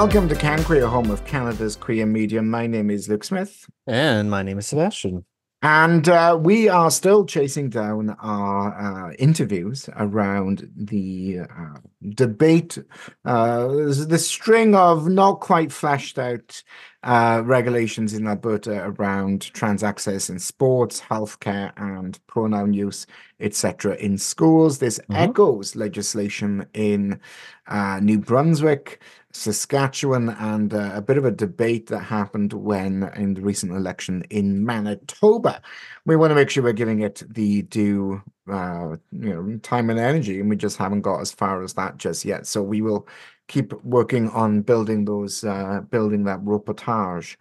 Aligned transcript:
welcome 0.00 0.26
to 0.26 0.34
Can 0.34 0.64
Queer, 0.64 0.86
home 0.86 1.10
of 1.10 1.26
Canada's 1.26 1.76
queer 1.76 2.06
media. 2.06 2.40
My 2.40 2.66
name 2.66 2.88
is 2.88 3.06
Luke 3.06 3.22
Smith. 3.22 3.68
And 3.86 4.30
my 4.30 4.42
name 4.42 4.58
is 4.58 4.66
Sebastien. 4.66 5.26
And 5.60 6.08
uh, 6.08 6.38
we 6.40 6.70
are 6.70 6.90
still 6.90 7.26
chasing 7.26 7.68
down 7.68 8.16
our 8.18 9.10
uh, 9.10 9.12
interviews 9.18 9.90
around 9.96 10.70
the 10.74 11.40
uh, 11.40 11.80
debate, 12.14 12.78
uh, 13.26 13.68
the 13.68 14.16
string 14.18 14.74
of 14.74 15.06
not 15.06 15.40
quite 15.40 15.70
fleshed 15.70 16.18
out 16.18 16.62
uh, 17.02 17.42
regulations 17.44 18.14
in 18.14 18.26
Alberta 18.26 18.82
around 18.84 19.52
trans 19.52 19.82
access 19.82 20.30
in 20.30 20.38
sports, 20.38 21.00
healthcare, 21.00 21.72
and 21.76 22.18
pronoun 22.26 22.72
use, 22.72 23.06
etc., 23.38 23.96
in 23.96 24.16
schools. 24.16 24.78
This 24.78 24.98
Mhm. 25.10 25.16
echoes 25.16 25.76
legislation 25.76 26.66
in 26.72 27.20
uh, 27.66 28.00
New 28.02 28.18
Brunswick, 28.18 29.00
Saskatchewan, 29.32 30.30
and 30.30 30.74
uh, 30.74 30.90
a 30.94 31.02
bit 31.02 31.16
of 31.16 31.24
a 31.24 31.30
debate 31.30 31.86
that 31.88 32.00
happened 32.00 32.52
when 32.52 33.04
in 33.16 33.34
the 33.34 33.40
recent 33.40 33.72
election 33.72 34.24
in 34.30 34.64
Manitoba. 34.64 35.62
We 36.04 36.16
want 36.16 36.32
to 36.32 36.34
make 36.34 36.50
sure 36.50 36.62
we're 36.62 36.72
giving 36.72 37.00
it 37.00 37.22
the 37.28 37.62
due, 37.62 38.22
uh, 38.50 38.96
you 39.12 39.34
know, 39.34 39.58
time 39.62 39.90
and 39.90 39.98
energy, 39.98 40.40
and 40.40 40.50
we 40.50 40.56
just 40.56 40.76
haven't 40.76 41.02
got 41.02 41.20
as 41.20 41.30
far 41.32 41.62
as 41.62 41.74
that 41.74 41.96
just 41.96 42.24
yet. 42.24 42.46
So 42.46 42.62
we 42.62 42.82
will 42.82 43.06
keep 43.48 43.72
working 43.84 44.28
on 44.30 44.62
building 44.62 45.04
those, 45.04 45.44
uh, 45.44 45.82
building 45.90 46.24
that 46.24 46.40
reportage. 46.40 47.36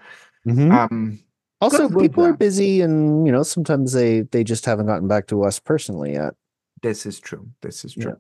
Mhm. 0.45 0.71
Um, 0.71 1.19
also, 1.61 1.89
people 1.89 2.25
are 2.25 2.33
busy, 2.33 2.81
and 2.81 3.25
you 3.25 3.31
know 3.31 3.43
sometimes 3.43 3.93
they 3.93 4.21
they 4.21 4.43
just 4.43 4.65
haven't 4.65 4.85
gotten 4.85 5.07
back 5.07 5.27
to 5.27 5.43
us 5.43 5.59
personally 5.59 6.13
yet. 6.13 6.33
This 6.81 7.05
is 7.05 7.19
true. 7.19 7.49
This 7.61 7.83
is 7.83 7.97
Yeah. 7.97 8.13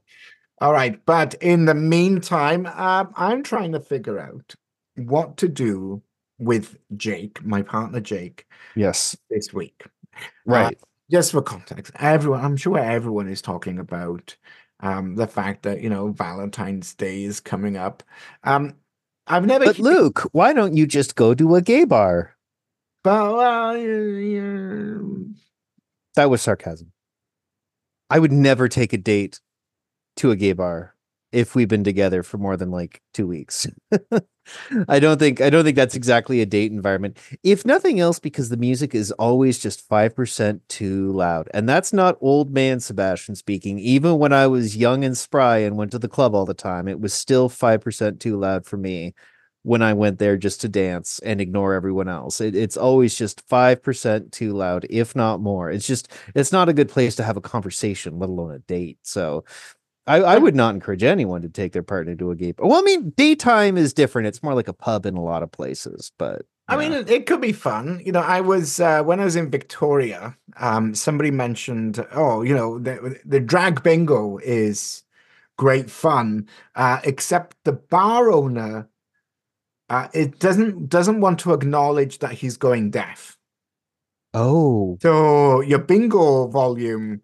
All 0.61 0.73
right. 0.73 1.03
But 1.05 1.35
in 1.35 1.65
the 1.65 1.73
meantime, 1.73 2.65
um, 2.65 3.13
I'm 3.15 3.43
trying 3.43 3.71
to 3.71 3.79
figure 3.79 4.19
out 4.19 4.55
what 4.95 5.37
to 5.37 5.47
do 5.47 6.01
with 6.37 6.77
Jake, 6.95 7.43
my 7.43 7.61
partner 7.61 7.99
Jake, 7.99 8.45
Yes, 8.75 9.15
this 9.29 9.53
week. 9.53 9.85
right. 10.45 10.77
Just 11.11 11.31
for 11.31 11.41
context, 11.41 11.91
everyone, 11.95 12.45
I'm 12.45 12.57
sure 12.57 12.77
everyone 12.77 13.27
is 13.29 13.41
talking 13.41 13.79
about 13.79 14.35
um, 14.81 15.15
the 15.15 15.25
fact 15.27 15.63
that, 15.63 15.81
you 15.81 15.89
know, 15.89 16.09
Valentine's 16.09 16.93
Day 16.93 17.23
is 17.23 17.39
coming 17.39 17.77
up. 17.77 18.03
Um, 18.43 18.75
I've 19.25 19.45
never. 19.45 19.65
but 19.65 19.79
Luke, 19.79 20.29
why 20.33 20.53
don't 20.53 20.77
you 20.77 20.85
just 20.85 21.15
go 21.15 21.33
to 21.33 21.55
a 21.55 21.61
gay 21.61 21.83
bar? 21.83 22.35
But, 23.03 23.33
well, 23.33 23.77
yeah. 23.77 24.97
That 26.15 26.29
was 26.29 26.41
sarcasm. 26.41 26.91
I 28.09 28.19
would 28.19 28.31
never 28.31 28.67
take 28.67 28.93
a 28.93 28.97
date 28.97 29.39
to 30.19 30.31
a 30.31 30.35
gay 30.35 30.53
bar 30.53 30.95
if 31.31 31.53
we've 31.53 31.67
been 31.67 31.83
together 31.83 32.23
for 32.23 32.37
more 32.37 32.57
than 32.57 32.71
like 32.71 33.01
two 33.13 33.27
weeks. 33.27 33.67
I 34.87 34.99
don't 34.99 35.19
think 35.19 35.41
I 35.41 35.49
don't 35.49 35.63
think 35.63 35.75
that's 35.75 35.95
exactly 35.95 36.41
a 36.41 36.45
date 36.45 36.71
environment. 36.71 37.17
If 37.43 37.65
nothing 37.65 37.99
else, 37.99 38.19
because 38.19 38.49
the 38.49 38.57
music 38.57 38.95
is 38.95 39.11
always 39.13 39.59
just 39.59 39.87
five 39.87 40.15
percent 40.15 40.67
too 40.69 41.11
loud. 41.11 41.49
And 41.53 41.69
that's 41.69 41.93
not 41.93 42.17
old 42.19 42.51
man 42.51 42.79
Sebastien 42.79 43.35
speaking. 43.35 43.77
Even 43.79 44.17
when 44.17 44.33
I 44.33 44.47
was 44.47 44.75
young 44.75 45.03
and 45.03 45.17
spry 45.17 45.57
and 45.59 45.77
went 45.77 45.91
to 45.91 45.99
the 45.99 46.07
club 46.07 46.33
all 46.33 46.45
the 46.45 46.53
time, 46.53 46.87
it 46.87 46.99
was 46.99 47.13
still 47.13 47.47
five 47.47 47.81
percent 47.81 48.19
too 48.19 48.37
loud 48.39 48.65
for 48.65 48.77
me 48.77 49.13
when 49.63 49.81
I 49.81 49.93
went 49.93 50.19
there 50.19 50.37
just 50.37 50.61
to 50.61 50.69
dance 50.69 51.19
and 51.19 51.41
ignore 51.41 51.73
everyone 51.73 52.07
else. 52.07 52.39
It, 52.39 52.55
it's 52.55 52.77
always 52.77 53.13
just 53.13 53.47
5% 53.49 54.31
too 54.31 54.53
loud, 54.53 54.87
if 54.89 55.15
not 55.17 55.41
more. 55.41 55.69
It's 55.69 55.85
just, 55.85 56.11
it's 56.33 56.53
not 56.53 56.69
a 56.69 56.73
good 56.73 56.87
place 56.87 57.15
to 57.17 57.23
have 57.23 57.35
a 57.35 57.41
conversation, 57.41 58.19
let 58.19 58.29
alone 58.29 58.51
a 58.53 58.59
date. 58.59 58.99
So 59.03 59.43
I, 60.07 60.17
I 60.17 60.37
would 60.37 60.55
not 60.55 60.73
encourage 60.73 61.03
anyone 61.03 61.41
to 61.43 61.49
take 61.49 61.71
their 61.71 61.83
partner 61.83 62.15
to 62.15 62.31
a 62.31 62.35
gay 62.35 62.51
bar. 62.51 62.67
Well, 62.67 62.79
I 62.79 62.81
mean, 62.81 63.11
daytime 63.11 63.77
is 63.77 63.93
different. 63.93 64.27
It's 64.27 64.41
more 64.41 64.55
like 64.55 64.67
a 64.67 64.73
pub 64.73 65.05
in 65.05 65.15
a 65.15 65.23
lot 65.23 65.43
of 65.43 65.51
places, 65.51 66.11
but 66.17 66.43
I 66.67 66.77
mean, 66.77 66.93
it, 66.93 67.09
it 67.09 67.25
could 67.25 67.41
be 67.41 67.51
fun. 67.51 68.01
You 68.05 68.11
know, 68.11 68.21
I 68.21 68.41
was 68.41 68.79
uh, 68.79 69.03
when 69.03 69.19
I 69.19 69.25
was 69.25 69.35
in 69.35 69.49
Victoria. 69.49 70.37
Um, 70.57 70.93
somebody 70.93 71.31
mentioned, 71.31 72.05
oh, 72.11 72.43
you 72.43 72.55
know, 72.55 72.77
the 72.79 73.19
the 73.25 73.39
drag 73.39 73.81
bingo 73.81 74.37
is 74.43 75.03
great 75.57 75.89
fun, 75.89 76.47
uh, 76.75 76.99
except 77.03 77.57
the 77.65 77.73
bar 77.73 78.31
owner, 78.31 78.87
uh, 79.89 80.07
it 80.13 80.39
doesn't 80.39 80.89
doesn't 80.89 81.21
want 81.21 81.39
to 81.39 81.53
acknowledge 81.53 82.19
that 82.19 82.33
he's 82.33 82.55
going 82.55 82.91
deaf. 82.91 83.37
oh, 84.33 84.97
So 85.01 85.61
your 85.61 85.79
bingo 85.79 86.47
volume 86.47 87.21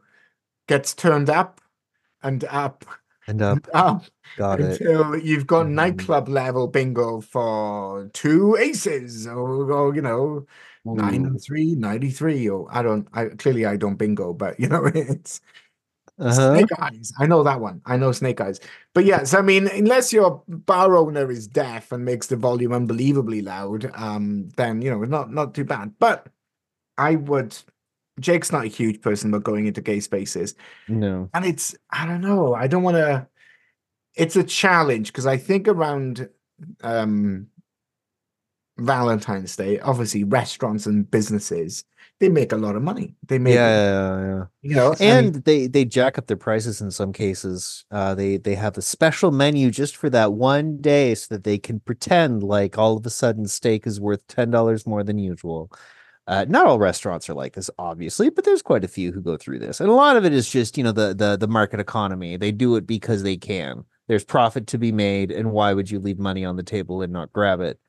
gets 0.68 0.94
turned 0.94 1.30
up 1.30 1.62
and 2.26 2.44
up 2.46 2.86
and 3.28 3.42
up, 3.42 3.62
and 3.64 3.70
up 3.74 4.06
got 4.38 4.62
it. 4.62 4.82
until 4.82 5.18
you've 5.18 5.48
got 5.48 5.68
Mhm. 5.68 5.74
nightclub 5.76 6.30
level 6.30 6.68
bingo 6.68 7.22
for 7.22 8.10
two 8.14 8.56
aces 8.58 9.28
or, 9.28 9.72
or 9.72 9.96
you 9.96 10.02
know 10.02 10.46
nine 10.92 11.26
Ooh. 11.26 11.28
and 11.28 11.44
three, 11.44 11.76
93, 11.76 12.50
or 12.50 12.68
I 12.72 12.82
don't, 12.84 13.08
I 13.14 13.26
clearly 13.30 13.66
I 13.66 13.78
don't 13.78 13.98
bingo, 13.98 14.34
but 14.34 14.60
you 14.60 14.68
know, 14.70 14.86
it's 14.96 15.42
Uh-huh. 16.18 16.52
snake 16.52 16.70
eyes. 16.80 17.12
I 17.20 17.28
know 17.28 17.44
that 17.44 17.60
one. 17.62 17.82
I 17.86 17.98
know 17.98 18.12
snake 18.12 18.42
eyes. 18.42 18.60
But 18.94 19.06
yes, 19.06 19.34
I 19.34 19.42
mean, 19.42 19.68
unless 19.68 20.14
your 20.14 20.44
bar 20.48 20.96
owner 20.96 21.30
is 21.32 21.48
deaf 21.48 21.92
and 21.92 22.06
makes 22.06 22.28
the 22.28 22.36
volume 22.38 22.74
unbelievably 22.74 23.42
loud, 23.42 23.92
um, 23.96 24.50
then 24.58 24.82
you 24.82 24.90
know, 24.90 25.02
it's 25.04 25.12
not 25.12 25.32
not 25.32 25.54
too 25.56 25.66
bad. 25.66 25.94
But 26.00 26.28
I 26.98 27.16
would 27.18 27.58
Jake's 28.20 28.52
not 28.52 28.66
a 28.66 28.70
huge 28.70 29.02
person 29.02 29.30
about 29.30 29.44
going 29.44 29.68
into 29.68 29.82
gay 29.82 30.00
spaces. 30.00 30.56
No. 30.88 31.30
And 31.34 31.46
it's, 31.46 31.76
I 31.90 32.06
don't 32.06 32.22
know, 32.22 32.54
I 32.54 32.68
don't 32.68 32.84
want 32.84 32.98
to, 32.98 33.28
it's 34.16 34.36
a 34.36 34.44
challenge 34.44 35.08
because 35.08 35.26
I 35.26 35.38
think 35.38 35.68
around 35.68 36.30
um 36.82 37.48
Valentine's 38.78 39.56
Day, 39.56 39.80
obviously 39.80 40.24
restaurants 40.24 40.86
and 40.86 41.10
businesses, 41.10 41.84
they 42.20 42.30
make 42.30 42.52
a 42.54 42.58
lot 42.58 42.76
of 42.76 42.82
money. 42.82 43.16
They 43.28 43.40
make, 43.40 43.56
yeah, 43.56 43.68
yeah. 43.70 44.20
yeah. 44.22 44.44
you 44.62 44.76
know, 44.76 44.96
and 45.00 45.36
they 45.44 45.68
they 45.68 45.84
jack 45.84 46.18
up 46.18 46.28
their 46.28 46.38
prices 46.38 46.80
in 46.80 46.92
some 46.92 47.12
cases 47.12 47.86
uh 47.92 48.16
they 48.16 48.38
they 48.38 48.56
have 48.56 48.78
a 48.78 48.82
special 48.82 49.32
menu 49.32 49.70
just 49.70 49.98
for 49.98 50.10
that 50.10 50.34
one 50.34 50.78
day 50.78 51.16
so 51.16 51.36
that 51.36 51.44
they 51.44 51.58
can 51.58 51.82
pretend 51.82 52.44
like 52.44 52.78
all 52.78 52.96
of 52.96 53.06
a 53.06 53.10
sudden 53.10 53.48
steak 53.48 53.86
is 53.86 54.00
worth 54.00 54.26
ten 54.28 54.50
dollars 54.50 54.88
more 54.88 55.04
than 55.04 55.18
usual 55.18 55.70
uh 56.28 56.46
not 56.48 56.66
all 56.66 56.80
restaurants 56.80 57.30
are 57.30 57.34
like 57.34 57.54
this 57.54 57.70
obviously 57.78 58.30
but 58.30 58.44
there's 58.46 58.62
quite 58.62 58.84
a 58.84 58.88
few 58.88 59.12
who 59.12 59.22
go 59.22 59.38
through 59.38 59.60
this 59.60 59.80
and 59.80 59.90
a 59.90 59.94
lot 59.94 60.18
of 60.18 60.26
it 60.26 60.34
is 60.34 60.50
just 60.50 60.78
you 60.78 60.84
know 60.84 60.92
the 60.92 61.14
the 61.14 61.38
the 61.38 61.48
market 61.48 61.80
economy. 61.80 62.38
They 62.38 62.52
do 62.52 62.76
it 62.76 62.88
because 62.88 63.24
they 63.24 63.38
can. 63.38 63.86
There's 64.08 64.24
profit 64.24 64.68
to 64.68 64.78
be 64.78 64.92
made 64.92 65.32
and 65.32 65.52
why 65.52 65.74
would 65.74 65.90
you 65.90 66.00
leave 66.00 66.20
money 66.20 66.46
on 66.46 66.56
the 66.56 66.64
table 66.64 67.02
and 67.02 67.12
not 67.12 67.34
grab 67.34 67.60
it? 67.62 67.80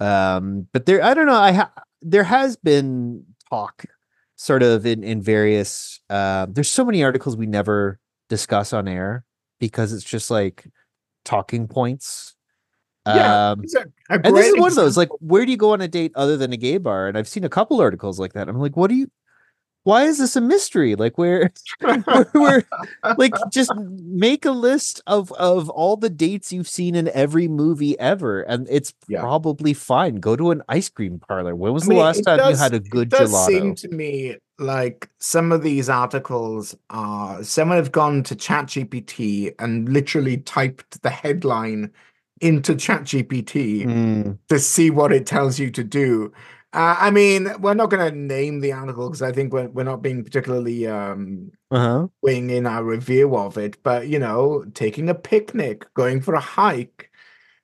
Um 0.00 0.68
but 0.72 0.84
there 0.86 1.02
i 1.02 1.14
don't 1.14 1.26
know 1.26 1.34
i 1.34 1.52
ha- 1.52 1.72
there 2.02 2.24
has 2.24 2.56
been 2.56 3.24
talk 3.48 3.84
sort 4.36 4.62
of 4.62 4.86
in 4.86 5.02
in 5.02 5.22
various 5.22 6.00
uh, 6.10 6.46
there's 6.48 6.70
so 6.70 6.84
many 6.84 7.02
articles 7.02 7.36
we 7.36 7.46
never 7.46 7.98
discuss 8.28 8.72
on 8.72 8.86
air 8.86 9.24
because 9.58 9.92
it's 9.92 10.04
just 10.04 10.30
like 10.30 10.68
talking 11.24 11.66
points 11.66 12.35
yeah, 13.06 13.50
um 13.52 13.62
a, 14.10 14.14
a 14.14 14.20
and 14.24 14.36
this 14.36 14.46
is 14.48 14.58
one 14.60 14.70
of 14.70 14.76
those 14.76 14.96
like 14.96 15.08
where 15.20 15.44
do 15.44 15.50
you 15.50 15.56
go 15.56 15.72
on 15.72 15.80
a 15.80 15.88
date 15.88 16.12
other 16.14 16.36
than 16.36 16.52
a 16.52 16.56
gay 16.56 16.78
bar? 16.78 17.08
And 17.08 17.16
i've 17.16 17.28
seen 17.28 17.44
a 17.44 17.48
couple 17.48 17.80
articles 17.80 18.18
like 18.18 18.32
that 18.34 18.48
i'm 18.48 18.58
like 18.58 18.76
what 18.76 18.88
do 18.90 18.96
you 18.96 19.10
why 19.86 20.02
is 20.02 20.18
this 20.18 20.34
a 20.34 20.40
mystery? 20.40 20.96
Like 20.96 21.16
where 21.16 21.52
where, 21.78 22.24
where 22.32 22.64
like 23.16 23.34
just 23.52 23.72
make 23.76 24.44
a 24.44 24.50
list 24.50 25.00
of 25.06 25.30
of 25.34 25.70
all 25.70 25.96
the 25.96 26.10
dates 26.10 26.52
you've 26.52 26.66
seen 26.66 26.96
in 26.96 27.06
every 27.10 27.46
movie 27.46 27.96
ever 28.00 28.42
and 28.42 28.66
it's 28.68 28.92
Yeah. 29.06 29.20
probably 29.20 29.74
fine. 29.74 30.16
Go 30.16 30.34
to 30.34 30.50
an 30.50 30.60
ice 30.68 30.88
cream 30.88 31.20
parlor. 31.20 31.54
When 31.54 31.72
was 31.72 31.84
I 31.84 31.86
mean, 31.86 31.98
the 31.98 32.04
last 32.04 32.22
time 32.24 32.50
you 32.50 32.56
had 32.56 32.74
a 32.74 32.80
good 32.80 33.12
it 33.12 33.16
does 33.16 33.30
gelato? 33.30 33.46
seem 33.46 33.74
to 33.76 33.88
me 33.90 34.36
like 34.58 35.08
some 35.20 35.52
of 35.52 35.62
these 35.62 35.88
articles 35.88 36.74
are 36.90 37.44
someone 37.44 37.76
have 37.76 37.92
gone 37.92 38.24
to 38.24 38.34
ChatGPT 38.34 39.54
and 39.60 39.88
literally 39.88 40.38
typed 40.38 41.00
the 41.02 41.10
headline 41.10 41.92
into 42.40 42.74
ChatGPT 42.74 43.84
Mm, 43.84 44.38
to 44.48 44.58
see 44.58 44.90
what 44.90 45.12
it 45.12 45.26
tells 45.26 45.58
you 45.58 45.70
to 45.70 45.84
do. 45.84 46.32
Uh, 46.72 46.96
I 46.98 47.10
mean, 47.10 47.48
we're 47.60 47.74
not 47.74 47.88
going 47.88 48.12
to 48.12 48.18
name 48.18 48.60
the 48.60 48.72
article 48.72 49.08
because 49.08 49.22
I 49.22 49.32
think 49.32 49.52
we're, 49.52 49.68
we're 49.68 49.84
not 49.84 50.02
being 50.02 50.22
particularly 50.22 50.86
um, 50.86 51.52
uh-huh 51.70 52.08
wing 52.22 52.50
in 52.50 52.66
our 52.66 52.84
review 52.84 53.36
of 53.36 53.56
it. 53.56 53.82
But, 53.82 54.08
you 54.08 54.18
know, 54.18 54.64
taking 54.74 55.08
a 55.08 55.14
picnic, 55.14 55.86
going 55.94 56.20
for 56.20 56.34
a 56.34 56.40
hike, 56.40 57.05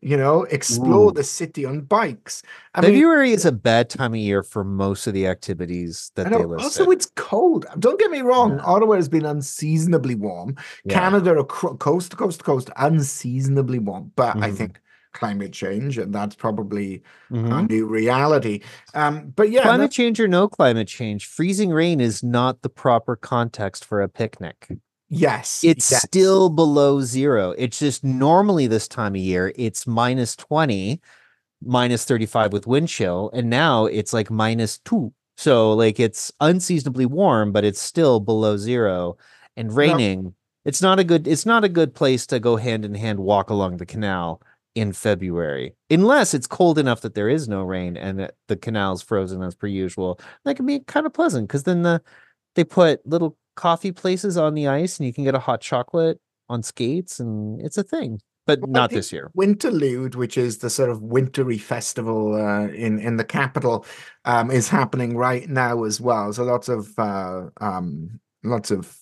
you 0.03 0.17
know, 0.17 0.43
explore 0.45 1.11
Ooh. 1.11 1.13
the 1.13 1.23
city 1.23 1.65
on 1.65 1.83
bikes. 1.83 2.43
I 2.75 2.81
mean, 2.81 2.91
February 2.91 3.31
is 3.31 3.47
a 3.47 3.53
bad 3.53 3.89
time 3.89 4.13
of 4.13 4.19
year 4.19 4.43
for 4.43 4.65
most 4.65 5.07
of 5.07 5.15
the 5.15 5.29
activities 5.29 6.11
that 6.17 6.31
they 6.31 6.45
list. 6.45 6.65
Also, 6.65 6.91
it's 6.91 7.07
cold. 7.15 7.67
Don't 7.79 8.01
get 8.01 8.11
me 8.11 8.21
wrong. 8.21 8.57
Yeah. 8.59 8.65
Ottawa 8.65 8.97
has 8.97 9.09
been 9.09 9.25
unseasonably 9.25 10.17
warm. 10.17 10.57
Canada, 10.89 11.45
coast 11.45 12.11
to 12.11 12.17
coast 12.17 12.41
to 12.41 12.45
coast, 12.45 12.69
unseasonably 12.77 13.79
warm. 13.79 14.11
But 14.17 14.37
I 14.37 14.51
Mhm. 14.51 14.57
think 14.57 14.81
climate 15.13 15.53
change, 15.53 15.99
and 15.99 16.13
that's 16.13 16.35
probably 16.35 17.03
a 17.31 17.35
Mhm. 17.35 17.71
new 17.71 17.87
reality. 17.87 18.61
Um, 18.95 19.33
but 19.37 19.51
yeah, 19.51 19.63
climate 19.63 19.93
change 19.93 20.19
or 20.19 20.27
no 20.27 20.49
climate 20.49 20.89
change, 20.89 21.27
freezing 21.27 21.71
rain 21.71 22.01
is 22.01 22.25
not 22.25 22.63
the 22.63 22.69
proper 22.71 23.15
context 23.15 23.85
for 23.85 24.01
a 24.01 24.09
picnic. 24.09 24.79
Yes, 25.15 25.63
it's 25.63 25.91
yes. 25.91 26.03
still 26.03 26.49
below 26.49 27.03
zero. 27.03 27.51
It's 27.59 27.79
just 27.79 28.03
normally 28.03 28.67
this 28.67 28.89
time 28.89 29.15
of 29.15 29.21
year, 29.21 29.53
it's 29.57 29.87
minus 29.87 30.35
20, 30.37 31.03
minus 31.63 32.07
35 32.07 32.55
with 32.55 32.67
wind 32.67 32.89
chill, 32.89 33.31
and 33.35 33.51
now 33.51 33.85
it's 33.85 34.15
like 34.15 34.31
minus 34.31 34.79
two. 34.79 35.13
So 35.37 35.75
like 35.75 36.01
it's 36.01 36.33
unseasonably 36.41 37.05
warm, 37.05 37.53
but 37.53 37.63
it's 37.63 37.79
still 37.79 38.21
below 38.21 38.57
zero 38.57 39.19
and 39.55 39.77
raining. 39.77 40.35
It's 40.65 40.81
not 40.81 40.99
a 40.99 41.05
good 41.05 41.29
it's 41.29 41.45
not 41.45 41.63
a 41.63 41.69
good 41.69 41.95
place 41.95 42.27
to 42.29 42.41
go 42.41 42.57
hand 42.57 42.87
in 42.87 42.95
hand 42.95 43.19
walk 43.19 43.51
along 43.51 43.77
the 43.77 43.87
canal 43.87 44.41
in 44.75 44.95
February, 44.95 45.75
unless 45.91 46.33
it's 46.33 46.47
cold 46.47 46.79
enough 46.79 47.03
that 47.03 47.15
there 47.15 47.29
is 47.29 47.49
no 47.49 47.63
rain 47.65 47.99
and 47.99 48.19
that 48.19 48.37
the 48.49 48.57
canal's 48.57 49.03
frozen 49.03 49.43
as 49.43 49.55
per 49.55 49.67
usual. 49.67 50.19
That 50.47 50.57
can 50.57 50.65
be 50.65 50.81
kind 50.81 51.05
of 51.05 51.13
pleasant 51.13 51.49
because 51.49 51.65
then 51.65 51.83
the 51.83 52.01
they 52.55 52.65
put 52.65 53.07
little 53.07 53.37
coffee 53.55 53.93
places 53.93 54.37
on 54.37 54.55
the 54.55 54.69
ice 54.69 54.99
and 54.99 55.07
you 55.07 55.13
can 55.13 55.25
get 55.25 55.35
a 55.35 55.39
hot 55.39 55.61
chocolate 55.61 56.21
on 56.49 56.63
skates 56.63 57.21
and 57.21 57.61
it's 57.61 57.79
a 57.79 57.83
thing. 57.83 58.21
But 58.45 58.61
Well, 58.61 58.71
not 58.71 58.91
this 58.91 59.13
year. 59.13 59.31
Winterlude, 59.37 60.17
which 60.17 60.37
is 60.37 60.59
the 60.59 60.71
sort 60.71 60.91
of 60.91 61.01
wintry 61.01 61.59
festival 61.59 62.35
uh, 62.35 62.67
in 62.69 62.99
in 62.99 63.17
the 63.17 63.25
capital, 63.25 63.87
um, 64.25 64.51
is 64.51 64.69
happening 64.69 65.17
right 65.17 65.49
now 65.49 65.85
as 65.85 66.01
well. 66.01 66.33
So 66.33 66.43
lots 66.43 66.69
of 66.69 66.93
uh, 66.99 67.51
um, 67.61 68.19
lots 68.43 68.73
of 68.73 68.99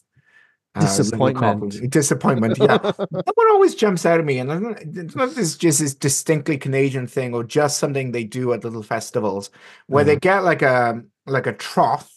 uh, 0.76 0.81
Disappointment. 0.81 1.91
disappointment. 1.91 2.58
Yeah, 2.58 2.79
Someone 2.93 3.50
always 3.50 3.75
jumps 3.75 4.06
out 4.06 4.20
at 4.20 4.25
me, 4.25 4.38
and 4.38 4.53
I 4.53 4.61
don't, 4.61 4.96
it's 4.96 5.17
not 5.17 5.35
this 5.35 5.56
just 5.56 5.81
this 5.81 5.94
distinctly 5.94 6.58
Canadian 6.58 7.08
thing, 7.08 7.35
or 7.35 7.43
just 7.43 7.79
something 7.79 8.12
they 8.12 8.23
do 8.25 8.53
at 8.53 8.62
little 8.62 8.82
festivals 8.82 9.50
where 9.88 10.05
they 10.05 10.17
get 10.17 10.44
like 10.44 10.62
a 10.62 11.03
like 11.26 11.46
a 11.46 11.55
trough. 11.55 12.12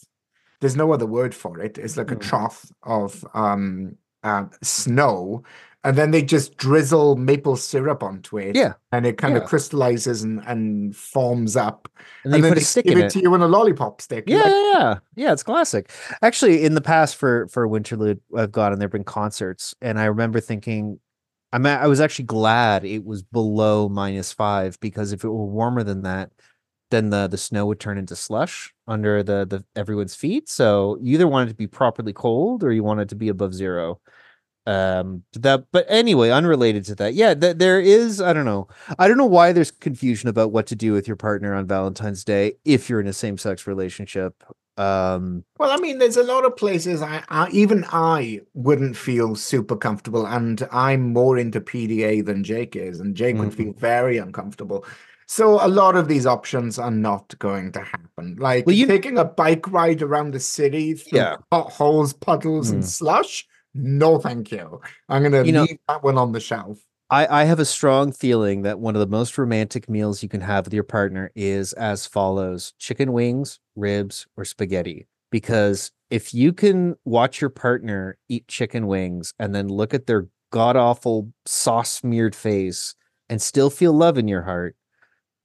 There's 0.63 0.77
no 0.77 0.94
other 0.94 1.06
word 1.07 1.36
for 1.36 1.60
it. 1.62 1.77
It's 1.77 1.98
like 1.98 2.12
a 2.12 2.15
Mm. 2.15 2.21
trough 2.21 2.71
of 2.83 3.25
um 3.36 3.98
uh, 4.24 4.45
snow, 4.63 5.44
and 5.83 5.98
then 5.98 6.12
they 6.12 6.24
just 6.24 6.57
drizzle 6.57 7.18
maple 7.18 7.57
syrup 7.57 8.04
onto 8.04 8.39
it. 8.39 8.56
Yeah, 8.56 8.74
and 8.92 9.06
it 9.06 9.18
kind 9.18 9.36
yeah. 9.36 9.42
of 9.44 9.45
crystallizes 9.50 10.24
and 10.24 10.42
and 10.48 10.95
forms 10.95 11.56
up, 11.57 11.89
And 12.24 12.33
then 12.33 12.39
you 12.39 12.44
then 12.44 12.51
put 12.54 12.57
a 12.57 12.62
stick 12.62 12.88
give 12.88 12.98
in 12.98 13.00
it 13.00 13.07
it. 13.07 13.12
to 13.12 13.21
you 13.21 13.36
in 13.36 13.42
a 13.42 13.48
lollipop 13.48 14.01
stick. 14.01 14.25
Yeah, 14.27 14.44
Like, 14.44 14.45
yeah, 14.48 14.71
yeah, 14.74 14.95
yeah. 15.15 15.33
It's 15.33 15.44
classic. 15.44 15.92
Actually, 16.21 16.63
in 16.63 16.75
the 16.75 16.81
past 16.81 17.15
for 17.18 17.48
for 17.50 17.68
Winterlude, 17.68 18.19
I've 18.36 18.51
gone 18.51 18.71
and 18.71 18.81
there've 18.81 18.92
been 18.92 19.04
concerts, 19.04 19.75
and 19.81 20.00
I 20.00 20.06
remember 20.06 20.39
thinking, 20.39 21.00
I'm 21.54 21.65
I 21.65 21.88
was 21.88 22.01
actually 22.01 22.25
glad 22.25 22.86
it 22.86 23.06
was 23.06 23.24
below 23.24 23.89
minus 23.89 24.33
five 24.33 24.80
because 24.80 25.12
if 25.13 25.24
it 25.24 25.30
were 25.30 25.45
warmer 25.45 25.83
than 25.83 26.04
that, 26.04 26.31
then 26.94 27.10
the 27.10 27.28
the 27.28 27.38
snow 27.38 27.66
would 27.66 27.80
turn 27.80 27.98
into 27.98 28.16
slush 28.16 28.74
under 28.88 29.24
the 29.24 29.45
the 29.45 29.66
everyone's 29.75 30.16
feet. 30.16 30.50
So 30.50 30.98
you 31.01 31.16
either 31.16 31.28
wanted 31.28 31.50
to 31.50 31.56
be 31.56 31.68
properly 31.68 32.13
cold 32.13 32.63
or 32.63 32.72
you 32.72 32.84
wanted 32.84 33.10
to 33.10 33.16
be 33.16 33.30
above 33.30 33.54
zero. 33.54 34.00
Um, 34.66 35.24
but 35.34 35.42
that 35.42 35.66
but 35.74 35.86
anyway, 35.90 36.30
unrelated 36.30 36.86
to 36.86 36.95
that, 36.95 37.16
yeah, 37.16 37.34
th- 37.34 37.57
there 37.57 37.81
is. 37.81 38.22
I 38.22 38.31
don't 38.31 38.45
know. 38.45 38.69
I 38.98 39.10
don't 39.10 39.18
know 39.18 39.25
why 39.25 39.51
there's 39.51 39.72
confusion 39.72 40.30
about 40.30 40.54
what 40.54 40.68
to 40.68 40.75
do 40.75 40.94
with 40.94 41.06
your 41.06 41.18
partner 41.18 41.54
on 41.54 41.68
Valentine's 41.68 42.24
Day 42.24 42.54
if 42.63 42.90
you're 42.90 43.01
in 43.01 43.07
a 43.07 43.13
same 43.13 43.38
sex 43.38 43.68
relationship. 43.68 44.42
Um, 44.78 45.44
Well, 45.60 45.69
I 45.69 45.78
mean, 45.78 46.00
there's 46.00 46.18
a 46.18 46.24
lot 46.24 46.46
of 46.46 46.56
places 46.56 47.01
I, 47.01 47.24
I 47.30 47.50
even 47.51 47.86
I 47.92 48.39
wouldn't 48.54 48.96
feel 48.98 49.36
super 49.36 49.75
comfortable, 49.75 50.25
and 50.25 50.66
I'm 50.72 51.12
more 51.13 51.38
into 51.38 51.60
PDA 51.60 52.25
than 52.25 52.44
Jake 52.44 52.75
is, 52.78 53.00
and 53.01 53.16
Jake 53.16 53.36
would 53.38 53.50
Mhm. 53.50 53.54
feel 53.54 53.74
very 53.74 54.18
uncomfortable. 54.18 54.86
So 55.28 55.66
a 55.66 55.68
lot 55.68 55.96
of 55.96 56.08
these 56.08 56.25
options 56.25 56.78
are 56.80 56.92
not 56.92 57.38
going 57.40 57.72
to 57.74 57.80
happen. 57.81 58.36
Like 58.40 58.66
Well, 58.66 58.75
you- 58.75 58.88
taking 58.88 59.18
a 59.18 59.25
bike 59.25 59.72
ride 59.72 60.02
around 60.02 60.31
the 60.34 60.40
city 60.40 60.94
through 60.94 61.20
Yeah. 61.20 61.36
potholes, 61.52 62.14
puddles, 62.14 62.70
and 62.72 62.84
Mm. 62.84 62.88
slush. 62.88 63.48
No, 63.74 64.20
thank 64.20 64.52
you. 64.52 64.81
I'm 65.10 65.24
gonna 65.24 65.44
You 65.44 65.52
know- 65.52 65.64
leave 65.64 65.80
that 65.88 66.04
one 66.04 66.18
on 66.18 66.31
the 66.31 66.40
shelf. 66.40 66.80
I, 67.10 67.42
I 67.42 67.44
have 67.44 67.60
a 67.60 67.66
strong 67.66 68.12
feeling 68.12 68.64
that 68.64 68.80
one 68.80 68.96
of 68.96 69.00
the 69.00 69.08
most 69.08 69.38
romantic 69.38 69.88
meals 69.90 70.24
you 70.24 70.30
can 70.30 70.42
have 70.42 70.66
with 70.66 70.74
your 70.74 70.84
partner 70.84 71.31
is 71.36 71.74
as 71.74 72.08
follows 72.08 72.74
chicken 72.80 73.14
wings, 73.14 73.60
ribs, 73.75 74.25
or 74.38 74.46
spaghetti. 74.46 75.08
Because 75.31 75.92
if 76.10 76.34
you 76.34 76.54
can 76.54 76.96
watch 77.06 77.42
your 77.42 77.50
partner 77.50 78.18
eat 78.30 78.48
chicken 78.48 78.88
wings 78.88 79.34
and 79.40 79.54
then 79.54 79.68
look 79.68 79.94
at 79.94 80.06
their 80.08 80.28
god 80.52 80.75
awful 80.75 81.31
sauce 81.46 81.92
smeared 81.94 82.36
face 82.36 82.94
and 83.30 83.42
still 83.42 83.70
feel 83.72 83.94
love 83.94 84.18
in 84.18 84.28
your 84.28 84.44
heart, 84.44 84.75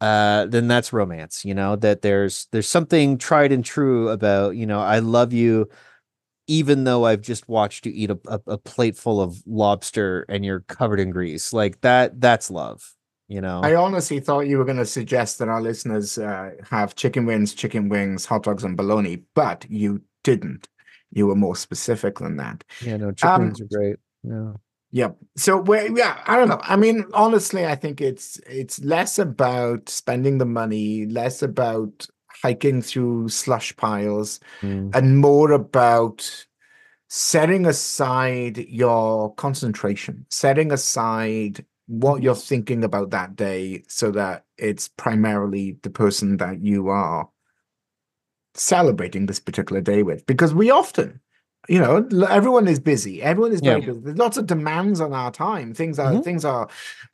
uh, 0.01 0.47
then 0.47 0.69
that's 0.69 0.93
romance. 0.93 1.45
You 1.45 1.55
know, 1.55 1.77
that 1.77 2.03
there's 2.03 2.47
there's 2.53 2.69
something 2.69 3.19
tried 3.19 3.53
and 3.53 3.65
true 3.65 4.09
about, 4.09 4.57
you 4.57 4.67
know, 4.67 4.81
I 4.81 4.99
love 5.01 5.33
you 5.33 5.69
even 6.49 6.85
though 6.85 7.05
I've 7.05 7.21
just 7.21 7.47
watched 7.47 7.87
you 7.87 7.93
eat 7.95 8.11
a, 8.11 8.19
a, 8.27 8.41
a 8.47 8.59
plate 8.59 8.97
full 8.97 9.21
of 9.21 9.37
lobster 9.47 10.25
and 10.31 10.45
you're 10.45 10.61
covered 10.61 10.99
in 10.99 11.11
grease, 11.11 11.53
like 11.53 11.81
that, 11.83 12.21
that's 12.21 12.51
love, 12.51 12.91
you 13.29 13.41
know? 13.43 13.61
I 13.63 13.75
honestly 13.75 14.19
thought 14.19 14.49
you 14.49 14.57
were 14.57 14.65
going 14.65 14.79
to 14.79 14.87
suggest 14.87 15.39
that 15.39 15.49
our 15.49 15.61
listeners 15.61 16.17
uh, 16.17 16.53
have 16.69 16.97
chicken 16.97 17.27
wings, 17.27 17.53
chicken 17.53 17.91
wings, 17.91 18.25
hot 18.25 18.45
dogs, 18.45 18.65
and 18.65 18.79
bologna, 18.79 19.23
but 19.35 19.67
you 19.69 20.01
didn't. 20.25 20.69
You 21.11 21.27
were 21.27 21.37
more 21.37 21.55
specific 21.55 22.19
than 22.19 22.37
that. 22.37 22.65
yeah, 22.81 22.97
no, 22.97 23.13
chicken 23.13 23.35
um, 23.35 23.43
wings 23.43 23.61
are 23.61 23.67
great. 23.67 23.97
Yeah. 24.23 24.53
Yep. 24.93 25.17
So 25.37 25.59
we 25.59 25.91
yeah, 25.99 26.23
I 26.27 26.37
don't 26.37 26.49
know. 26.49 26.61
I 26.63 26.77
mean, 26.77 27.05
honestly, 27.13 27.67
I 27.67 27.75
think 27.75 28.01
it's 28.01 28.39
it's 28.47 28.81
less 28.83 29.19
about 29.19 29.89
spending 29.89 30.39
the 30.39 30.47
money, 30.47 31.07
less 31.07 31.43
about 31.43 32.07
hiking 32.43 32.81
through 32.83 33.29
slush 33.29 33.77
piles, 33.77 34.41
Mm. 34.63 34.95
and 34.95 35.19
more 35.19 35.53
about 35.53 36.47
setting 37.09 37.67
aside 37.67 38.59
your 38.59 39.35
concentration, 39.35 40.27
setting 40.31 40.73
aside 40.73 41.65
what 41.87 42.23
you're 42.23 42.35
thinking 42.35 42.85
about 42.85 43.11
that 43.11 43.35
day 43.35 43.83
so 43.89 44.11
that 44.11 44.45
it's 44.59 44.89
primarily 44.89 45.79
the 45.83 45.91
person 45.91 46.37
that 46.37 46.61
you 46.61 46.89
are 46.89 47.29
celebrating 48.55 49.27
this 49.27 49.41
particular 49.41 49.81
day 49.81 50.03
with. 50.03 50.27
Because 50.27 50.53
we 50.53 50.71
often, 50.71 51.21
you 51.69 51.79
know, 51.79 52.07
everyone 52.29 52.67
is 52.67 52.81
busy. 52.81 53.23
Everyone 53.23 53.53
is 53.53 53.61
very 53.61 53.81
Yeah. 53.81 53.87
busy. 53.89 54.01
There's 54.01 54.19
lots 54.19 54.37
of 54.37 54.47
demands 54.47 55.01
on 55.01 55.13
our 55.13 55.31
time. 55.31 55.75
Things 55.75 55.99
are 55.99 56.13
Mhm. 56.15 56.25
things 56.25 56.45
are 56.45 56.69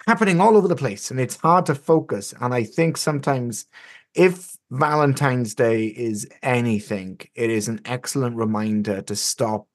happening 0.06 0.40
all 0.40 0.56
over 0.56 0.68
the 0.68 0.76
place, 0.76 1.10
and 1.10 1.18
it's 1.20 1.36
hard 1.36 1.66
to 1.66 1.74
focus. 1.74 2.32
And 2.40 2.54
I 2.54 2.62
think 2.64 2.96
sometimes 2.96 3.66
if 4.14 4.56
Valentine's 4.70 5.54
Day 5.54 5.86
is 5.86 6.26
anything, 6.42 7.20
it 7.34 7.50
is 7.50 7.68
an 7.68 7.80
excellent 7.84 8.36
reminder 8.36 9.02
to 9.02 9.16
stop 9.16 9.66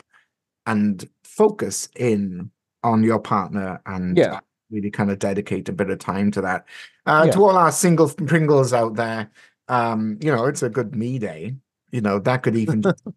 and 0.66 1.08
focus 1.24 1.90
in 1.96 2.52
on 2.84 3.04
your 3.04 3.20
partner 3.20 3.82
and 3.86 4.18
Yeah. 4.18 4.40
really 4.72 4.92
kind 4.92 5.12
of 5.12 5.20
dedicate 5.20 5.68
a 5.68 5.74
bit 5.74 5.90
of 5.90 6.00
time 6.00 6.32
to 6.32 6.42
that. 6.42 6.66
Uh, 7.06 7.24
Yeah. 7.26 7.32
To 7.34 7.44
all 7.44 7.58
our 7.58 7.72
single 7.72 8.08
Pringles 8.10 8.72
out 8.72 8.96
there, 8.96 9.30
um, 9.68 10.18
you 10.22 10.32
know, 10.32 10.46
it's 10.46 10.64
a 10.64 10.70
good 10.70 10.96
me 10.96 11.20
day. 11.20 11.56
You 11.92 12.02
know, 12.02 12.20
that 12.20 12.44
could 12.44 12.56
even 12.56 12.82
just 12.84 13.04
be 13.04 13.12
a 13.12 13.14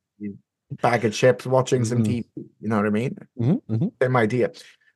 bag 0.81 1.05
of 1.05 1.13
chips, 1.13 1.47
watching 1.47 1.85
some 1.85 1.99
Mhm. 1.99 2.05
TV. 2.05 2.25
You 2.61 2.69
know 2.69 2.77
what 2.77 2.87
I 2.87 2.91
mean? 2.91 3.17
Mhm, 3.39 3.61
mhm. 3.69 3.93
Same 4.01 4.17
idea. 4.17 4.53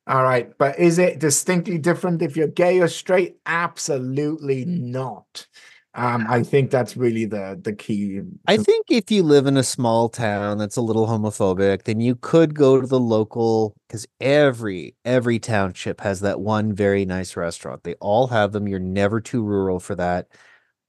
All 0.06 0.22
right. 0.22 0.52
But 0.58 0.78
is 0.78 0.98
it 0.98 1.18
distinctly 1.18 1.78
different 1.78 2.22
if 2.22 2.36
you're 2.36 2.48
gay 2.48 2.80
or 2.80 2.88
straight? 2.88 3.36
Absolutely 3.46 4.64
not. 4.64 5.46
Um, 5.94 6.26
I 6.28 6.42
think 6.42 6.70
that's 6.70 6.94
really 6.96 7.24
the 7.24 7.58
the 7.60 7.72
key. 7.72 8.20
I 8.46 8.58
think 8.58 8.86
if 8.90 9.10
you 9.10 9.22
live 9.22 9.46
in 9.46 9.56
a 9.56 9.62
small 9.62 10.10
town 10.10 10.58
that's 10.58 10.76
a 10.76 10.82
little 10.82 11.06
homophobic, 11.06 11.84
then 11.84 12.00
you 12.00 12.14
could 12.16 12.54
go 12.54 12.78
to 12.80 12.86
the 12.86 13.00
local 13.00 13.74
because 13.88 14.06
every 14.20 14.94
every 15.06 15.38
township 15.38 16.02
has 16.02 16.20
that 16.20 16.40
one 16.40 16.74
very 16.74 17.06
nice 17.06 17.34
restaurant. 17.34 17.82
They 17.84 17.94
all 17.94 18.26
have 18.28 18.52
them. 18.52 18.68
You're 18.68 18.78
never 18.78 19.20
too 19.20 19.42
rural 19.42 19.80
for 19.80 19.94
that. 19.94 20.28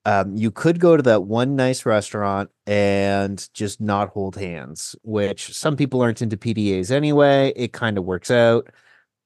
Um, 0.07 0.37
you 0.37 0.51
could 0.51 0.79
go 0.79 0.95
to 0.95 1.03
that 1.03 1.23
one 1.23 1.57
nice 1.57 1.85
restaurant 1.85 2.49
and 2.65 3.45
just 3.53 3.81
not 3.81 4.07
hold 4.11 4.37
hands, 4.37 4.95
which 5.03 5.53
some 5.53 5.75
people 5.75 6.01
aren't 6.01 6.21
into 6.21 6.37
PDAs 6.37 6.91
anyway. 6.91 7.51
It 7.57 7.73
kind 7.73 7.97
of 7.97 8.05
works 8.05 8.31
out. 8.31 8.69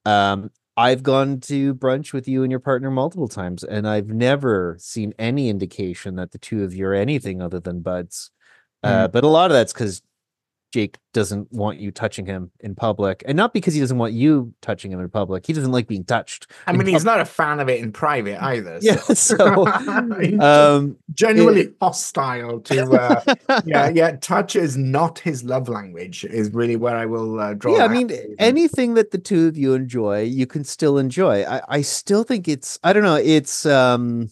Um, 0.04 0.50
I've 0.76 1.04
gone 1.04 1.38
to 1.42 1.76
brunch 1.76 2.12
with 2.12 2.26
you 2.26 2.42
and 2.42 2.50
your 2.50 2.58
partner 2.58 2.90
multiple 2.90 3.28
times, 3.28 3.62
and 3.62 3.86
I've 3.86 4.08
never 4.08 4.76
seen 4.80 5.14
any 5.20 5.48
indication 5.48 6.16
that 6.16 6.32
the 6.32 6.38
two 6.38 6.64
of 6.64 6.74
you 6.74 6.86
are 6.86 6.94
anything 6.94 7.40
other 7.40 7.60
than 7.60 7.80
buds. 7.80 8.32
Uh, 8.82 9.06
but 9.06 9.22
a 9.22 9.28
lot 9.28 9.52
of 9.52 9.54
that's 9.54 9.72
because 9.72 10.02
Jake 10.72 10.98
doesn't 11.12 11.52
want 11.52 11.78
you 11.78 11.90
touching 11.90 12.24
him 12.24 12.50
in 12.60 12.74
public, 12.74 13.22
and 13.26 13.36
not 13.36 13.52
because 13.52 13.74
he 13.74 13.80
doesn't 13.80 13.98
want 13.98 14.14
you 14.14 14.54
touching 14.62 14.90
him 14.90 15.00
in 15.00 15.08
public. 15.10 15.46
He 15.46 15.52
doesn't 15.52 15.70
like 15.70 15.86
being 15.86 16.04
touched. 16.04 16.50
I 16.66 16.72
mean, 16.72 16.86
he's 16.86 17.04
pub- 17.04 17.04
not 17.04 17.20
a 17.20 17.26
fan 17.26 17.60
of 17.60 17.68
it 17.68 17.80
in 17.80 17.92
private 17.92 18.42
either. 18.42 18.78
yeah. 18.80 18.96
So, 18.96 19.66
um, 20.40 20.96
genuinely 21.12 21.74
hostile 21.80 22.60
to. 22.60 22.90
Uh, 22.90 23.60
yeah, 23.66 23.90
yeah. 23.90 24.16
Touch 24.16 24.56
is 24.56 24.76
not 24.76 25.18
his 25.18 25.44
love 25.44 25.68
language. 25.68 26.24
Is 26.24 26.50
really 26.52 26.76
where 26.76 26.96
I 26.96 27.04
will 27.04 27.38
uh, 27.38 27.54
draw. 27.54 27.76
yeah, 27.76 27.84
I 27.84 27.88
mean, 27.88 28.08
conclusion. 28.08 28.36
anything 28.38 28.94
that 28.94 29.10
the 29.10 29.18
two 29.18 29.48
of 29.48 29.56
you 29.56 29.74
enjoy, 29.74 30.22
you 30.22 30.46
can 30.46 30.64
still 30.64 30.96
enjoy. 30.96 31.44
I, 31.44 31.60
I 31.68 31.82
still 31.82 32.24
think 32.24 32.48
it's, 32.48 32.78
I 32.82 32.94
don't 32.94 33.02
know, 33.02 33.16
it's, 33.16 33.66
um, 33.66 34.30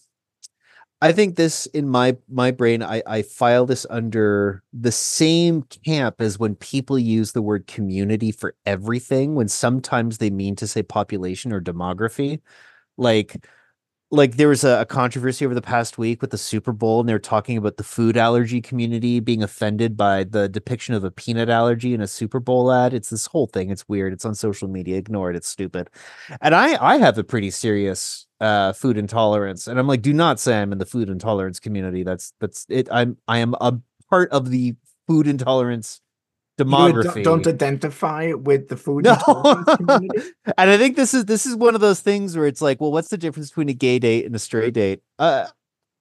I 1.02 1.12
think 1.12 1.36
this 1.36 1.66
in 1.66 1.88
my 1.88 2.16
my 2.28 2.50
brain, 2.50 2.82
I 2.82 3.02
I 3.06 3.22
file 3.22 3.64
this 3.66 3.86
under 3.88 4.62
the 4.72 4.92
same 4.92 5.62
camp 5.86 6.16
as 6.20 6.38
when 6.38 6.56
people 6.56 6.98
use 6.98 7.32
the 7.32 7.40
word 7.42 7.66
community 7.66 8.32
for 8.32 8.54
everything, 8.66 9.34
when 9.34 9.48
sometimes 9.48 10.18
they 10.18 10.30
mean 10.30 10.56
to 10.56 10.66
say 10.66 10.82
population 10.82 11.52
or 11.52 11.60
demography. 11.60 12.40
Like 12.98 13.46
like 14.12 14.36
there 14.36 14.48
was 14.48 14.64
a, 14.64 14.80
a, 14.80 14.86
controversy 14.86 15.44
over 15.44 15.54
the 15.54 15.62
past 15.62 15.96
week 15.96 16.20
with 16.20 16.30
the 16.30 16.38
Super 16.38 16.72
Bowl, 16.72 17.00
and 17.00 17.08
they 17.08 17.12
were 17.12 17.18
talking 17.18 17.56
about 17.56 17.76
the 17.76 17.84
food 17.84 18.16
allergy 18.16 18.60
community 18.60 19.20
being 19.20 19.42
offended 19.42 19.96
by 19.96 20.24
the 20.24 20.48
depiction 20.48 20.94
of 20.94 21.04
a 21.04 21.10
peanut 21.10 21.48
allergy 21.48 21.94
in 21.94 22.00
a 22.00 22.08
Super 22.08 22.40
Bowl 22.40 22.72
ad. 22.72 22.92
It's 22.92 23.10
this 23.10 23.26
whole 23.26 23.46
thing. 23.46 23.70
It's 23.70 23.88
weird. 23.88 24.12
It's 24.12 24.24
on 24.24 24.34
social 24.34 24.66
media. 24.66 24.96
Ignore 24.96 25.30
it. 25.30 25.36
It's 25.36 25.48
stupid. 25.48 25.90
And 26.40 26.54
I 26.54 26.82
I 26.84 26.98
have 26.98 27.18
a 27.18 27.24
pretty 27.24 27.50
serious 27.50 28.26
uh, 28.40 28.72
food 28.72 28.98
intolerance, 28.98 29.68
and 29.68 29.78
I'm 29.78 29.86
like, 29.86 30.02
do 30.02 30.12
not 30.12 30.40
say 30.40 30.60
I'm 30.60 30.72
in 30.72 30.78
the 30.78 30.86
food 30.86 31.08
intolerance 31.08 31.60
community. 31.60 32.02
That's 32.02 32.32
that's 32.40 32.66
it. 32.68 32.88
I'm 32.90 33.16
I 33.28 33.38
am 33.38 33.54
a 33.60 33.78
part 34.08 34.30
of 34.30 34.50
the 34.50 34.74
food 35.06 35.28
intolerance 35.28 36.00
demography. 36.64 37.16
You 37.16 37.22
don't, 37.22 37.46
identify 37.46 38.32
with 38.32 38.68
the 38.68 38.76
food 38.76 39.04
no. 39.04 39.16
and 40.58 40.70
I 40.70 40.76
think 40.76 40.96
this 40.96 41.14
is 41.14 41.24
this 41.24 41.46
is 41.46 41.56
one 41.56 41.74
of 41.74 41.80
those 41.80 42.00
things 42.00 42.36
where 42.36 42.46
it's 42.46 42.62
like, 42.62 42.80
well, 42.80 42.92
what's 42.92 43.08
the 43.08 43.18
difference 43.18 43.50
between 43.50 43.68
a 43.68 43.74
gay 43.74 43.98
date 43.98 44.26
and 44.26 44.34
a 44.34 44.38
straight 44.38 44.74
date? 44.74 45.00
Uh, 45.18 45.46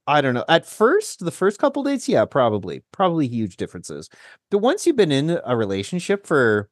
I 0.07 0.21
don't 0.21 0.33
know. 0.33 0.45
At 0.49 0.65
first, 0.65 1.23
the 1.23 1.31
first 1.31 1.59
couple 1.59 1.83
dates, 1.83 2.09
yeah, 2.09 2.25
probably, 2.25 2.81
probably 2.91 3.27
huge 3.27 3.57
differences. 3.57 4.09
But 4.49 4.57
once 4.57 4.87
you've 4.87 4.95
been 4.95 5.11
in 5.11 5.39
a 5.45 5.55
relationship 5.55 6.25
for 6.25 6.69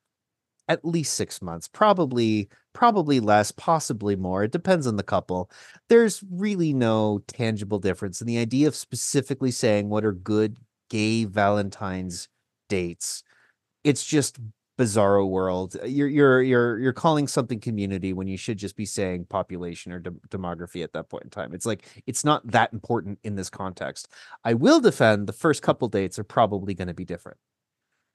at 0.67 0.83
least 0.83 1.13
six 1.13 1.41
months, 1.41 1.67
probably, 1.67 2.49
probably 2.73 3.19
less, 3.19 3.51
possibly 3.51 4.15
more. 4.15 4.43
It 4.43 4.51
depends 4.51 4.87
on 4.87 4.97
the 4.97 5.03
couple. 5.03 5.49
There's 5.87 6.23
really 6.29 6.73
no 6.73 7.23
tangible 7.27 7.79
difference. 7.79 8.19
And 8.19 8.29
the 8.29 8.37
idea 8.37 8.67
of 8.67 8.75
specifically 8.75 9.51
saying 9.51 9.89
what 9.89 10.03
are 10.03 10.13
good 10.13 10.57
gay 10.89 11.25
Valentine's 11.25 12.27
dates 12.69 13.23
it's 13.87 14.05
just 14.05 14.37
bizarro 14.77 15.27
world. 15.27 15.75
Uh, 15.81 15.85
you're 15.85 16.07
you're 16.07 16.41
you're 16.41 16.79
you're 16.79 16.93
calling 16.93 17.27
something 17.27 17.59
community 17.59 18.13
when 18.13 18.27
you 18.27 18.37
should 18.37 18.57
just 18.57 18.75
be 18.75 18.85
saying 18.85 19.25
population 19.25 19.91
or 19.91 19.99
de- 19.99 20.11
demography 20.29 20.83
at 20.83 20.93
that 20.93 21.09
point 21.09 21.23
in 21.23 21.29
time. 21.29 21.53
It's 21.53 21.65
like 21.65 21.85
it's 22.05 22.25
not 22.25 22.45
that 22.51 22.73
important 22.73 23.19
in 23.23 23.35
this 23.35 23.49
context. 23.49 24.11
I 24.43 24.53
will 24.53 24.81
defend 24.81 25.27
the 25.27 25.33
first 25.33 25.61
couple 25.61 25.87
dates 25.87 26.19
are 26.19 26.23
probably 26.23 26.73
going 26.73 26.89
to 26.89 26.93
be 26.93 27.05
different. 27.05 27.37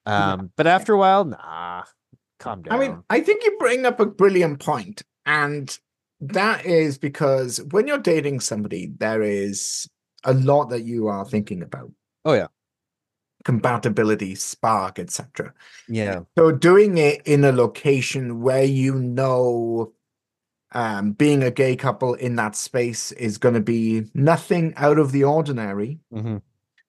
Um, 0.05 0.41
yeah. 0.41 0.47
but 0.57 0.67
after 0.67 0.93
a 0.93 0.99
while, 0.99 1.25
nah, 1.25 1.85
calm 2.38 2.62
down. 2.62 2.75
I 2.75 2.79
mean, 2.79 3.02
I 3.09 3.21
think 3.21 3.45
you 3.45 3.57
bring 3.59 3.87
up 3.87 3.99
a 3.99 4.07
brilliant 4.07 4.61
point, 4.61 5.02
and 5.25 5.76
that 6.21 6.67
is 6.67 6.99
because 6.99 7.62
when 7.71 7.87
you're 7.88 7.99
dating 7.99 8.41
somebody, 8.41 8.93
there 8.99 9.23
is 9.23 9.88
a 10.25 10.35
lot 10.35 10.67
that 10.67 10.83
you 10.83 11.09
are 11.09 11.25
thinking 11.25 11.62
about. 11.62 11.91
Oh 12.26 12.35
yeah 12.35 12.49
compatibility, 13.45 14.35
spark, 14.35 14.99
etc. 14.99 15.53
Yeah. 15.89 16.21
So 16.37 16.53
doing 16.53 16.99
it 16.99 17.23
in 17.27 17.45
a 17.45 17.53
location 17.53 18.41
where 18.41 18.65
you 18.65 18.95
know 18.95 19.93
um, 20.73 21.13
being 21.13 21.43
a 21.43 21.51
gay 21.51 21.77
couple 21.77 22.15
in 22.15 22.37
that 22.37 22.57
space 22.57 23.13
is 23.13 23.39
going 23.39 23.55
to 23.55 23.61
be 23.61 24.05
nothing 24.15 24.73
out 24.77 24.99
of 24.99 25.13
the 25.13 25.25
ordinary. 25.25 25.99
Mm-hmm. 26.13 26.39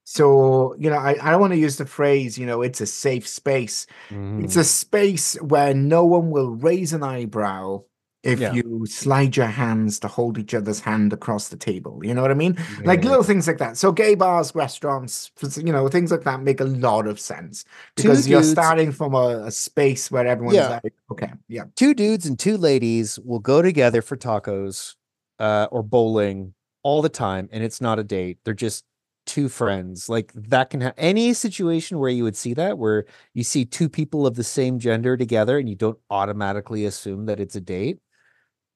So, 0.05 0.75
you 0.77 0.89
know, 0.89 0.97
I, 0.97 1.15
I 1.21 1.31
don't 1.31 1.39
want 1.39 1.53
to 1.53 1.59
use 1.59 1.77
the 1.77 1.85
phrase, 1.85 2.37
you 2.37 2.45
know, 2.45 2.61
it's 2.61 2.81
a 2.81 2.85
safe 2.85 3.27
space. 3.27 3.87
Mm-hmm. 4.09 4.43
It's 4.43 4.57
a 4.57 4.63
space 4.63 5.35
where 5.41 5.73
no 5.73 6.05
one 6.05 6.29
will 6.29 6.49
raise 6.49 6.91
an 6.93 7.03
eyebrow 7.03 7.83
if 8.23 8.39
yeah. 8.39 8.53
you 8.53 8.85
slide 8.85 9.35
your 9.35 9.47
hands 9.47 9.99
to 9.99 10.07
hold 10.07 10.37
each 10.37 10.53
other's 10.53 10.79
hand 10.79 11.11
across 11.11 11.49
the 11.49 11.57
table. 11.57 11.99
You 12.03 12.13
know 12.13 12.21
what 12.21 12.31
I 12.31 12.35
mean? 12.35 12.55
Yeah. 12.57 12.87
Like 12.87 13.03
little 13.03 13.23
things 13.23 13.47
like 13.47 13.57
that. 13.57 13.77
So 13.77 13.91
gay 13.91 14.15
bars, 14.15 14.55
restaurants, 14.55 15.31
you 15.57 15.73
know, 15.73 15.89
things 15.89 16.09
like 16.09 16.23
that 16.23 16.41
make 16.41 16.61
a 16.61 16.65
lot 16.65 17.05
of 17.05 17.19
sense 17.19 17.65
because 17.95 18.25
you 18.25 18.35
you're 18.35 18.43
starting 18.43 18.93
from 18.93 19.13
a, 19.13 19.43
a, 19.45 19.51
space 19.51 20.09
where 20.09 20.25
everyone's 20.25 20.55
yeah. 20.55 20.79
like, 20.83 20.93
okay, 21.11 21.31
yeah. 21.49 21.65
Two 21.75 21.93
dudes 21.93 22.25
and 22.25 22.39
two 22.39 22.57
ladies 22.57 23.19
will 23.19 23.39
go 23.39 23.61
together 23.61 24.01
for 24.01 24.15
tacos 24.15 24.95
uh, 25.39 25.67
or 25.69 25.83
bowling 25.83 26.53
all 26.81 27.01
the 27.01 27.09
time, 27.09 27.49
and 27.51 27.63
it's 27.63 27.81
not 27.81 27.99
a 27.99 28.03
date. 28.03 28.39
They're 28.43 28.53
just 28.53 28.85
two 29.25 29.49
friends. 29.49 30.09
Like 30.09 30.31
that 30.33 30.69
can 30.69 30.81
have 30.81 30.93
any 30.97 31.33
situation 31.33 31.99
where 31.99 32.09
you 32.09 32.23
would 32.23 32.35
see 32.35 32.53
that, 32.55 32.77
where 32.77 33.05
you 33.33 33.43
see 33.43 33.65
two 33.65 33.89
people 33.89 34.25
of 34.25 34.35
the 34.35 34.43
same 34.43 34.79
gender 34.79 35.15
together 35.17 35.57
and 35.57 35.69
you 35.69 35.75
don't 35.75 35.97
automatically 36.09 36.85
assume 36.85 37.25
that 37.25 37.39
it's 37.39 37.55
a 37.55 37.61
date 37.61 37.99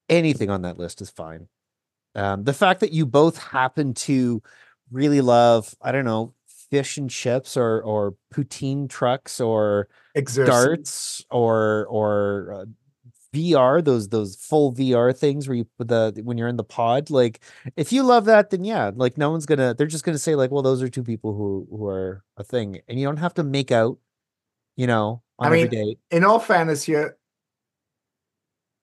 anything 0.09 0.49
on 0.49 0.63
that 0.63 0.77
list 0.77 1.01
is 1.01 1.09
fine. 1.09 1.47
Um, 2.15 2.43
the 2.43 2.53
fact 2.53 2.79
that 2.79 2.93
you 2.93 3.05
both 3.05 3.37
happen 3.37 3.93
to 3.93 4.41
really 4.91 5.21
love, 5.21 5.73
I 5.81 5.91
don't 5.91 6.05
know, 6.05 6.33
fish 6.71 6.97
and 6.97 7.09
chips 7.09 7.55
or 7.55 7.81
or 7.81 8.15
poutine 8.33 8.89
trucks 8.89 9.39
or 9.39 9.87
Exercise. 10.15 10.47
darts 10.47 11.25
or 11.29 11.85
or 11.89 12.53
uh, 12.53 12.65
VR, 13.33 13.83
those 13.83 14.09
those 14.09 14.35
full 14.35 14.73
VR 14.73 15.15
things 15.15 15.47
where 15.47 15.55
you 15.55 15.67
put 15.77 15.87
the 15.87 16.19
when 16.23 16.37
you're 16.37 16.47
in 16.47 16.57
the 16.57 16.63
pod. 16.63 17.09
Like, 17.09 17.41
if 17.75 17.91
you 17.91 18.03
love 18.03 18.25
that, 18.25 18.49
then 18.49 18.63
yeah, 18.63 18.91
like 18.95 19.17
no 19.17 19.31
one's 19.31 19.45
gonna. 19.45 19.73
They're 19.73 19.87
just 19.87 20.03
gonna 20.03 20.17
say 20.17 20.35
like, 20.35 20.51
well, 20.51 20.63
those 20.63 20.81
are 20.81 20.89
two 20.89 21.03
people 21.03 21.33
who 21.33 21.67
who 21.69 21.87
are 21.87 22.23
a 22.37 22.43
thing, 22.43 22.81
and 22.87 22.99
you 22.99 23.05
don't 23.05 23.17
have 23.17 23.33
to 23.35 23.43
make 23.43 23.71
out. 23.71 23.97
You 24.75 24.87
know, 24.87 25.23
on 25.39 25.47
I 25.47 25.65
mean. 25.67 25.95
In 26.11 26.23
all 26.23 26.39
fairness, 26.39 26.83
here, 26.83 27.16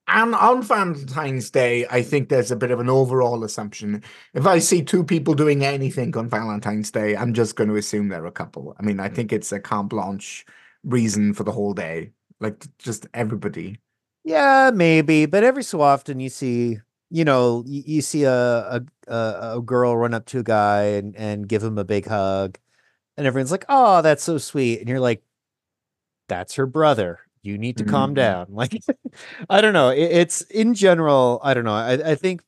and 0.06 0.34
on 0.34 0.62
Valentine's 0.62 1.50
Day, 1.50 1.86
I 1.90 2.02
think 2.02 2.28
there's 2.28 2.50
a 2.50 2.56
bit 2.56 2.70
of 2.70 2.80
an 2.80 2.90
overall 2.90 3.42
assumption. 3.42 4.02
If 4.34 4.46
I 4.46 4.58
see 4.58 4.82
two 4.82 5.02
people 5.02 5.34
doing 5.34 5.64
anything 5.64 6.16
on 6.16 6.28
Valentine's 6.28 6.90
Day, 6.90 7.16
I'm 7.16 7.32
just 7.32 7.56
going 7.56 7.70
to 7.70 7.76
assume 7.76 8.08
they're 8.08 8.26
a 8.26 8.32
couple. 8.32 8.76
I 8.78 8.82
mean, 8.82 9.00
I 9.00 9.08
mm. 9.08 9.14
think 9.14 9.32
it's 9.32 9.50
a 9.52 9.60
carte 9.60 9.88
blanche 9.88 10.44
reason 10.84 11.32
for 11.32 11.44
the 11.44 11.52
whole 11.52 11.72
day, 11.72 12.12
like 12.40 12.64
just 12.78 13.06
everybody. 13.14 13.78
Yeah, 14.24 14.70
maybe, 14.74 15.26
but 15.26 15.44
every 15.44 15.62
so 15.62 15.80
often 15.80 16.20
you 16.20 16.28
see, 16.28 16.80
you 17.10 17.24
know, 17.24 17.62
you, 17.66 17.82
you 17.86 18.02
see 18.02 18.24
a, 18.24 18.82
a 19.08 19.54
a 19.56 19.62
girl 19.64 19.96
run 19.96 20.14
up 20.14 20.26
to 20.26 20.38
a 20.40 20.42
guy 20.42 20.82
and 20.82 21.16
and 21.16 21.48
give 21.48 21.62
him 21.62 21.78
a 21.78 21.84
big 21.84 22.06
hug, 22.06 22.58
and 23.16 23.26
everyone's 23.26 23.50
like, 23.50 23.66
"Oh, 23.68 24.02
that's 24.02 24.24
so 24.24 24.38
sweet," 24.38 24.80
and 24.80 24.88
you're 24.88 25.00
like, 25.00 25.22
"That's 26.28 26.54
her 26.54 26.66
brother." 26.66 27.20
You 27.44 27.58
need 27.58 27.76
to 27.76 27.84
mm-hmm. 27.84 27.90
calm 27.90 28.14
down. 28.14 28.46
Like, 28.54 28.80
I 29.50 29.60
don't 29.60 29.72
know. 29.72 29.90
It, 29.90 30.10
it's 30.10 30.40
in 30.42 30.74
general, 30.74 31.40
I 31.42 31.54
don't 31.54 31.64
know. 31.64 31.74
I, 31.74 31.92
I 31.92 32.14
think 32.14 32.42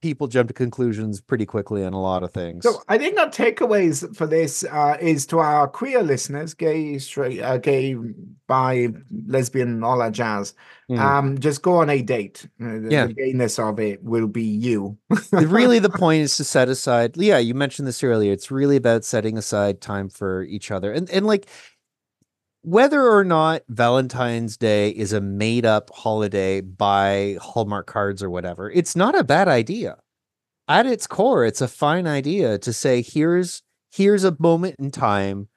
people 0.00 0.26
jump 0.26 0.48
to 0.48 0.54
conclusions 0.54 1.20
pretty 1.20 1.44
quickly 1.44 1.84
on 1.84 1.92
a 1.92 2.00
lot 2.00 2.22
of 2.22 2.32
things. 2.32 2.64
So 2.64 2.82
I 2.88 2.96
think 2.96 3.18
our 3.18 3.28
takeaways 3.28 4.16
for 4.16 4.26
this 4.26 4.64
uh, 4.64 4.96
is 5.00 5.26
to 5.26 5.38
our 5.40 5.68
queer 5.68 6.02
listeners, 6.02 6.54
gay, 6.54 6.98
straight, 6.98 7.40
uh, 7.40 7.58
gay, 7.58 7.94
bi, 8.46 8.88
lesbian, 9.26 9.84
all 9.84 9.98
that 9.98 10.12
jazz. 10.12 10.54
Mm. 10.90 10.98
Um, 10.98 11.38
just 11.38 11.62
go 11.62 11.76
on 11.76 11.90
a 11.90 12.00
date. 12.02 12.48
Uh, 12.60 12.80
the, 12.80 12.88
yeah. 12.90 13.06
the 13.06 13.12
gayness 13.12 13.58
of 13.58 13.78
it 13.78 14.02
will 14.02 14.26
be 14.26 14.42
you. 14.42 14.96
really, 15.32 15.78
the 15.78 15.90
point 15.98 16.22
is 16.22 16.36
to 16.38 16.44
set 16.44 16.68
aside. 16.68 17.16
Yeah, 17.16 17.38
you 17.38 17.54
mentioned 17.54 17.86
this 17.86 18.02
earlier. 18.02 18.32
It's 18.32 18.50
really 18.50 18.76
about 18.76 19.04
setting 19.04 19.36
aside 19.36 19.80
time 19.80 20.08
for 20.08 20.42
each 20.44 20.70
other, 20.70 20.92
and 20.92 21.08
and 21.10 21.26
like 21.26 21.48
whether 22.62 23.02
or 23.02 23.24
not 23.24 23.62
Valentine's 23.68 24.56
Day 24.56 24.90
is 24.90 25.12
a 25.12 25.20
made 25.20 25.64
up 25.64 25.90
holiday 25.94 26.60
by 26.60 27.38
Hallmark 27.40 27.86
cards 27.86 28.22
or 28.22 28.30
whatever, 28.30 28.70
it's 28.70 28.94
not 28.94 29.18
a 29.18 29.24
bad 29.24 29.48
idea. 29.48 29.96
At 30.68 30.86
its 30.86 31.06
core, 31.06 31.44
it's 31.44 31.60
a 31.60 31.68
fine 31.68 32.06
idea 32.06 32.58
to 32.58 32.72
say 32.72 33.02
here's 33.02 33.62
here's 33.92 34.24
a 34.24 34.36
moment 34.38 34.76
in 34.78 34.90
time 34.90 35.48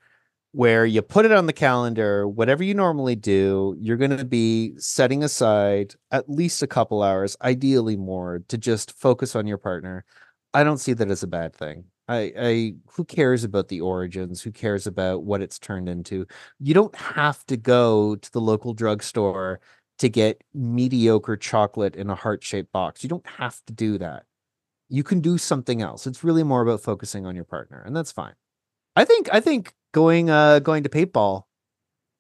where 0.54 0.86
you 0.86 1.02
put 1.02 1.26
it 1.26 1.32
on 1.32 1.48
the 1.48 1.54
calendar, 1.54 2.28
whatever 2.28 2.64
you 2.64 2.74
normally 2.74 3.16
do, 3.16 3.76
you're 3.80 3.98
going 3.98 4.16
to 4.16 4.26
be 4.26 4.74
setting 4.78 5.24
aside 5.24 5.96
at 6.12 6.30
least 6.30 6.62
a 6.62 6.68
couple 6.68 7.02
hours, 7.02 7.36
ideally 7.42 7.98
more, 7.98 8.44
to 8.48 8.58
just 8.58 8.92
focus 8.98 9.36
on 9.36 9.48
your 9.48 9.58
partner. 9.58 10.06
I 10.54 10.64
don't 10.64 10.78
see 10.78 10.94
that 10.94 11.10
as 11.10 11.24
a 11.24 11.28
bad 11.28 11.56
thing. 11.56 11.86
I, 12.08 12.34
I 12.38 12.74
who 12.92 13.06
cares 13.06 13.44
about 13.44 13.70
the 13.70 13.82
origins? 13.82 14.42
Who 14.42 14.52
cares 14.52 14.88
about 14.88 15.24
what 15.24 15.42
it's 15.42 15.58
turned 15.58 15.88
into? 15.88 16.26
You 16.60 16.74
don't 16.74 16.96
have 16.96 17.46
to 17.46 17.58
go 17.58 18.16
to 18.16 18.32
the 18.32 18.42
local 18.42 18.74
drugstore 18.74 19.62
to 20.00 20.10
get 20.10 20.44
mediocre 20.54 21.38
chocolate 21.38 21.96
in 21.96 22.10
a 22.10 22.16
heart-shaped 22.16 22.72
box. 22.72 23.04
You 23.04 23.10
don't 23.10 23.28
have 23.28 23.62
to 23.68 23.74
do 23.74 23.98
that. 24.00 24.24
You 24.90 25.04
can 25.04 25.22
do 25.22 25.38
something 25.38 25.82
else. 25.82 26.06
It's 26.06 26.24
really 26.24 26.44
more 26.44 26.62
about 26.62 26.82
focusing 26.82 27.26
on 27.26 27.36
your 27.36 27.46
partner, 27.46 27.82
and 27.86 27.96
that's 27.96 28.12
fine. 28.12 28.34
I 28.96 29.06
think 29.06 29.30
I 29.32 29.40
think 29.40 29.74
going 29.94 30.30
uh 30.30 30.60
going 30.60 30.84
to 30.84 30.90
paintball, 30.90 31.44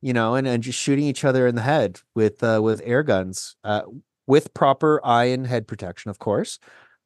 you 0.01 0.13
know, 0.13 0.35
and, 0.35 0.47
and 0.47 0.63
just 0.63 0.79
shooting 0.79 1.05
each 1.05 1.25
other 1.25 1.45
in 1.45 1.55
the 1.55 1.61
head 1.61 1.99
with 2.15 2.43
uh 2.43 2.61
with 2.63 2.81
air 2.85 3.03
guns, 3.03 3.57
uh 3.63 3.81
with 4.25 4.53
proper 4.53 5.01
eye 5.05 5.25
and 5.25 5.45
head 5.45 5.67
protection, 5.67 6.09
of 6.09 6.19
course. 6.19 6.57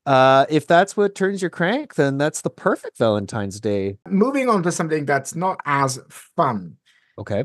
Uh, 0.07 0.45
if 0.49 0.65
that's 0.65 0.95
what 0.95 1.15
turns 1.15 1.41
your 1.41 1.51
crank, 1.51 1.95
then 1.95 2.17
that's 2.17 2.41
the 2.41 2.49
perfect 2.49 2.97
Valentine's 2.97 3.59
Day. 3.59 3.97
Moving 4.07 4.47
on 4.47 4.63
to 4.63 4.71
something 4.71 5.05
that's 5.05 5.35
not 5.35 5.59
as 5.65 5.99
fun. 6.09 6.77
Okay. 7.19 7.43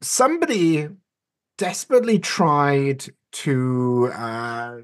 Somebody 0.00 0.88
desperately 1.58 2.20
tried 2.20 3.06
to 3.32 4.12
uh, 4.14 4.76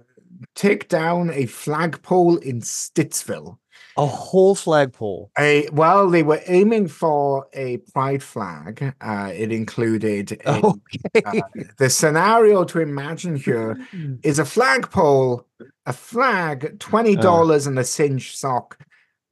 take 0.56 0.88
down 0.88 1.30
a 1.30 1.46
flagpole 1.46 2.38
in 2.38 2.60
Stittsville. 2.60 3.58
A 3.96 4.06
whole 4.06 4.54
flagpole. 4.54 5.30
A 5.38 5.68
well, 5.72 6.08
they 6.08 6.22
were 6.22 6.40
aiming 6.46 6.88
for 6.88 7.46
a 7.52 7.76
pride 7.92 8.22
flag. 8.22 8.94
Uh, 9.00 9.30
it 9.34 9.52
included 9.52 10.40
a, 10.46 10.64
Okay. 10.66 11.22
uh, 11.26 11.40
the 11.78 11.90
scenario 11.90 12.64
to 12.64 12.80
imagine 12.80 13.36
here 13.36 13.76
is 14.22 14.38
a 14.38 14.44
flagpole, 14.44 15.46
a 15.86 15.92
flag, 15.92 16.78
twenty 16.78 17.16
dollars, 17.16 17.66
and 17.66 17.78
a 17.78 17.84
cinch 17.84 18.36
sock. 18.36 18.78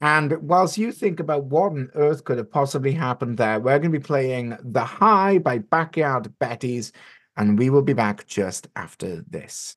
And 0.03 0.33
whilst 0.43 0.79
you 0.79 0.93
think 0.93 1.21
about 1.21 1.45
what 1.45 1.73
on 1.73 1.91
earth 1.95 2.25
could 2.25 2.39
have 2.39 2.51
possibly 2.51 2.93
happened 2.93 3.37
there, 3.37 3.61
we're 3.61 3.79
going 3.79 3.93
to 3.93 3.99
be 3.99 4.03
playing 4.03 4.57
"The 4.63 4.85
High" 4.85 5.39
by 5.39 5.59
Backyard 5.59 6.33
Betties, 6.41 6.93
and 7.37 7.59
we 7.59 7.71
will 7.71 7.83
be 7.83 7.93
back 7.95 8.27
just 8.27 8.69
after 8.77 9.23
this. 9.29 9.77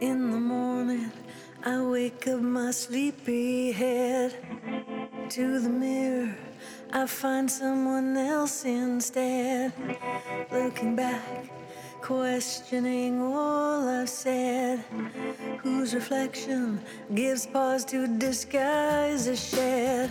In 0.00 0.30
the 0.30 0.40
morning, 0.40 0.49
I 1.62 1.82
wake 1.82 2.26
up 2.26 2.40
my 2.40 2.70
sleepy 2.70 3.72
head. 3.72 4.34
To 5.28 5.60
the 5.60 5.68
mirror, 5.68 6.34
I 6.90 7.06
find 7.06 7.50
someone 7.50 8.16
else 8.16 8.64
instead. 8.64 9.72
Looking 10.50 10.96
back, 10.96 11.50
questioning 12.00 13.20
all 13.20 13.86
I've 13.86 14.08
said. 14.08 14.82
Whose 15.58 15.94
reflection 15.94 16.80
gives 17.14 17.46
pause 17.46 17.84
to 17.86 18.06
disguise 18.06 19.26
a 19.26 19.36
shed? 19.36 20.10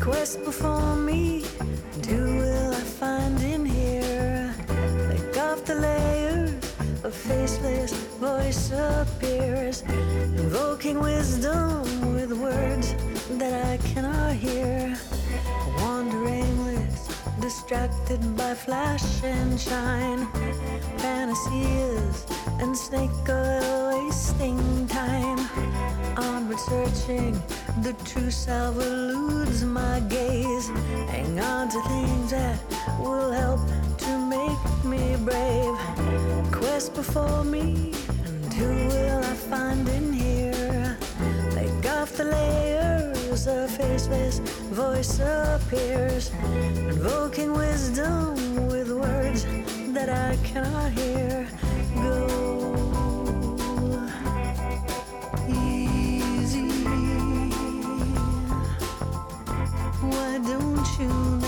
Quest 0.00 0.42
before 0.42 0.96
me, 0.96 1.44
who 2.08 2.38
will 2.38 2.72
I 2.72 2.80
find 2.80 3.38
in 3.42 3.66
here? 3.66 4.54
Take 5.10 5.36
off 5.36 5.66
the 5.66 5.74
layers, 5.74 6.74
a 7.04 7.10
faceless 7.10 7.92
voice 8.18 8.72
appears, 8.72 9.84
invoking 10.88 11.00
wisdom 11.02 12.14
with 12.14 12.32
words 12.32 12.94
that 13.38 13.66
I 13.66 13.76
cannot 13.88 14.32
hear. 14.32 14.96
I 15.36 15.82
wander 15.82 16.26
aimless, 16.26 17.08
distracted 17.40 18.20
by 18.36 18.54
flash 18.54 19.22
and 19.22 19.60
shine, 19.60 20.26
fantasies 20.98 22.26
and 22.60 22.76
snake 22.76 23.10
oil 23.28 24.04
wasting 24.04 24.86
time. 24.88 25.38
Onward 26.16 26.58
searching, 26.58 27.32
the 27.82 27.94
true 28.04 28.30
self 28.30 28.76
eludes 28.76 29.64
my 29.64 30.00
gaze. 30.08 30.68
Hang 31.10 31.38
on 31.40 31.68
to 31.68 31.80
things 31.82 32.30
that 32.30 32.58
will 32.98 33.32
help 33.32 33.60
to 33.98 34.18
make 34.26 34.84
me 34.84 35.16
brave. 35.24 35.76
Quest 36.52 36.94
before 36.94 37.44
me, 37.44 37.92
and 38.24 38.52
who 38.54 38.68
will 38.88 39.18
I 39.18 39.34
find 39.34 39.88
in 39.88 40.12
here? 40.12 40.57
The 42.16 42.24
layers, 42.24 43.46
a 43.46 43.68
faceless 43.68 44.40
voice 44.70 45.20
appears, 45.20 46.30
invoking 46.74 47.52
wisdom 47.52 48.66
with 48.66 48.90
words 48.90 49.44
that 49.94 50.08
I 50.08 50.36
cannot 50.42 50.90
hear. 50.92 51.46
Go 51.94 52.26
easy. 55.48 56.68
Why 60.00 60.38
don't 60.38 60.88
you 60.98 61.08
now 61.40 61.47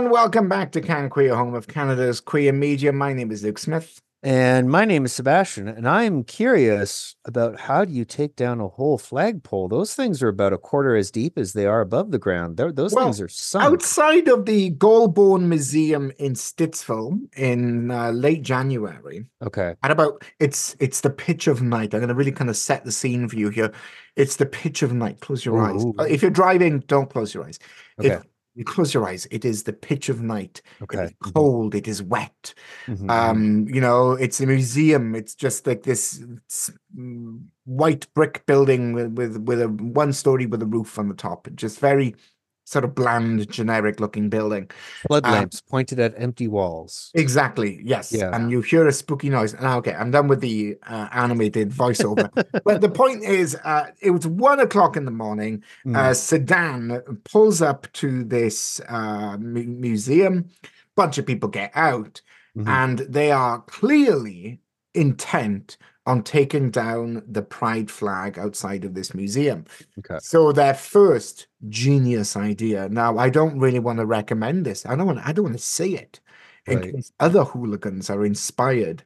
And 0.00 0.10
welcome 0.10 0.48
back 0.48 0.72
to 0.72 0.80
Can 0.80 1.10
Queer, 1.10 1.36
home 1.36 1.52
of 1.52 1.68
Canada's 1.68 2.20
queer 2.20 2.54
media. 2.54 2.90
My 2.90 3.12
name 3.12 3.30
is 3.30 3.44
Luke 3.44 3.58
Smith. 3.58 4.00
And 4.22 4.70
my 4.70 4.86
name 4.86 5.04
is 5.04 5.12
Sebastien, 5.12 5.68
and 5.68 5.86
I'm 5.86 6.24
curious 6.24 7.16
about 7.26 7.60
how 7.60 7.84
do 7.84 7.92
you 7.92 8.06
take 8.06 8.34
down 8.34 8.60
a 8.60 8.68
whole 8.68 8.96
flagpole? 8.96 9.68
Those 9.68 9.94
things 9.94 10.22
are 10.22 10.28
about 10.28 10.54
a 10.54 10.58
quarter 10.58 10.96
as 10.96 11.10
deep 11.10 11.36
as 11.36 11.52
they 11.52 11.66
are 11.66 11.82
above 11.82 12.12
the 12.12 12.18
ground. 12.18 12.56
They're, 12.56 12.72
those 12.72 12.94
Well, 12.94 13.04
things 13.04 13.20
are 13.20 13.28
sunk. 13.28 13.64
Outside 13.64 14.28
of 14.28 14.46
the 14.46 14.70
Goulbourn 14.72 15.48
Museum 15.48 16.12
in 16.18 16.32
Stittsville 16.32 17.18
in 17.36 17.90
uh, 17.90 18.10
late 18.10 18.42
January, 18.42 19.26
Okay. 19.42 19.74
at 19.82 19.90
about 19.90 20.22
it's 20.38 20.76
it's 20.80 21.02
the 21.02 21.10
pitch 21.10 21.46
of 21.46 21.60
night. 21.60 21.92
I'm 21.94 22.00
going 22.00 22.08
to 22.08 22.14
really 22.14 22.32
kind 22.32 22.48
of 22.50 22.56
set 22.56 22.84
the 22.86 22.92
scene 22.92 23.28
for 23.28 23.36
you 23.36 23.50
here. 23.50 23.70
It's 24.16 24.36
the 24.36 24.46
pitch 24.46 24.82
of 24.82 24.92
night. 24.94 25.20
Close 25.20 25.44
your 25.44 25.62
eyes. 25.62 25.82
Ooh. 25.84 25.94
Uh, 25.98 26.04
If 26.04 26.20
you're 26.22 26.30
driving, 26.30 26.80
don't 26.80 27.08
close 27.10 27.32
your 27.34 27.44
eyes. 27.44 27.58
Okay. 27.98 28.08
If 28.14 28.24
you 28.60 28.64
close 28.64 28.92
your 28.92 29.08
eyes, 29.08 29.26
it 29.30 29.46
is 29.46 29.62
the 29.62 29.72
pitch 29.72 30.10
of 30.10 30.20
night. 30.20 30.60
Okay. 30.82 31.04
is 31.04 31.14
cold. 31.32 31.74
It 31.74 31.88
is 31.88 32.02
wet. 32.02 32.52
Mhm, 32.86 32.98
mhm. 32.98 33.10
Um, 33.10 33.68
you 33.68 33.80
know, 33.80 34.12
it's 34.12 34.38
a 34.38 34.46
museum. 34.46 35.14
It's 35.14 35.34
just 35.34 35.66
like 35.66 35.82
this 35.82 36.22
white 37.64 38.06
brick 38.12 38.44
building 38.44 38.92
with 38.92 39.12
with, 39.14 39.38
with 39.38 39.62
a 39.62 39.68
one 39.68 40.12
story 40.12 40.44
with 40.44 40.62
a 40.62 40.66
roof 40.66 40.98
on 40.98 41.08
the 41.08 41.14
top. 41.14 41.48
Just 41.54 41.80
very 41.80 42.14
sort 42.70 42.84
of 42.84 42.94
bland, 42.94 43.50
generic 43.50 43.98
looking 43.98 44.28
building. 44.28 44.70
Flood 45.08 45.24
um, 45.24 45.32
lamps 45.32 45.60
pointed 45.60 45.98
at 45.98 46.14
empty 46.16 46.46
walls. 46.46 47.10
Exactly. 47.14 47.80
Yes. 47.82 48.12
Yeah. 48.12 48.30
And 48.32 48.50
you 48.50 48.60
hear 48.60 48.86
a 48.86 48.92
spooky 48.92 49.28
noise. 49.28 49.54
And 49.54 49.66
okay, 49.66 49.92
I'm 49.92 50.12
done 50.12 50.28
with 50.28 50.40
the 50.40 50.76
uh, 50.86 51.08
animated 51.12 51.70
voiceover. 51.70 52.30
but 52.64 52.80
the 52.80 52.88
point 52.88 53.24
is, 53.24 53.56
uh, 53.64 53.86
it 54.00 54.10
was 54.10 54.26
one 54.26 54.60
o'clock 54.60 54.96
in 54.96 55.04
the 55.04 55.10
morning. 55.10 55.64
Mm, 55.84 56.10
A 56.10 56.14
sedan 56.14 57.02
pulls 57.24 57.60
up 57.60 57.90
to 57.94 58.22
this 58.22 58.80
uh, 58.88 59.36
mu- 59.38 59.64
museum. 59.64 60.48
Bunch 60.94 61.18
of 61.18 61.26
people 61.26 61.48
get 61.48 61.72
out, 61.74 62.20
mhm. 62.56 62.68
and 62.68 62.98
they 63.00 63.30
are 63.30 63.62
clearly 63.62 64.60
intent 64.94 65.76
on 66.10 66.22
taking 66.22 66.70
down 66.70 67.22
the 67.36 67.42
pride 67.42 67.90
flag 67.90 68.38
outside 68.38 68.84
of 68.84 68.94
this 68.94 69.14
museum. 69.14 69.64
Okay. 70.00 70.18
So 70.20 70.52
their 70.52 70.74
first 70.74 71.46
genius 71.68 72.36
idea. 72.36 72.88
Now, 72.88 73.16
I 73.18 73.30
don't 73.30 73.58
really 73.64 73.78
want 73.78 73.98
to 74.00 74.06
recommend 74.06 74.64
this. 74.66 74.84
I 74.86 74.96
don't 74.96 75.06
want. 75.06 75.20
I 75.28 75.32
don't 75.32 75.44
want 75.48 75.56
to 75.58 75.62
see 75.78 75.96
it 75.96 76.20
in 76.66 76.78
Right. 76.78 76.92
case 76.94 77.12
other 77.20 77.44
hooligans 77.44 78.10
are 78.10 78.24
inspired 78.24 79.04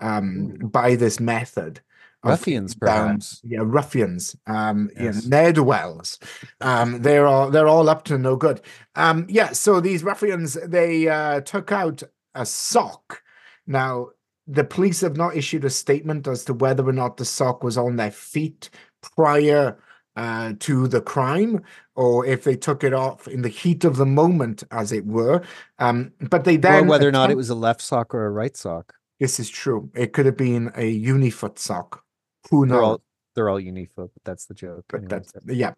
um, 0.00 0.56
by 0.78 0.96
this 0.96 1.20
method. 1.20 1.80
of 2.22 2.30
Ruffians, 2.30 2.74
perhaps. 2.74 3.40
yeah, 3.42 3.62
ruffians. 3.62 4.36
Um, 4.46 4.90
yeah, 4.94 5.04
Yes. 5.04 5.26
ne'er 5.26 5.52
do 5.52 5.62
wells. 5.62 6.18
Um, 6.60 7.00
they're 7.02 7.26
all 7.26 7.50
they're 7.50 7.68
all 7.74 7.88
up 7.88 8.02
to 8.04 8.18
no 8.18 8.36
good. 8.36 8.60
Um, 8.94 9.26
yeah. 9.28 9.52
So 9.52 9.80
these 9.80 10.04
ruffians 10.04 10.54
they 10.76 11.08
uh, 11.08 11.40
took 11.52 11.72
out 11.72 12.02
a 12.34 12.44
sock. 12.44 13.22
Now 13.66 14.10
the 14.50 14.64
police 14.64 15.00
have 15.00 15.16
not 15.16 15.36
issued 15.36 15.64
a 15.64 15.70
statement 15.70 16.26
as 16.26 16.44
to 16.44 16.54
whether 16.54 16.86
or 16.86 16.92
not 16.92 17.16
the 17.16 17.24
sock 17.24 17.62
was 17.62 17.78
on 17.78 17.96
their 17.96 18.10
feet 18.10 18.68
prior 19.00 19.78
uh, 20.16 20.52
to 20.58 20.88
the 20.88 21.00
crime, 21.00 21.62
or 21.94 22.26
if 22.26 22.42
they 22.42 22.56
took 22.56 22.82
it 22.82 22.92
off 22.92 23.28
in 23.28 23.42
the 23.42 23.48
heat 23.48 23.84
of 23.84 23.96
the 23.96 24.06
moment, 24.06 24.64
as 24.70 24.90
it 24.92 25.06
were. 25.06 25.42
Um, 25.78 26.12
but 26.28 26.44
they 26.44 26.56
Or 26.56 26.58
then 26.58 26.86
whether 26.88 27.08
or 27.08 27.12
not 27.12 27.30
it 27.30 27.36
was 27.36 27.50
a 27.50 27.54
left 27.54 27.80
sock 27.80 28.14
or 28.14 28.26
a 28.26 28.30
right 28.30 28.56
sock. 28.56 28.94
This 29.20 29.38
is 29.38 29.48
true. 29.48 29.90
It 29.94 30.12
could 30.12 30.26
have 30.26 30.36
been 30.36 30.72
a 30.74 31.00
unifoot 31.00 31.58
sock. 31.58 32.02
Who 32.50 32.66
knows? 32.66 32.98
They're 33.34 33.48
all 33.48 33.60
unifoot, 33.60 34.10
but 34.14 34.24
that's 34.24 34.46
the 34.46 34.54
joke. 34.54 34.84
but 34.88 35.08
that's 35.08 35.32
yeah. 35.46 35.72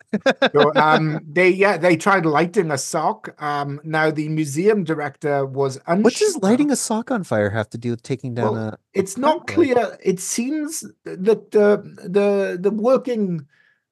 So 0.55 0.73
um, 0.77 1.21
they 1.33 1.49
yeah 1.51 1.77
they 1.77 1.97
tried 1.97 2.27
lighting 2.27 2.71
a 2.71 2.79
sock. 2.79 3.35
Um, 3.43 3.81
now 3.85 4.11
the 4.11 4.29
museum 4.29 4.85
director 4.85 5.45
was 5.47 5.79
unsure. 5.87 6.03
what 6.03 6.15
does 6.15 6.37
lighting 6.43 6.71
a 6.71 6.77
sock 6.77 7.11
on 7.11 7.25
fire 7.25 7.51
have 7.51 7.69
to 7.71 7.79
do 7.79 7.91
with 7.91 8.03
taking 8.03 8.35
down 8.35 8.53
Well, 8.53 8.65
a? 8.69 8.79
It's 8.95 9.17
not 9.19 9.43
Okay. 9.43 9.55
clear. 9.55 9.99
It 10.03 10.21
seems 10.21 10.81
that 11.05 11.51
the 11.51 11.83
the 12.09 12.59
the 12.61 12.71
working 12.71 13.47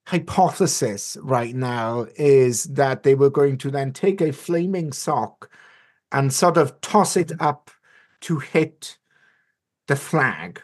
hypothesis 0.06 1.16
right 1.22 1.54
now 1.54 2.06
is 2.16 2.64
that 2.64 3.02
they 3.04 3.14
were 3.14 3.30
going 3.30 3.56
to 3.58 3.70
then 3.70 3.92
take 3.92 4.20
a 4.20 4.32
flaming 4.32 4.92
sock 4.92 5.50
and 6.12 6.32
sort 6.32 6.56
of 6.56 6.80
toss 6.80 7.16
it 7.16 7.32
up 7.40 7.70
to 8.22 8.38
hit 8.38 8.98
the 9.86 9.96
flag. 9.96 10.60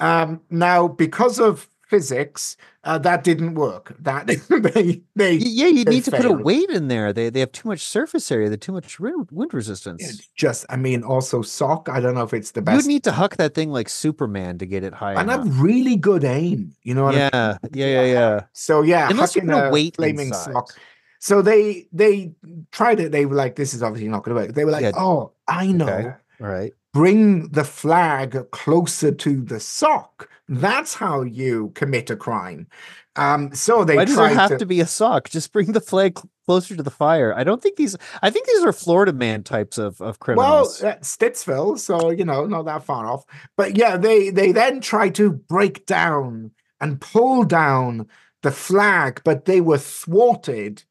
Um, 0.00 0.40
now, 0.50 0.88
because 0.88 1.38
of 1.40 1.68
physics, 1.88 2.56
uh, 2.84 2.98
that 2.98 3.24
didn't 3.24 3.54
work. 3.54 3.96
That 3.98 4.26
they 4.28 4.36
they 5.16 5.32
Yeah, 5.34 5.66
you 5.66 5.84
they 5.84 5.90
need 5.90 6.04
to 6.04 6.10
put 6.10 6.24
a 6.24 6.32
weight 6.32 6.70
in 6.70 6.88
there. 6.88 7.12
They 7.12 7.30
they 7.30 7.40
have 7.40 7.52
too 7.52 7.68
much 7.68 7.80
surface 7.80 8.30
area. 8.30 8.48
They're 8.48 8.56
too 8.56 8.72
much 8.72 9.00
wind 9.00 9.52
resistance. 9.52 10.02
it's 10.08 10.28
just. 10.36 10.66
I 10.68 10.76
mean, 10.76 11.02
also 11.02 11.42
sock. 11.42 11.88
I 11.88 12.00
don't 12.00 12.14
know 12.14 12.22
if 12.22 12.32
it's 12.34 12.52
the 12.52 12.62
best. 12.62 12.76
You'd 12.84 12.88
need 12.88 13.04
to 13.04 13.12
huck 13.12 13.36
that 13.36 13.54
thing 13.54 13.70
like 13.70 13.88
Superman 13.88 14.58
to 14.58 14.66
get 14.66 14.84
it 14.84 14.94
high 14.94 15.14
and 15.14 15.30
enough. 15.30 15.46
have 15.46 15.60
really 15.60 15.96
good 15.96 16.24
aim. 16.24 16.74
You 16.82 16.94
know 16.94 17.04
what 17.04 17.14
I 17.14 17.18
mean? 17.18 17.30
Yeah, 17.32 17.58
yeah, 17.72 17.86
yeah, 17.86 18.12
yeah. 18.12 18.40
So 18.52 18.82
yeah, 18.82 19.08
Unless 19.10 19.34
you 19.36 19.42
hucking 19.42 19.68
a 19.68 19.70
weight 19.72 19.96
flaming 19.96 20.28
inside. 20.28 20.52
sock. 20.52 20.74
So 21.20 21.42
they 21.42 21.88
they 21.92 22.32
tried 22.70 23.00
it. 23.00 23.10
They 23.10 23.26
were 23.26 23.34
like, 23.34 23.56
"This 23.56 23.74
is 23.74 23.82
obviously 23.82 24.08
not 24.08 24.22
going 24.22 24.36
to 24.36 24.42
work." 24.42 24.54
They 24.54 24.64
were 24.64 24.70
like, 24.70 24.82
Yeah. 24.82 24.92
"Oh, 24.94 25.32
I 25.48 25.72
know. 25.72 25.88
Okay. 25.88 26.14
Right. 26.40 26.72
Bring 26.92 27.48
the 27.48 27.64
flag 27.64 28.50
closer 28.50 29.12
to 29.12 29.42
the 29.42 29.60
sock. 29.60 30.28
That's 30.48 30.94
how 30.94 31.22
you 31.22 31.70
commit 31.74 32.10
a 32.10 32.16
crime." 32.16 32.68
Um, 33.16 33.52
so 33.52 33.84
they 33.84 33.96
Why 33.96 34.04
does 34.04 34.16
there 34.16 34.28
have 34.28 34.50
to, 34.50 34.58
to 34.58 34.66
be 34.66 34.80
a 34.80 34.86
sock? 34.86 35.28
Just 35.28 35.52
bring 35.52 35.72
the 35.72 35.80
flag 35.80 36.16
cl- 36.16 36.30
closer 36.46 36.76
to 36.76 36.82
the 36.82 36.90
fire. 36.90 37.34
I 37.34 37.42
don't 37.42 37.60
think 37.60 37.76
these. 37.76 37.96
I 38.22 38.30
think 38.30 38.46
these 38.46 38.64
are 38.64 38.72
Florida 38.72 39.12
man 39.12 39.42
types 39.42 39.76
of 39.76 40.00
of 40.00 40.00
well, 40.00 40.14
criminals. 40.20 40.82
uh, 40.82 40.96
Stittsville, 41.02 41.78
so 41.78 42.10
you 42.10 42.24
know, 42.24 42.46
not 42.46 42.64
that 42.66 42.84
far 42.84 43.06
off. 43.06 43.24
But 43.56 43.76
yeah, 43.76 43.96
they 43.96 44.30
they 44.30 44.52
then 44.52 44.80
tried 44.80 45.16
to 45.16 45.32
break 45.32 45.84
down 45.84 46.52
and 46.80 47.00
pull 47.00 47.42
down 47.42 48.06
the 48.42 48.52
flag, 48.52 49.20
but 49.24 49.46
they 49.46 49.60
were 49.60 49.78
thwarted 49.78 50.84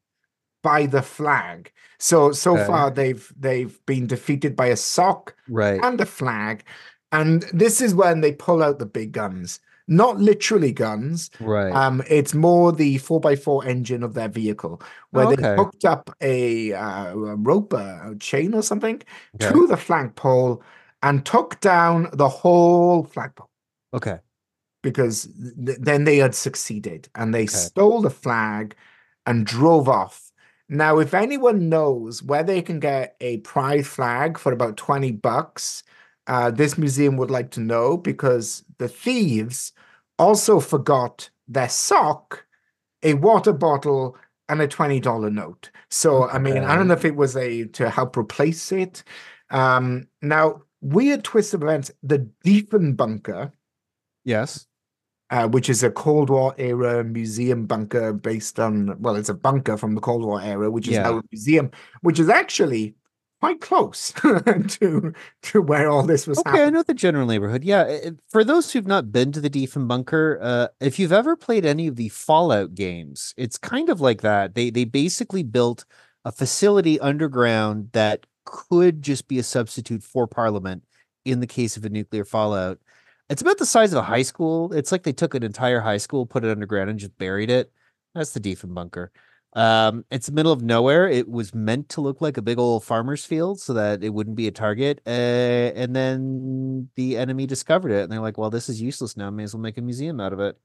by 0.62 0.86
the 0.86 1.02
flag. 1.02 1.72
So 1.98 2.32
so 2.32 2.54
Okay. 2.54 2.66
far 2.66 2.90
they've 2.90 3.32
they've 3.38 3.78
been 3.86 4.06
defeated 4.06 4.54
by 4.56 4.66
a 4.66 4.76
sock 4.76 5.34
right. 5.48 5.80
and 5.82 6.00
a 6.00 6.06
flag, 6.06 6.64
and 7.12 7.42
this 7.52 7.80
is 7.80 7.94
when 7.94 8.20
they 8.20 8.32
pull 8.32 8.62
out 8.62 8.78
the 8.78 8.86
big 8.86 9.12
guns. 9.12 9.60
Not 9.90 10.18
literally 10.20 10.70
guns. 10.72 11.30
Right. 11.40 11.72
Um, 11.72 12.02
it's 12.10 12.34
more 12.34 12.72
the 12.72 12.98
four 12.98 13.22
x 13.26 13.42
four 13.42 13.64
engine 13.64 14.02
of 14.02 14.12
their 14.12 14.28
vehicle, 14.28 14.82
where 15.12 15.34
they 15.34 15.56
hooked 15.56 15.86
up 15.86 16.14
a, 16.20 16.74
uh, 16.74 17.14
a 17.14 17.36
rope, 17.36 17.72
a 17.72 18.14
chain 18.20 18.52
or 18.54 18.62
something, 18.62 19.02
Okay. 19.40 19.50
to 19.50 19.66
the 19.66 19.78
flagpole 19.78 20.62
and 21.02 21.24
took 21.24 21.58
down 21.60 22.08
the 22.12 22.28
whole 22.28 23.04
flagpole 23.04 23.48
okay. 23.94 24.18
because 24.82 25.28
th- 25.64 25.78
then 25.80 26.04
they 26.04 26.18
had 26.18 26.34
succeeded 26.34 27.08
and 27.14 27.32
they 27.34 27.44
Okay. 27.44 27.56
stole 27.56 28.02
the 28.02 28.10
flag 28.10 28.74
and 29.24 29.46
drove 29.46 29.88
off. 29.88 30.27
Now, 30.68 30.98
if 30.98 31.14
anyone 31.14 31.68
knows 31.68 32.22
where 32.22 32.42
they 32.42 32.60
can 32.62 32.78
get 32.80 33.16
a 33.20 33.38
pride 33.38 33.86
flag 33.86 34.38
for 34.38 34.52
about 34.52 34.76
20 34.76 35.12
bucks, 35.12 35.82
uh, 36.26 36.50
this 36.50 36.76
museum 36.76 37.16
would 37.16 37.30
like 37.30 37.50
to 37.52 37.60
know 37.60 37.96
because 37.96 38.64
the 38.78 38.88
thieves 38.88 39.72
also 40.18 40.60
forgot 40.60 41.30
their 41.46 41.68
sock, 41.68 42.44
a 43.02 43.14
water 43.14 43.52
bottle, 43.52 44.16
and 44.50 44.60
a 44.60 44.68
$20 44.68 45.32
note. 45.32 45.70
So, 45.90 46.28
I 46.28 46.38
mean, 46.38 46.58
I 46.58 46.74
don't 46.74 46.88
know 46.88 46.94
if 46.94 47.04
it 47.04 47.16
was 47.16 47.36
a 47.36 47.64
to 47.66 47.88
help 47.88 48.16
replace 48.16 48.72
it. 48.72 49.04
Um, 49.50 50.08
now, 50.20 50.62
weird 50.80 51.24
twist 51.24 51.54
of 51.54 51.62
events, 51.62 51.90
the 52.02 52.28
Diefenbunker 52.44 53.52
Yes. 54.28 54.66
Uh, 55.30 55.46
which 55.46 55.68
is 55.68 55.82
a 55.82 55.90
Cold 55.90 56.30
War 56.30 56.54
era 56.56 57.04
museum 57.04 57.66
bunker 57.66 58.14
based 58.14 58.58
on, 58.58 58.96
well, 59.00 59.14
it's 59.14 59.28
a 59.28 59.34
bunker 59.34 59.76
from 59.76 59.94
the 59.94 60.00
Cold 60.00 60.24
War 60.24 60.40
era, 60.40 60.70
which 60.70 60.88
is 60.88 60.94
Yeah. 60.94 61.02
now 61.02 61.18
a 61.18 61.22
museum, 61.30 61.70
which 62.00 62.18
is 62.18 62.30
actually 62.30 62.94
quite 63.40 63.60
close 63.60 64.12
to 64.68 65.12
to 65.42 65.62
where 65.62 65.88
all 65.90 66.02
this 66.02 66.26
was 66.26 66.38
Okay, 66.38 66.64
I 66.64 66.70
know 66.70 66.82
the 66.82 66.94
general 66.94 67.26
neighborhood. 67.26 67.62
Yeah, 67.62 68.10
for 68.28 68.42
those 68.42 68.72
who've 68.72 68.86
not 68.86 69.12
been 69.12 69.30
to 69.32 69.40
the 69.40 69.50
Diefenbunker, 69.50 70.38
uh, 70.40 70.68
if 70.80 70.98
you've 70.98 71.12
ever 71.12 71.36
played 71.36 71.64
any 71.66 71.86
of 71.86 71.96
the 71.96 72.08
Fallout 72.08 72.74
games, 72.74 73.34
it's 73.36 73.58
kind 73.58 73.90
of 73.90 74.00
like 74.00 74.22
that. 74.22 74.54
They 74.54 74.70
they 74.70 74.84
basically 74.84 75.42
built 75.42 75.84
a 76.24 76.32
facility 76.32 76.98
underground 77.00 77.90
that 77.92 78.26
could 78.44 79.02
just 79.02 79.28
be 79.28 79.38
a 79.38 79.42
substitute 79.42 80.02
for 80.02 80.26
Parliament 80.26 80.84
in 81.24 81.40
the 81.40 81.46
case 81.46 81.76
of 81.76 81.84
a 81.84 81.90
nuclear 81.90 82.24
fallout. 82.24 82.78
It's 83.28 83.42
about 83.42 83.58
the 83.58 83.66
size 83.66 83.92
of 83.92 83.98
a 83.98 84.02
high 84.02 84.22
school. 84.22 84.72
It's 84.72 84.90
like 84.90 85.02
they 85.02 85.12
took 85.12 85.34
an 85.34 85.42
entire 85.42 85.80
high 85.80 85.98
school, 85.98 86.24
put 86.26 86.44
it 86.44 86.50
underground, 86.50 86.90
and 86.90 86.98
just 86.98 87.16
buried 87.18 87.50
it. 87.50 87.72
That's 88.14 88.32
the 88.32 88.40
Diefenbunker. 88.40 89.08
Um, 89.54 90.04
it's 90.10 90.26
the 90.26 90.32
middle 90.32 90.52
of 90.52 90.62
nowhere. 90.62 91.08
It 91.08 91.28
was 91.28 91.54
meant 91.54 91.88
to 91.90 92.00
look 92.00 92.20
like 92.20 92.36
a 92.36 92.42
big 92.42 92.58
old 92.58 92.84
farmer's 92.84 93.24
field 93.24 93.60
so 93.60 93.74
that 93.74 94.02
it 94.02 94.10
wouldn't 94.10 94.36
be 94.36 94.46
a 94.46 94.50
target. 94.50 95.00
Uh, 95.06 95.10
and 95.10 95.94
then 95.94 96.88
the 96.96 97.16
enemy 97.16 97.46
discovered 97.46 97.92
it, 97.92 98.02
and 98.02 98.12
they're 98.12 98.20
like, 98.20 98.38
"Well, 98.38 98.50
this 98.50 98.68
is 98.68 98.80
useless 98.80 99.16
now. 99.16 99.30
May 99.30 99.44
as 99.44 99.54
well 99.54 99.62
make 99.62 99.78
a 99.78 99.82
museum 99.82 100.20
out 100.20 100.32
of 100.32 100.40
it." 100.40 100.58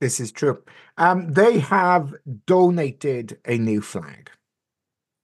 This 0.00 0.18
is 0.18 0.32
true. 0.32 0.62
Um, 0.96 1.32
they 1.32 1.60
have 1.60 2.14
donated 2.46 3.38
a 3.44 3.56
new 3.56 3.80
flag. 3.80 4.30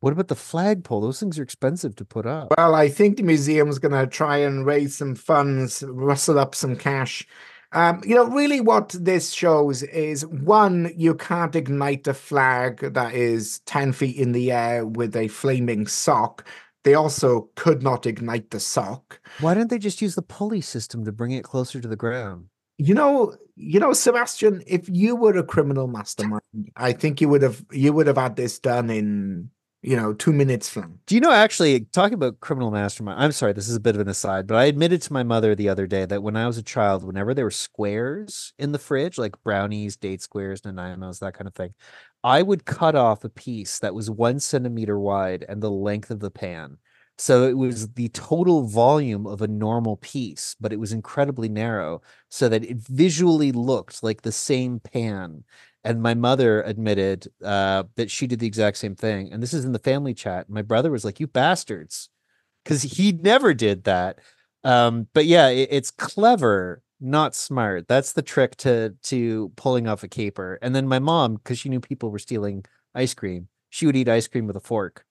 What 0.00 0.12
about 0.12 0.28
the 0.28 0.36
flagpole? 0.36 1.00
Those 1.00 1.18
things 1.18 1.38
are 1.38 1.42
expensive 1.42 1.96
to 1.96 2.04
put 2.04 2.24
up. 2.24 2.54
Well, 2.56 2.74
I 2.74 2.88
think 2.88 3.16
the 3.16 3.24
museum's 3.24 3.78
going 3.78 3.92
to 3.92 4.06
try 4.06 4.36
and 4.36 4.64
raise 4.64 4.96
some 4.96 5.14
funds, 5.14 5.82
rustle 5.88 6.38
up 6.38 6.54
some 6.54 6.76
cash. 6.76 7.26
Um, 7.72 8.00
you 8.04 8.14
know, 8.14 8.26
really 8.26 8.60
what 8.60 8.94
this 8.98 9.32
shows 9.32 9.82
is 9.82 10.24
one, 10.26 10.92
you 10.96 11.14
can't 11.14 11.54
ignite 11.54 12.06
a 12.06 12.14
flag 12.14 12.94
that 12.94 13.12
is 13.12 13.58
10 13.66 13.92
feet 13.92 14.16
in 14.16 14.32
the 14.32 14.52
air 14.52 14.86
with 14.86 15.16
a 15.16 15.28
flaming 15.28 15.86
sock. 15.86 16.46
They 16.84 16.94
also 16.94 17.50
could 17.56 17.82
not 17.82 18.06
ignite 18.06 18.50
the 18.50 18.60
sock. 18.60 19.20
Why 19.40 19.52
don't 19.52 19.68
they 19.68 19.78
just 19.78 20.00
use 20.00 20.14
the 20.14 20.22
pulley 20.22 20.60
system 20.60 21.04
to 21.04 21.12
bring 21.12 21.32
it 21.32 21.44
closer 21.44 21.80
to 21.80 21.88
the 21.88 21.96
ground? 21.96 22.46
You 22.78 22.94
know, 22.94 23.34
you 23.56 23.80
know, 23.80 23.92
Sebastien, 23.92 24.62
if 24.66 24.88
you 24.88 25.16
were 25.16 25.36
a 25.36 25.42
criminal 25.42 25.88
mastermind, 25.88 26.42
I 26.76 26.92
think 26.92 27.20
you 27.20 27.28
would 27.28 27.42
have 27.42 27.64
you 27.72 27.92
would 27.92 28.06
have 28.06 28.16
had 28.16 28.36
this 28.36 28.60
done 28.60 28.88
in 28.88 29.50
you 29.82 29.96
know, 29.96 30.12
two 30.12 30.32
minutes 30.32 30.68
from. 30.68 30.98
Do 31.06 31.14
you 31.14 31.20
know 31.20 31.30
actually 31.30 31.80
talking 31.92 32.14
about 32.14 32.40
criminal 32.40 32.70
mastermind? 32.70 33.22
I'm 33.22 33.32
sorry, 33.32 33.52
this 33.52 33.68
is 33.68 33.76
a 33.76 33.80
bit 33.80 33.94
of 33.94 34.00
an 34.00 34.08
aside, 34.08 34.46
but 34.46 34.56
I 34.56 34.64
admitted 34.64 35.02
to 35.02 35.12
my 35.12 35.22
mother 35.22 35.54
the 35.54 35.68
other 35.68 35.86
day 35.86 36.04
that 36.04 36.22
when 36.22 36.36
I 36.36 36.46
was 36.46 36.58
a 36.58 36.62
child, 36.62 37.04
whenever 37.04 37.32
there 37.32 37.44
were 37.44 37.50
squares 37.52 38.52
in 38.58 38.72
the 38.72 38.78
fridge, 38.78 39.18
like 39.18 39.42
brownies, 39.44 39.96
date 39.96 40.20
squares, 40.20 40.62
Nanaimos, 40.62 41.20
that 41.20 41.34
kind 41.34 41.46
of 41.46 41.54
thing, 41.54 41.74
I 42.24 42.42
would 42.42 42.64
cut 42.64 42.96
off 42.96 43.22
a 43.22 43.28
piece 43.28 43.78
that 43.78 43.94
was 43.94 44.10
one 44.10 44.40
centimeter 44.40 44.98
wide 44.98 45.44
and 45.48 45.62
the 45.62 45.70
length 45.70 46.10
of 46.10 46.18
the 46.18 46.30
pan. 46.30 46.78
So 47.16 47.48
it 47.48 47.56
was 47.56 47.88
the 47.94 48.08
total 48.10 48.62
volume 48.62 49.26
of 49.26 49.42
a 49.42 49.48
normal 49.48 49.96
piece, 49.96 50.54
but 50.60 50.72
it 50.72 50.78
was 50.78 50.92
incredibly 50.92 51.48
narrow 51.48 52.00
so 52.28 52.48
that 52.48 52.64
it 52.64 52.76
visually 52.78 53.50
looked 53.50 54.02
like 54.04 54.22
the 54.22 54.32
same 54.32 54.78
pan 54.80 55.44
and 55.88 56.02
my 56.02 56.12
mother 56.12 56.60
admitted 56.64 57.28
uh, 57.42 57.84
that 57.96 58.10
she 58.10 58.26
did 58.26 58.40
the 58.40 58.46
exact 58.46 58.76
same 58.76 58.94
thing. 58.94 59.32
And 59.32 59.42
this 59.42 59.54
is 59.54 59.64
in 59.64 59.72
the 59.72 59.78
family 59.78 60.12
chat. 60.12 60.50
My 60.50 60.60
brother 60.60 60.90
was 60.90 61.02
like, 61.02 61.18
"You 61.18 61.26
bastards," 61.26 62.10
because 62.62 62.82
he 62.82 63.12
never 63.12 63.54
did 63.54 63.84
that. 63.84 64.18
Um, 64.64 65.08
but 65.14 65.24
yeah, 65.24 65.48
it, 65.48 65.68
it's 65.72 65.90
clever, 65.90 66.82
not 67.00 67.34
smart. 67.34 67.88
That's 67.88 68.12
the 68.12 68.20
trick 68.20 68.56
to 68.56 68.90
to 69.04 69.50
pulling 69.56 69.88
off 69.88 70.02
a 70.02 70.08
caper. 70.08 70.58
And 70.60 70.76
then 70.76 70.86
my 70.86 70.98
mom, 70.98 71.36
because 71.36 71.58
she 71.58 71.70
knew 71.70 71.80
people 71.80 72.10
were 72.10 72.18
stealing 72.18 72.66
ice 72.94 73.14
cream, 73.14 73.48
she 73.70 73.86
would 73.86 73.96
eat 73.96 74.10
ice 74.10 74.28
cream 74.28 74.46
with 74.46 74.56
a 74.56 74.60
fork 74.60 75.06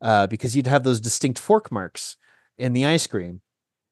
uh, 0.00 0.28
because 0.28 0.54
you'd 0.54 0.68
have 0.68 0.84
those 0.84 1.00
distinct 1.00 1.40
fork 1.40 1.72
marks 1.72 2.16
in 2.56 2.72
the 2.72 2.86
ice 2.86 3.08
cream. 3.08 3.40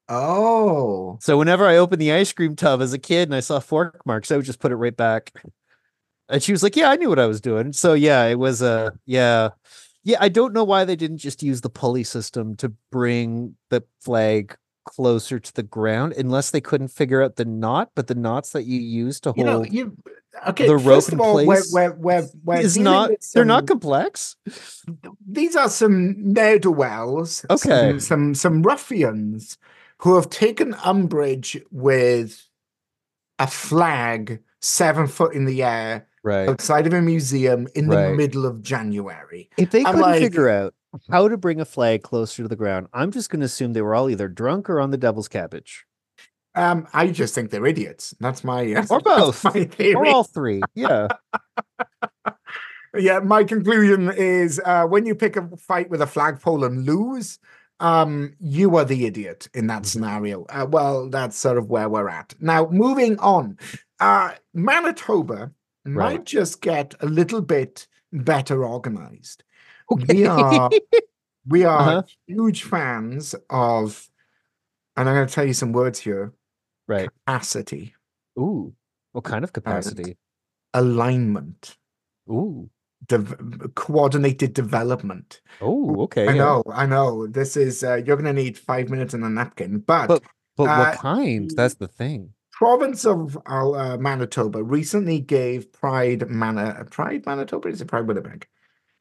Oh. 0.07 1.17
So 1.21 1.37
whenever 1.37 1.67
I 1.67 1.75
opened 1.75 2.01
the 2.01 2.13
ice 2.13 2.31
cream 2.31 2.55
tub 2.55 2.81
as 2.81 2.93
a 2.93 2.97
kid 2.97 3.27
and 3.27 3.35
I 3.35 3.41
saw 3.41 3.59
fork 3.59 4.05
marks, 4.05 4.31
I 4.31 4.37
would 4.37 4.45
just 4.45 4.59
put 4.59 4.71
it 4.71 4.77
right 4.77 4.95
back. 4.95 5.33
And 6.29 6.43
she 6.43 6.51
was 6.51 6.61
like, 6.61 6.75
"Yeah, 6.75 6.89
I 6.89 6.95
knew 6.95 7.09
what 7.09 7.19
I 7.19 7.25
was 7.25 7.41
doing." 7.41 7.73
So 7.73 7.93
yeah, 7.93 8.25
it 8.25 8.37
was 8.37 8.61
a 8.61 8.67
uh, 8.67 8.89
yeah, 9.05 9.49
yeah. 10.03 10.17
I 10.19 10.29
don't 10.29 10.53
know 10.53 10.63
why 10.63 10.85
they 10.85 10.95
didn't 10.95 11.17
just 11.17 11.41
use 11.41 11.61
the 11.61 11.69
pulley 11.69 12.03
system 12.03 12.55
to 12.57 12.69
bring 12.91 13.55
the 13.69 13.83
flag 13.99 14.55
closer 14.85 15.39
to 15.39 15.53
the 15.53 15.63
ground, 15.63 16.13
unless 16.13 16.51
they 16.51 16.61
couldn't 16.61 16.89
figure 16.89 17.23
out 17.23 17.35
the 17.35 17.45
knot. 17.45 17.91
But 17.95 18.07
the 18.07 18.15
knots 18.15 18.51
that 18.51 18.63
you 18.63 18.79
use 18.79 19.19
to 19.21 19.31
hold 19.31 19.37
you 19.37 19.43
know, 19.43 19.63
you, 19.63 19.97
okay, 20.47 20.67
the 20.67 20.77
rope 20.77 21.11
in 21.11 21.19
all, 21.19 21.33
place 21.33 21.71
we're, 21.73 21.93
we're, 21.93 22.27
we're, 22.43 22.59
is 22.59 22.77
not. 22.77 23.09
They're 23.33 23.43
not 23.43 23.65
complex. 23.65 24.35
These 25.27 25.55
are 25.55 25.69
some 25.69 26.33
ne'er 26.33 26.59
do 26.59 26.71
wells. 26.71 27.43
Okay, 27.49 27.91
some, 27.93 27.99
some 27.99 28.35
some 28.35 28.61
ruffians 28.61 29.57
who 29.99 30.15
have 30.15 30.29
taken 30.29 30.75
umbrage 30.83 31.59
with 31.71 32.47
a 33.39 33.47
flag 33.47 34.41
seven 34.61 35.07
foot 35.07 35.33
in 35.33 35.45
the 35.45 35.63
air 35.63 36.05
right 36.23 36.49
outside 36.49 36.87
of 36.87 36.93
a 36.93 37.01
museum 37.01 37.67
in 37.75 37.87
right. 37.87 38.09
the 38.09 38.13
middle 38.15 38.45
of 38.45 38.61
January. 38.61 39.49
If 39.57 39.71
they 39.71 39.83
couldn't 39.83 40.01
like, 40.01 40.21
figure 40.21 40.49
out 40.49 40.73
how 41.09 41.27
to 41.27 41.37
bring 41.37 41.59
a 41.59 41.65
flag 41.65 42.03
closer 42.03 42.43
to 42.43 42.49
the 42.49 42.55
ground, 42.55 42.87
I'm 42.93 43.11
just 43.11 43.29
going 43.29 43.41
to 43.41 43.45
assume 43.45 43.73
they 43.73 43.81
were 43.81 43.95
all 43.95 44.09
either 44.09 44.27
drunk 44.27 44.69
or 44.69 44.79
on 44.79 44.91
the 44.91 44.97
devil's 44.97 45.27
cabbage. 45.27 45.85
Um, 46.55 46.87
I 46.93 47.07
just 47.07 47.35
think 47.35 47.51
they're 47.51 47.65
idiots. 47.65 48.13
That's 48.19 48.43
my 48.43 48.73
uh, 48.73 48.85
or 48.89 48.99
both, 49.03 49.43
my 49.43 49.69
or 49.95 50.07
all 50.07 50.23
three. 50.23 50.61
Yeah. 50.73 51.07
yeah, 52.95 53.19
my 53.19 53.43
conclusion 53.43 54.11
is 54.15 54.59
uh, 54.65 54.85
when 54.85 55.05
you 55.05 55.15
pick 55.15 55.37
a 55.37 55.47
fight 55.57 55.89
with 55.89 56.01
a 56.01 56.07
flagpole 56.07 56.63
and 56.63 56.85
lose, 56.85 57.39
um, 57.79 58.33
you 58.39 58.75
are 58.75 58.85
the 58.85 59.05
idiot 59.05 59.47
in 59.53 59.67
that 59.67 59.83
mm-hmm. 59.83 59.85
scenario. 59.85 60.45
Uh, 60.49 60.65
well, 60.69 61.09
that's 61.09 61.37
sort 61.37 61.57
of 61.57 61.69
where 61.69 61.87
we're 61.87 62.09
at 62.09 62.33
now. 62.39 62.67
Moving 62.69 63.17
on, 63.19 63.57
uh, 63.99 64.31
Manitoba 64.53 65.51
right. 65.95 66.13
might 66.13 66.25
just 66.25 66.61
get 66.61 66.93
a 66.99 67.05
little 67.05 67.41
bit 67.41 67.87
better 68.11 68.65
organized. 68.65 69.43
Okay. 69.91 70.13
We 70.13 70.25
are 70.25 70.69
we 71.47 71.63
are 71.65 71.79
uh-huh. 71.79 72.03
huge 72.27 72.63
fans 72.63 73.35
of, 73.49 74.09
and 74.95 75.09
I'm 75.09 75.15
going 75.15 75.27
to 75.27 75.33
tell 75.33 75.45
you 75.45 75.53
some 75.53 75.71
words 75.71 75.99
here. 75.99 76.33
Right. 76.87 77.09
Capacity. 77.25 77.95
Ooh. 78.37 78.73
What 79.11 79.23
kind 79.23 79.43
of 79.43 79.53
capacity? 79.53 80.17
alignment. 80.73 81.77
Ooh. 82.29 82.69
De- 83.07 83.23
coordinated 83.75 84.53
development. 84.53 85.41
Oh, 85.61 86.03
okay. 86.03 86.27
I 86.27 86.33
yeah. 86.33 86.37
know, 86.37 86.63
I 86.71 86.85
know. 86.85 87.27
This 87.27 87.55
is 87.57 87.83
uh, 87.83 87.95
you're 87.95 88.17
going 88.17 88.25
to 88.25 88.33
need 88.33 88.57
five 88.57 88.89
minutes 88.89 89.13
and 89.13 89.23
a 89.23 89.29
napkin, 89.29 89.79
but 89.79 90.07
but, 90.07 90.23
but 90.57 90.65
uh, 90.65 90.77
what 90.77 90.97
kind? 90.97 91.49
That's 91.55 91.75
the 91.75 91.87
thing 91.87 92.33
province 92.59 93.05
of 93.05 93.37
uh, 93.45 93.95
Manitoba 93.97 94.61
recently 94.61 95.17
gave 95.21 95.71
Pride 95.71 96.29
Mana 96.29 96.85
Pride 96.91 97.25
Manitoba 97.25 97.69
is 97.69 97.79
it 97.79 97.87
Pride 97.87 98.05
Winnipeg? 98.05 98.45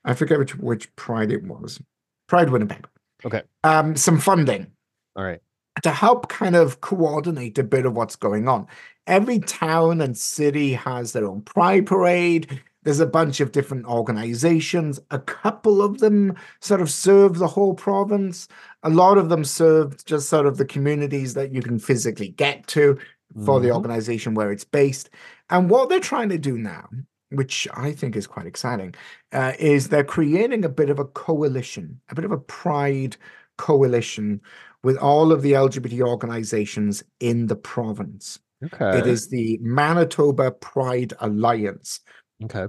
I 0.04 0.14
forget 0.14 0.38
which 0.38 0.54
which 0.56 0.94
Pride 0.94 1.32
it 1.32 1.42
was. 1.42 1.82
Pride 2.28 2.50
Winnipeg. 2.50 2.86
Okay. 3.24 3.42
Um, 3.64 3.96
some 3.96 4.20
funding. 4.20 4.68
All 5.16 5.24
right. 5.24 5.40
To 5.82 5.90
help 5.90 6.28
kind 6.28 6.54
of 6.54 6.80
coordinate 6.82 7.58
a 7.58 7.64
bit 7.64 7.84
of 7.84 7.96
what's 7.96 8.14
going 8.14 8.46
on. 8.46 8.68
Every 9.08 9.40
town 9.40 10.00
and 10.02 10.16
city 10.16 10.74
has 10.74 11.12
their 11.12 11.26
own 11.26 11.42
Pride 11.42 11.84
Parade. 11.86 12.62
There's 12.84 13.00
a 13.00 13.06
bunch 13.06 13.40
of 13.40 13.50
different 13.50 13.86
organizations. 13.86 15.00
A 15.10 15.18
couple 15.18 15.82
of 15.82 15.98
them 15.98 16.36
sort 16.60 16.80
of 16.80 16.90
serve 16.90 17.38
the 17.38 17.48
whole 17.48 17.74
province. 17.74 18.46
A 18.84 18.88
lot 18.88 19.18
of 19.18 19.30
them 19.30 19.44
serve 19.44 20.04
just 20.04 20.28
sort 20.28 20.46
of 20.46 20.58
the 20.58 20.64
communities 20.64 21.34
that 21.34 21.52
you 21.52 21.60
can 21.60 21.80
physically 21.80 22.28
get 22.28 22.64
to 22.68 22.96
for 23.34 23.56
mm-hmm. 23.56 23.66
the 23.66 23.74
organization 23.74 24.34
where 24.34 24.50
it's 24.52 24.64
based. 24.64 25.10
And 25.50 25.70
what 25.70 25.88
they're 25.88 26.00
trying 26.00 26.30
to 26.30 26.38
do 26.38 26.58
now, 26.58 26.88
which 27.30 27.68
I 27.74 27.92
think 27.92 28.16
is 28.16 28.26
quite 28.26 28.46
exciting, 28.46 28.94
uh, 29.32 29.52
is 29.58 29.88
they're 29.88 30.04
creating 30.04 30.64
a 30.64 30.68
bit 30.68 30.90
of 30.90 30.98
a 30.98 31.04
coalition, 31.04 32.00
a 32.08 32.14
bit 32.14 32.24
of 32.24 32.32
a 32.32 32.38
pride 32.38 33.16
coalition 33.58 34.40
with 34.82 34.96
all 34.96 35.32
of 35.32 35.42
the 35.42 35.52
LGBT 35.52 36.00
organizations 36.00 37.02
in 37.20 37.46
the 37.46 37.56
province. 37.56 38.38
Okay. 38.64 38.98
It 38.98 39.06
is 39.06 39.28
the 39.28 39.58
Manitoba 39.60 40.50
Pride 40.52 41.12
Alliance. 41.20 42.00
Okay. 42.44 42.66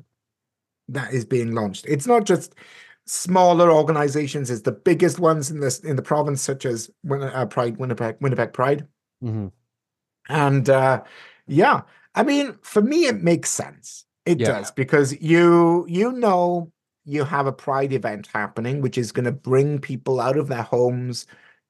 That 0.89 1.13
is 1.13 1.26
being 1.26 1.54
launched. 1.54 1.86
It's 1.88 2.08
not 2.08 2.26
just 2.26 2.56
smaller 3.06 3.72
organizations; 3.72 4.50
it's 4.50 4.62
the 4.62 4.72
biggest 4.72 5.19
ones 5.19 5.52
in 5.52 5.60
this 5.60 5.80
in 5.80 5.95
the 5.95 6.02
province, 6.02 6.41
such 6.41 6.65
as 6.65 6.89
uh, 7.10 7.45
Pride 7.45 7.78
Winnipeg, 7.78 8.17
Winnipeg 8.22 8.54
Pride. 8.54 8.88
Mm-hmm. 9.24 9.48
And 10.28 10.70
uh, 10.70 11.04
yeah, 11.48 11.82
I 12.16 12.24
mean, 12.24 12.58
for 12.62 12.82
me, 12.82 13.06
it 13.06 13.24
makes 13.24 13.50
sense. 13.50 14.06
It 14.26 14.40
yeah. 14.40 14.48
does 14.48 14.72
because 14.72 15.20
you 15.22 15.86
you 15.88 16.12
know 16.12 16.72
you 17.06 17.24
have 17.24 17.48
a 17.48 17.52
pride 17.52 17.94
event 17.94 18.28
happening, 18.34 18.82
which 18.82 18.98
is 18.98 19.12
going 19.12 19.26
to 19.26 19.32
bring 19.32 19.80
people 19.80 20.20
out 20.20 20.38
of 20.38 20.48
their 20.48 20.64
homes 20.64 21.26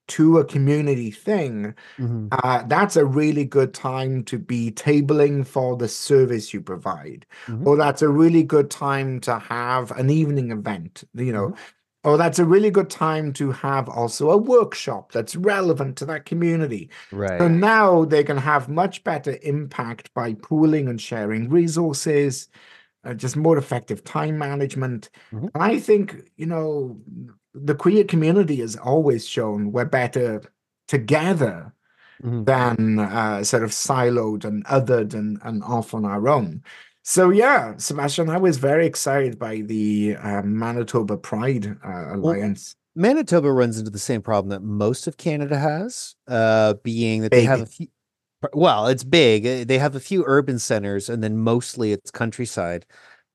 to 0.08 0.38
a 0.38 0.44
community 0.44 1.10
thing. 1.10 1.74
Mm-hmm. 1.98 2.28
Uh, 2.32 2.64
that's 2.66 2.96
a 2.96 3.04
really 3.04 3.44
good 3.44 3.72
time 3.72 4.24
to 4.24 4.38
be 4.38 4.72
tabling 4.72 5.46
for 5.46 5.76
the 5.76 5.88
service 5.88 6.52
you 6.52 6.60
provide, 6.60 7.24
mm-hmm. 7.46 7.66
or 7.66 7.76
that's 7.76 8.02
a 8.02 8.08
really 8.08 8.42
good 8.42 8.70
time 8.70 9.20
to 9.20 9.38
have 9.38 9.92
an 9.92 10.10
evening 10.10 10.50
event. 10.50 11.04
You 11.14 11.32
know. 11.32 11.48
Mm-hmm 11.48 11.62
Oh, 12.02 12.16
that's 12.16 12.38
a 12.38 12.46
really 12.46 12.70
good 12.70 12.88
time 12.88 13.32
to 13.34 13.52
have 13.52 13.86
also 13.88 14.30
a 14.30 14.36
workshop 14.36 15.12
that's 15.12 15.36
relevant 15.36 15.96
to 15.98 16.06
that 16.06 16.24
community. 16.24 16.88
Right. 17.12 17.38
So 17.38 17.46
now 17.46 18.06
they 18.06 18.24
can 18.24 18.38
have 18.38 18.70
much 18.70 19.04
better 19.04 19.36
impact 19.42 20.12
by 20.14 20.32
pooling 20.34 20.88
and 20.88 20.98
sharing 20.98 21.50
resources, 21.50 22.48
uh, 23.04 23.12
just 23.12 23.36
more 23.36 23.58
effective 23.58 24.02
time 24.02 24.38
management. 24.38 25.10
Mm-hmm. 25.30 25.48
And 25.54 25.62
I 25.62 25.78
think, 25.78 26.30
you 26.38 26.46
know, 26.46 26.98
the 27.52 27.74
queer 27.74 28.04
community 28.04 28.56
has 28.56 28.76
always 28.76 29.26
shown 29.26 29.70
we're 29.70 29.84
better 29.84 30.42
together 30.88 31.74
mm-hmm. 32.22 32.44
than 32.44 32.98
uh, 32.98 33.44
sort 33.44 33.62
of 33.62 33.72
siloed 33.72 34.44
and 34.44 34.64
othered 34.64 35.12
and, 35.12 35.38
and 35.42 35.62
off 35.64 35.92
on 35.92 36.06
our 36.06 36.28
own. 36.28 36.62
So 37.02 37.30
yeah, 37.30 37.76
Sebastien, 37.78 38.28
I 38.28 38.36
was 38.38 38.58
very 38.58 38.86
excited 38.86 39.38
by 39.38 39.62
the 39.62 40.16
uh, 40.16 40.42
Manitoba 40.42 41.16
Pride 41.16 41.76
uh, 41.84 42.14
Alliance. 42.14 42.76
Well, 42.94 43.02
Manitoba 43.14 43.52
runs 43.52 43.78
into 43.78 43.90
the 43.90 43.98
same 43.98 44.22
problem 44.22 44.50
that 44.50 44.62
most 44.62 45.06
of 45.06 45.16
Canada 45.16 45.58
has, 45.58 46.14
uh, 46.28 46.74
being 46.82 47.22
that 47.22 47.30
big. 47.30 47.40
they 47.40 47.44
have 47.44 47.60
a 47.62 47.66
few. 47.66 47.88
Well, 48.54 48.86
it's 48.86 49.04
big. 49.04 49.46
Eh, 49.46 49.64
they 49.64 49.78
have 49.78 49.94
a 49.96 50.00
few 50.00 50.24
urban 50.26 50.58
centers, 50.58 51.08
and 51.08 51.22
then 51.22 51.36
mostly 51.38 51.92
it's 51.92 52.10
countryside. 52.10 52.86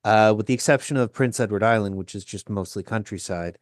uh, 0.05 0.33
with 0.37 0.47
the 0.47 0.53
exception 0.53 0.97
of 0.97 1.13
Prince 1.13 1.39
Edward 1.39 1.63
Island, 1.63 1.95
which 1.97 2.15
is 2.15 2.25
just 2.25 2.49
mostly 2.49 2.83
countryside. 2.83 3.57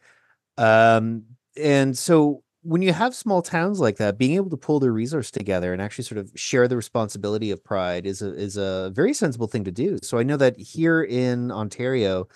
Um, 0.57 1.25
and 1.57 1.97
so 1.97 2.43
when 2.63 2.81
you 2.81 2.93
have 2.93 3.13
small 3.13 3.41
towns 3.41 3.79
like 3.79 3.97
that, 3.97 4.17
being 4.17 4.35
able 4.35 4.49
to 4.49 4.57
pull 4.57 4.79
their 4.79 4.93
resource 4.93 5.29
together 5.29 5.73
and 5.73 5.81
actually 5.81 6.05
sort 6.05 6.17
of 6.17 6.31
share 6.35 6.67
the 6.67 6.77
responsibility 6.77 7.51
of 7.51 7.63
pride 7.63 8.05
is 8.05 8.21
a 8.21 8.33
is 8.33 8.57
a 8.57 8.91
very 8.93 9.13
sensible 9.13 9.47
thing 9.47 9.63
to 9.65 9.71
do. 9.71 9.99
So 10.01 10.17
I 10.17 10.23
know 10.23 10.37
that 10.37 10.57
here 10.57 11.03
in 11.03 11.51
Ontario, 11.51 12.27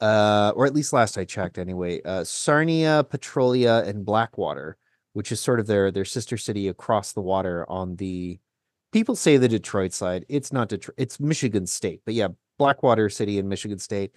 uh, 0.00 0.52
or 0.56 0.66
at 0.66 0.74
least 0.74 0.92
last 0.92 1.16
I 1.16 1.24
checked 1.24 1.58
anyway, 1.58 2.02
uh, 2.04 2.24
Sarnia, 2.24 3.04
Petrolia, 3.08 3.84
and 3.84 4.04
Blackwater, 4.04 4.76
which 5.12 5.32
is 5.32 5.40
sort 5.40 5.60
of 5.60 5.66
their 5.66 5.90
their 5.90 6.04
sister 6.04 6.36
city 6.36 6.68
across 6.68 7.12
the 7.12 7.22
water 7.22 7.64
on 7.70 7.96
the 7.96 8.38
people 8.92 9.16
say 9.16 9.36
the 9.36 9.48
Detroit 9.48 9.92
side. 9.92 10.24
It's 10.28 10.52
not 10.52 10.68
Detroit, 10.68 10.96
it's 10.98 11.20
Michigan 11.20 11.66
State, 11.66 12.02
but 12.04 12.14
yeah, 12.14 12.28
Blackwater 12.58 13.08
City 13.08 13.38
in 13.38 13.48
Michigan 13.48 13.78
State. 13.78 14.12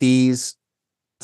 These 0.00 0.56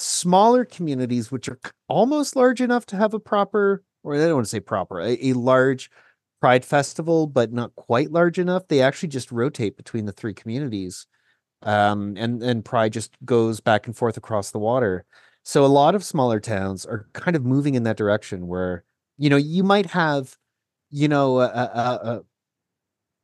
smaller 0.00 0.64
communities, 0.64 1.30
which 1.30 1.48
are 1.48 1.58
almost 1.88 2.36
large 2.36 2.60
enough 2.60 2.86
to 2.86 2.96
have 2.96 3.14
a 3.14 3.20
proper, 3.20 3.82
or 4.02 4.14
I 4.14 4.18
don't 4.18 4.34
want 4.34 4.46
to 4.46 4.50
say 4.50 4.60
proper, 4.60 5.00
a, 5.00 5.18
a 5.26 5.32
large 5.34 5.90
pride 6.40 6.64
festival, 6.64 7.26
but 7.26 7.52
not 7.52 7.74
quite 7.76 8.10
large 8.10 8.38
enough. 8.38 8.68
They 8.68 8.80
actually 8.80 9.10
just 9.10 9.30
rotate 9.30 9.76
between 9.76 10.06
the 10.06 10.12
three 10.12 10.34
communities. 10.34 11.06
Um, 11.62 12.14
and, 12.16 12.42
and 12.42 12.64
pride 12.64 12.94
just 12.94 13.12
goes 13.24 13.60
back 13.60 13.86
and 13.86 13.94
forth 13.94 14.16
across 14.16 14.50
the 14.50 14.58
water. 14.58 15.04
So 15.44 15.64
a 15.64 15.66
lot 15.66 15.94
of 15.94 16.04
smaller 16.04 16.40
towns 16.40 16.86
are 16.86 17.06
kind 17.12 17.36
of 17.36 17.44
moving 17.44 17.74
in 17.74 17.82
that 17.82 17.98
direction 17.98 18.46
where, 18.46 18.84
you 19.18 19.28
know, 19.28 19.36
you 19.36 19.62
might 19.62 19.86
have, 19.86 20.36
you 20.88 21.08
know, 21.08 21.40
a, 21.40 21.46
a, 21.46 22.00
a 22.02 22.22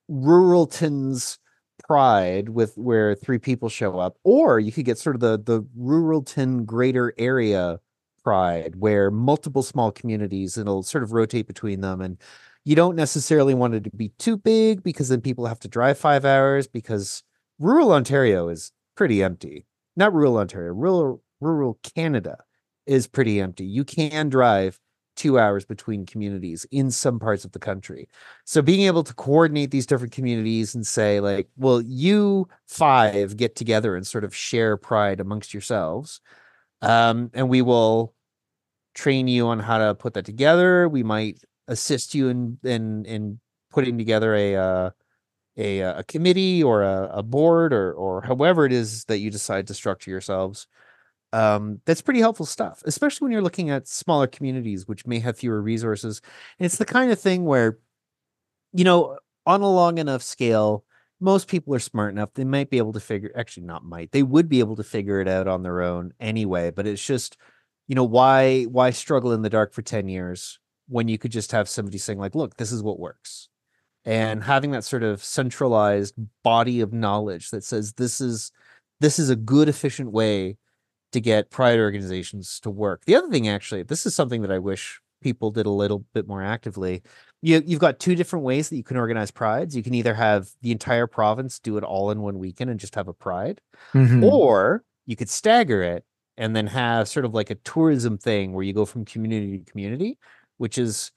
ruralton's 0.09 1.39
pride 1.87 2.49
with 2.51 2.77
where 2.77 3.15
three 3.15 3.39
people 3.39 3.69
show 3.69 3.99
up 3.99 4.17
or 4.25 4.59
you 4.59 4.73
could 4.73 4.85
get 4.85 4.99
sort 4.99 5.15
of 5.17 5.21
the 5.21 5.39
the 5.39 5.63
ruralton 5.79 6.65
greater 6.67 7.15
area 7.19 7.79
pride 8.25 8.75
where 8.77 9.11
multiple 9.11 9.63
small 9.63 9.93
communities 9.93 10.59
it'll 10.59 10.83
sort 10.83 11.05
of 11.05 11.13
rotate 11.13 11.47
between 11.47 11.81
them 11.81 12.01
and 12.01 12.19
you 12.65 12.75
don't 12.75 12.97
necessarily 12.97 13.55
want 13.55 13.75
it 13.75 13.85
to 13.85 13.91
be 13.91 14.09
too 14.19 14.37
big 14.37 14.83
because 14.83 15.09
then 15.09 15.21
people 15.21 15.47
have 15.47 15.61
to 15.61 15.69
drive 15.69 15.97
five 15.99 16.25
hours 16.25 16.67
because 16.67 17.23
rural 17.61 17.93
ontario 17.93 18.49
is 18.49 18.73
pretty 18.97 19.23
empty. 19.23 19.65
Not 19.97 20.13
rural 20.13 20.37
ontario 20.39 20.73
rural 20.73 21.23
rural 21.41 21.79
canada 21.95 22.39
is 22.87 23.07
pretty 23.07 23.41
empty. 23.41 23.65
You 23.65 23.85
can 23.85 24.29
drive 24.29 24.81
two 25.17 25.39
hours 25.39 25.65
between 25.65 26.07
communities 26.07 26.67
in 26.71 26.91
some 26.91 27.19
parts 27.19 27.45
of 27.45 27.53
the 27.53 27.59
country. 27.59 28.09
So 28.45 28.63
being 28.63 28.87
able 28.87 29.03
to 29.05 29.15
coordinate 29.15 29.71
these 29.71 29.87
different 29.87 30.13
communities 30.13 30.75
and 30.75 30.87
say, 30.87 31.21
like, 31.21 31.49
well, 31.57 31.81
you 31.81 32.49
five 32.69 33.37
get 33.37 33.57
together 33.57 33.97
and 33.97 34.07
sort 34.07 34.25
of 34.25 34.35
share 34.35 34.77
pride 34.77 35.21
amongst 35.21 35.55
yourselves. 35.55 36.21
Um, 36.83 37.31
and 37.35 37.49
we 37.49 37.63
will 37.63 38.15
train 38.95 39.29
you 39.29 39.49
on 39.49 39.59
how 39.59 39.79
to 39.79 39.95
put 39.95 40.15
that 40.15 40.25
together. 40.25 40.89
We 40.89 41.03
might 41.03 41.43
assist 41.69 42.15
you 42.15 42.29
in 42.29 42.59
in 42.63 43.05
in 43.05 43.41
putting 43.71 43.99
together 43.99 44.35
a 44.35 44.57
uh, 44.57 44.91
a 45.57 45.81
a 45.81 46.05
committee 46.05 46.63
or 46.63 46.83
a, 46.83 47.11
a 47.15 47.23
board 47.23 47.73
or 47.73 47.93
or 47.93 48.23
however 48.23 48.67
it 48.67 48.73
is 48.73 49.05
that 49.07 49.19
you 49.19 49.31
decide 49.31 49.67
to 49.67 49.75
structure 49.75 50.11
yourselves 50.11 50.67
um, 51.37 51.83
that's 51.85 52.01
pretty 52.01 52.21
helpful 52.21 52.47
stuff, 52.47 52.83
especially 52.87 53.27
when 53.27 53.33
you're 53.33 53.43
looking 53.43 53.69
at 53.69 53.87
smaller 53.87 54.27
communities 54.27 54.89
which 54.89 55.07
may 55.07 55.19
have 55.19 55.37
fewer 55.37 55.61
resources. 55.61 56.23
And 56.59 56.65
it's 56.65 56.79
the 56.79 56.87
kind 56.87 57.13
of 57.13 57.21
thing 57.21 57.45
where, 57.45 57.79
you 58.73 58.85
know, 58.85 59.19
on 59.45 59.61
a 59.61 59.71
long 59.71 59.99
enough 59.99 60.23
scale, 60.23 60.85
most 61.21 61.47
people 61.47 61.75
are 61.75 61.79
smart 61.79 62.15
enough. 62.15 62.33
They 62.33 62.45
might 62.45 62.71
be 62.71 62.79
able 62.79 62.95
to 62.95 63.01
figure, 63.01 63.33
actually, 63.37 63.67
not 63.67 63.85
might, 63.85 64.13
they 64.13 64.23
would 64.23 64.49
be 64.49 64.61
able 64.61 64.77
to 64.77 64.83
figure 64.83 65.21
it 65.21 65.29
out 65.29 65.47
on 65.47 65.63
their 65.63 65.83
own 65.83 66.15
anyway. 66.21 66.71
But 66.71 66.87
it's 66.87 67.05
just, 67.05 67.37
you 67.87 67.95
know, 67.95 68.05
why 68.05 68.65
why 68.65 68.89
struggle 68.89 69.33
in 69.33 69.43
the 69.43 69.51
dark 69.51 69.75
for 69.75 69.83
10 69.83 70.09
years 70.09 70.59
when 70.89 71.07
you 71.07 71.19
could 71.19 71.33
just 71.33 71.53
have 71.53 71.69
somebody 71.69 71.99
saying, 71.99 72.19
like, 72.19 72.35
look, 72.35 72.57
this 72.57 72.73
is 72.73 72.83
what 72.83 72.99
works. 72.99 73.51
And 74.07 74.43
having 74.43 74.71
that 74.71 74.85
sort 74.85 75.03
of 75.03 75.23
centralized 75.23 76.15
body 76.43 76.81
of 76.81 76.95
knowledge 76.95 77.51
that 77.51 77.63
says 77.63 77.93
this 77.93 78.23
is 78.23 78.53
this 79.01 79.19
is 79.19 79.29
a 79.29 79.37
good, 79.37 79.69
efficient 79.69 80.11
way 80.13 80.57
to 81.17 81.21
get 81.21 81.51
pride 81.51 81.79
organizations 81.79 82.61
to 82.61 82.71
work. 82.71 83.05
The 83.07 83.17
other 83.17 83.29
thing, 83.29 83.49
actually, 83.49 83.83
this 83.83 84.07
is 84.07 84.15
something 84.15 84.43
that 84.43 84.53
I 84.53 84.59
wish 84.59 85.01
people 85.23 85.51
did 85.51 85.67
a 85.67 85.71
little 85.71 86.05
bit 86.15 86.29
more 86.29 86.43
actively. 86.43 87.03
You, 87.43 87.63
you've 87.67 87.81
got 87.81 87.99
two 87.99 88.15
different 88.15 88.45
ways 88.45 88.69
that 88.69 88.77
you 88.77 88.85
can 88.85 88.97
organize 88.97 89.31
prides. 89.31 89.75
You 89.75 89.83
can 89.83 89.95
either 89.95 90.15
have 90.15 90.49
the 90.63 90.73
entire 90.73 91.07
province 91.07 91.59
do 91.59 91.77
it 91.79 91.85
all 91.85 92.11
in 92.11 92.21
one 92.21 92.39
weekend 92.39 92.71
and 92.71 92.79
just 92.79 92.95
have 92.95 93.09
a 93.09 93.13
pride, 93.15 93.61
Mhm. 93.95 94.23
or 94.23 94.85
you 95.07 95.17
could 95.17 95.31
stagger 95.31 95.83
it 95.83 96.05
and 96.37 96.55
then 96.55 96.67
have 96.67 97.09
sort 97.09 97.25
of 97.25 97.33
like 97.35 97.51
a 97.51 97.55
tourism 97.57 98.19
thing 98.19 98.53
where 98.53 98.65
you 98.65 98.73
go 98.75 98.85
from 98.85 99.05
community 99.07 99.59
to 99.59 99.71
community, 99.71 100.19
which 100.59 100.77
is 100.79 101.13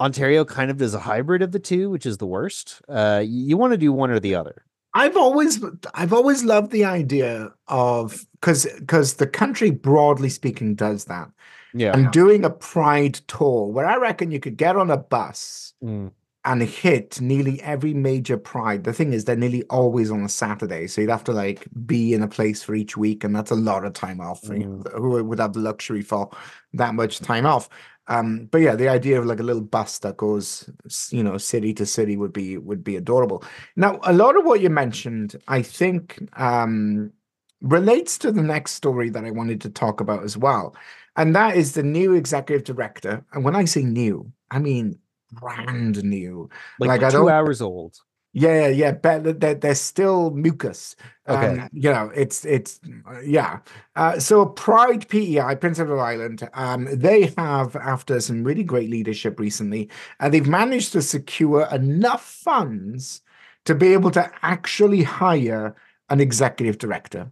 Ontario 0.00 0.44
kind 0.46 0.70
of 0.70 0.78
does 0.78 0.94
a 0.94 1.00
hybrid 1.00 1.42
of 1.42 1.52
the 1.52 1.58
two, 1.58 1.90
which 1.90 2.06
is 2.06 2.16
the 2.16 2.26
worst. 2.26 2.80
Uh, 2.88 3.22
you 3.24 3.58
want 3.58 3.72
to 3.72 3.76
do 3.78 3.92
one 3.92 4.10
or 4.10 4.18
the 4.20 4.34
other. 4.34 4.64
I've 4.94 5.16
always 5.16 5.64
I've 5.94 6.12
always 6.12 6.44
loved 6.44 6.72
the 6.72 6.84
idea 6.84 7.52
of 7.68 8.26
because 8.40 8.66
because 8.78 9.14
the 9.14 9.26
country 9.26 9.70
broadly 9.70 10.28
speaking 10.28 10.74
does 10.74 11.04
that. 11.06 11.30
Yeah. 11.72 11.96
And 11.96 12.10
doing 12.10 12.44
a 12.44 12.50
pride 12.50 13.14
tour 13.28 13.68
where 13.68 13.86
I 13.86 13.96
reckon 13.96 14.32
you 14.32 14.40
could 14.40 14.56
get 14.56 14.76
on 14.76 14.90
a 14.90 14.96
bus 14.96 15.70
Mm, 15.82 16.12
and 16.44 16.62
hit 16.62 17.20
nearly 17.20 17.60
every 17.62 17.94
major 17.94 18.36
pride. 18.36 18.84
The 18.84 18.92
thing 18.92 19.12
is, 19.12 19.24
they're 19.24 19.36
nearly 19.36 19.62
always 19.64 20.10
on 20.10 20.22
a 20.22 20.28
Saturday, 20.28 20.86
so 20.86 21.00
you'd 21.00 21.10
have 21.10 21.24
to 21.24 21.32
like 21.32 21.66
be 21.86 22.14
in 22.14 22.22
a 22.22 22.28
place 22.28 22.62
for 22.62 22.74
each 22.74 22.96
week, 22.96 23.24
and 23.24 23.34
that's 23.34 23.50
a 23.50 23.56
lot 23.56 23.84
of 23.84 23.92
time 23.92 24.20
off. 24.20 24.42
For 24.42 24.56
you 24.56 24.82
who 24.94 25.22
would 25.22 25.38
have 25.38 25.52
the 25.52 25.60
luxury 25.60 26.02
for 26.02 26.30
that 26.74 26.94
much 26.94 27.20
time 27.20 27.46
off? 27.46 27.68
Um, 28.10 28.48
but 28.50 28.58
yeah, 28.58 28.74
the 28.74 28.88
idea 28.88 29.20
of 29.20 29.26
like 29.26 29.38
a 29.38 29.44
little 29.44 29.62
bus 29.62 30.00
that 30.00 30.16
goes, 30.16 30.68
you 31.10 31.22
know, 31.22 31.38
city 31.38 31.72
to 31.74 31.86
city 31.86 32.16
would 32.16 32.32
be 32.32 32.58
would 32.58 32.82
be 32.82 32.96
adorable. 32.96 33.44
Now, 33.76 34.00
a 34.02 34.12
lot 34.12 34.36
of 34.36 34.44
what 34.44 34.60
you 34.60 34.68
mentioned, 34.68 35.36
I 35.46 35.62
think, 35.62 36.18
um, 36.32 37.12
relates 37.60 38.18
to 38.18 38.32
the 38.32 38.42
next 38.42 38.72
story 38.72 39.10
that 39.10 39.24
I 39.24 39.30
wanted 39.30 39.60
to 39.62 39.70
talk 39.70 40.00
about 40.00 40.24
as 40.24 40.36
well, 40.36 40.74
and 41.16 41.36
that 41.36 41.56
is 41.56 41.72
the 41.72 41.84
new 41.84 42.14
executive 42.14 42.64
director. 42.64 43.24
And 43.32 43.44
when 43.44 43.54
I 43.54 43.64
say 43.64 43.84
new, 43.84 44.32
I 44.50 44.58
mean 44.58 44.98
brand 45.32 46.02
new. 46.02 46.50
like, 46.80 46.88
Like, 46.88 47.02
I 47.04 47.10
two 47.10 47.28
hours 47.28 47.62
old. 47.62 47.96
Yeah, 48.32 48.60
yeah, 48.60 48.68
yeah. 48.68 48.92
But 48.92 49.40
they're, 49.40 49.54
they're 49.54 49.74
still 49.74 50.30
mucus. 50.30 50.94
Okay. 51.28 51.58
Um, 51.58 51.68
you 51.72 51.90
know, 51.90 52.12
it's 52.14 52.44
it's 52.44 52.80
yeah. 53.24 53.58
Uh, 53.96 54.18
so 54.18 54.46
Pride 54.46 55.08
PEI, 55.08 55.56
Prince 55.56 55.78
Edward 55.78 56.00
Island, 56.00 56.48
um, 56.54 56.88
they 56.92 57.32
have 57.36 57.74
after 57.76 58.20
some 58.20 58.44
really 58.44 58.62
great 58.62 58.90
leadership 58.90 59.40
recently, 59.40 59.88
uh, 60.20 60.28
they've 60.28 60.46
managed 60.46 60.92
to 60.92 61.02
secure 61.02 61.68
enough 61.72 62.24
funds 62.24 63.22
to 63.64 63.74
be 63.74 63.92
able 63.92 64.10
to 64.12 64.30
actually 64.42 65.02
hire 65.02 65.74
an 66.08 66.20
executive 66.20 66.78
director. 66.78 67.30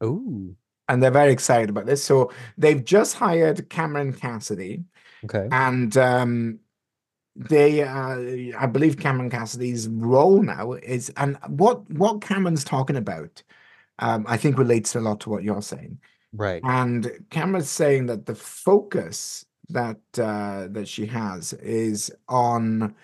Oh, 0.00 0.54
And 0.88 1.02
they're 1.02 1.10
very 1.10 1.32
excited 1.32 1.70
about 1.70 1.86
this. 1.86 2.02
So 2.04 2.32
they've 2.58 2.84
just 2.84 3.14
hired 3.14 3.68
Cameron 3.70 4.12
Cassidy 4.12 4.84
okay. 5.24 5.48
and 5.50 5.96
um 5.96 6.60
they 7.36 7.82
uh 7.82 8.16
i 8.58 8.66
believe 8.66 8.98
cameron 8.98 9.28
cassidy's 9.28 9.88
role 9.88 10.42
now 10.42 10.72
is 10.72 11.10
and 11.18 11.36
what 11.48 11.88
what 11.90 12.22
cameron's 12.22 12.64
talking 12.64 12.96
about 12.96 13.42
um 13.98 14.24
i 14.26 14.36
think 14.36 14.56
relates 14.56 14.94
a 14.96 15.00
lot 15.00 15.20
to 15.20 15.30
what 15.30 15.42
you're 15.42 15.62
saying 15.62 15.98
Right. 16.32 16.62
and 16.64 17.10
cameron's 17.30 17.70
saying 17.70 18.06
that 18.06 18.26
the 18.26 18.34
focus 18.34 19.44
that 19.68 20.00
uh 20.18 20.68
that 20.70 20.88
she 20.88 21.06
has 21.06 21.52
is 21.54 22.10
on 22.28 22.94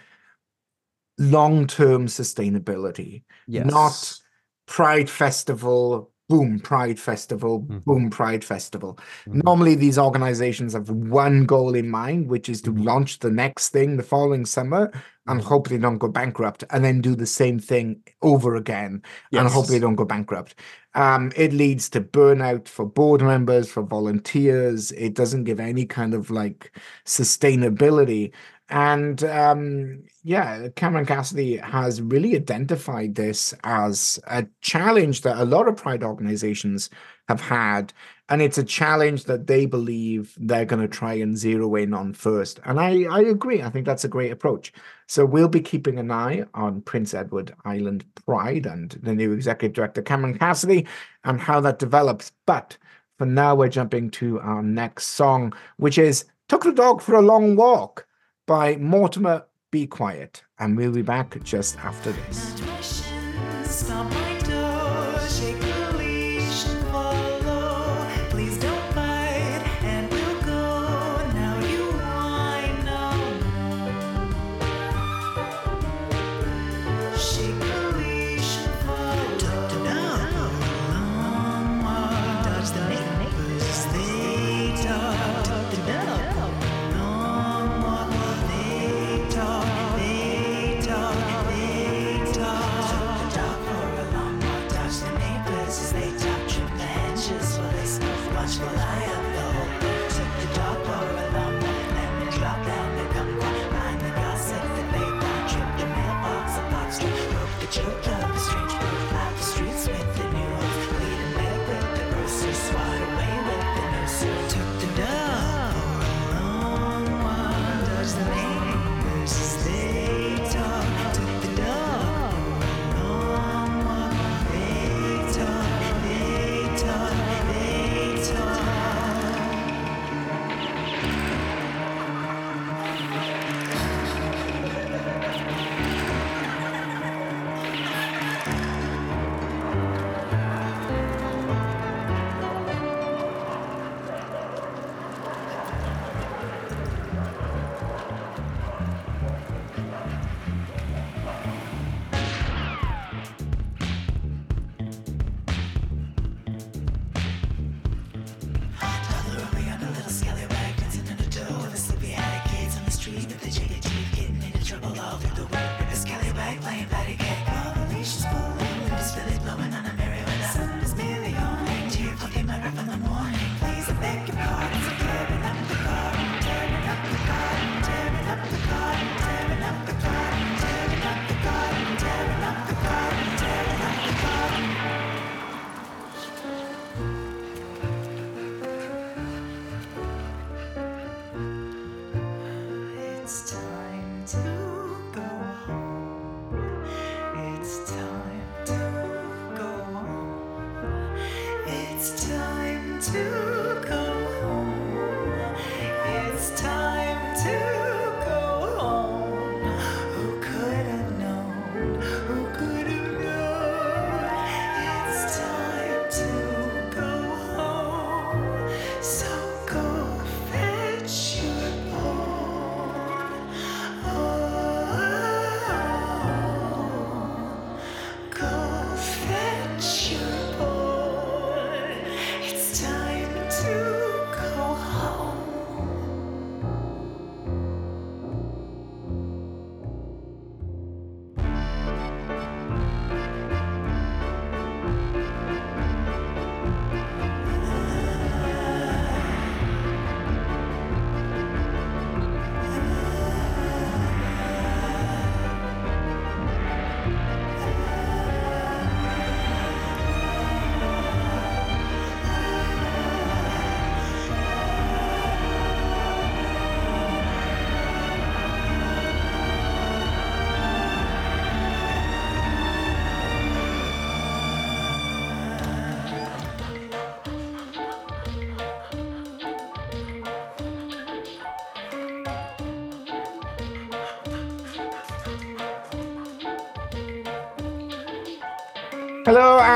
long-term 1.18 2.06
sustainability 2.06 3.24
Yes. 3.46 3.66
not 3.66 4.20
pride 4.66 5.10
festival 5.10 6.11
boom 6.28 6.58
pride 6.60 6.98
festival 6.98 7.60
Mhm. 7.62 7.84
boom 7.84 8.10
pride 8.10 8.44
festival 8.44 8.98
Mhm. 9.26 9.42
normally 9.44 9.74
these 9.74 9.98
organizations 9.98 10.72
have 10.72 10.88
one 10.88 11.44
goal 11.44 11.74
in 11.74 11.88
mind 11.90 12.28
which 12.28 12.48
is 12.48 12.62
to 12.62 12.72
Mhm. 12.72 12.84
launch 12.84 13.18
the 13.18 13.30
next 13.30 13.68
thing 13.70 13.96
the 13.96 14.02
following 14.02 14.46
summer 14.46 14.90
and 15.26 15.40
Mhm. 15.40 15.44
hope 15.44 15.68
they 15.68 15.78
don't 15.78 15.98
go 15.98 16.08
bankrupt 16.08 16.64
and 16.70 16.84
then 16.84 17.00
do 17.00 17.14
the 17.14 17.26
same 17.26 17.58
thing 17.58 17.96
over 18.22 18.54
again 18.56 19.02
and 19.32 19.48
hope 19.48 19.66
they 19.66 19.78
don't 19.78 19.96
go 19.96 20.04
bankrupt 20.04 20.54
um, 20.94 21.32
it 21.36 21.52
leads 21.54 21.88
to 21.88 22.00
burnout 22.02 22.68
for 22.68 22.84
board 22.84 23.22
members 23.22 23.70
for 23.70 23.82
volunteers 23.82 24.92
it 24.92 25.14
doesn't 25.14 25.44
give 25.44 25.58
any 25.60 25.86
kind 25.86 26.12
of 26.14 26.30
like 26.30 26.70
sustainability 27.06 28.30
and 28.68 29.22
um, 29.24 30.04
yeah, 30.22 30.68
Cameron 30.76 31.06
Cassidy 31.06 31.56
has 31.58 32.00
really 32.00 32.34
identified 32.34 33.14
this 33.14 33.52
as 33.64 34.18
a 34.26 34.46
challenge 34.60 35.22
that 35.22 35.38
a 35.38 35.44
lot 35.44 35.68
of 35.68 35.76
pride 35.76 36.02
organizations 36.02 36.88
have 37.28 37.40
had. 37.40 37.92
And 38.28 38.40
it's 38.40 38.56
a 38.56 38.64
challenge 38.64 39.24
that 39.24 39.46
they 39.46 39.66
believe 39.66 40.34
they're 40.40 40.64
going 40.64 40.80
to 40.80 40.88
try 40.88 41.14
and 41.14 41.36
zero 41.36 41.74
in 41.74 41.92
on 41.92 42.14
first. 42.14 42.60
And 42.64 42.80
I, 42.80 43.02
I 43.04 43.20
agree. 43.20 43.62
I 43.62 43.68
think 43.68 43.84
that's 43.84 44.04
a 44.04 44.08
great 44.08 44.32
approach. 44.32 44.72
So 45.06 45.26
we'll 45.26 45.48
be 45.48 45.60
keeping 45.60 45.98
an 45.98 46.10
eye 46.10 46.44
on 46.54 46.80
Prince 46.82 47.12
Edward 47.12 47.54
Island 47.64 48.06
Pride 48.24 48.64
and 48.64 48.92
the 49.02 49.14
new 49.14 49.32
executive 49.32 49.74
director, 49.74 50.00
Cameron 50.00 50.38
Cassidy, 50.38 50.86
and 51.24 51.40
how 51.40 51.60
that 51.60 51.78
develops. 51.78 52.32
But 52.46 52.78
for 53.18 53.26
now, 53.26 53.54
we're 53.54 53.68
jumping 53.68 54.10
to 54.12 54.40
our 54.40 54.62
next 54.62 55.08
song, 55.08 55.52
which 55.76 55.98
is 55.98 56.24
Took 56.48 56.62
the 56.62 56.72
Dog 56.72 57.02
for 57.02 57.16
a 57.16 57.22
Long 57.22 57.56
Walk 57.56 58.06
by 58.46 58.76
Mortimer 58.76 59.44
Be 59.70 59.86
Quiet. 59.86 60.42
And 60.58 60.76
we'll 60.76 60.92
be 60.92 61.02
back 61.02 61.42
just 61.42 61.78
after 61.78 62.12
this. 62.12 63.02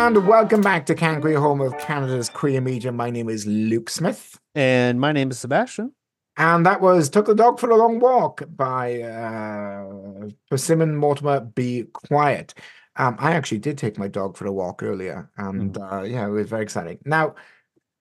And 0.06 0.24
welcome 0.24 0.60
back 0.60 0.86
to 0.86 0.94
Can 0.94 1.20
Queer, 1.20 1.40
home 1.40 1.60
of 1.60 1.76
Canada's 1.78 2.28
queer 2.28 2.60
media. 2.60 2.92
My 2.92 3.10
name 3.10 3.28
is 3.28 3.44
Luke 3.44 3.90
Smith. 3.90 4.38
And 4.54 5.00
my 5.00 5.10
name 5.10 5.32
is 5.32 5.40
Sebastien. 5.40 5.90
And 6.36 6.64
that 6.64 6.80
was 6.80 7.10
Took 7.10 7.26
the 7.26 7.34
Dog 7.34 7.58
for 7.58 7.70
a 7.70 7.74
Long 7.76 7.98
Walk 7.98 8.44
by 8.54 9.02
uh, 9.02 10.28
Persimmon 10.48 10.94
Mortimer 10.94 11.40
Be 11.40 11.86
Quiet. 11.92 12.54
Um, 12.94 13.16
I 13.18 13.32
actually 13.32 13.58
did 13.58 13.78
take 13.78 13.98
my 13.98 14.06
dog 14.06 14.36
for 14.36 14.46
a 14.46 14.52
walk 14.52 14.80
earlier, 14.80 15.28
and 15.38 15.76
uh, 15.76 16.02
yeah, 16.02 16.24
it 16.28 16.30
was 16.30 16.48
very 16.48 16.62
exciting. 16.62 17.00
Now, 17.04 17.34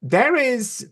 there 0.04 0.36
is, 0.36 0.88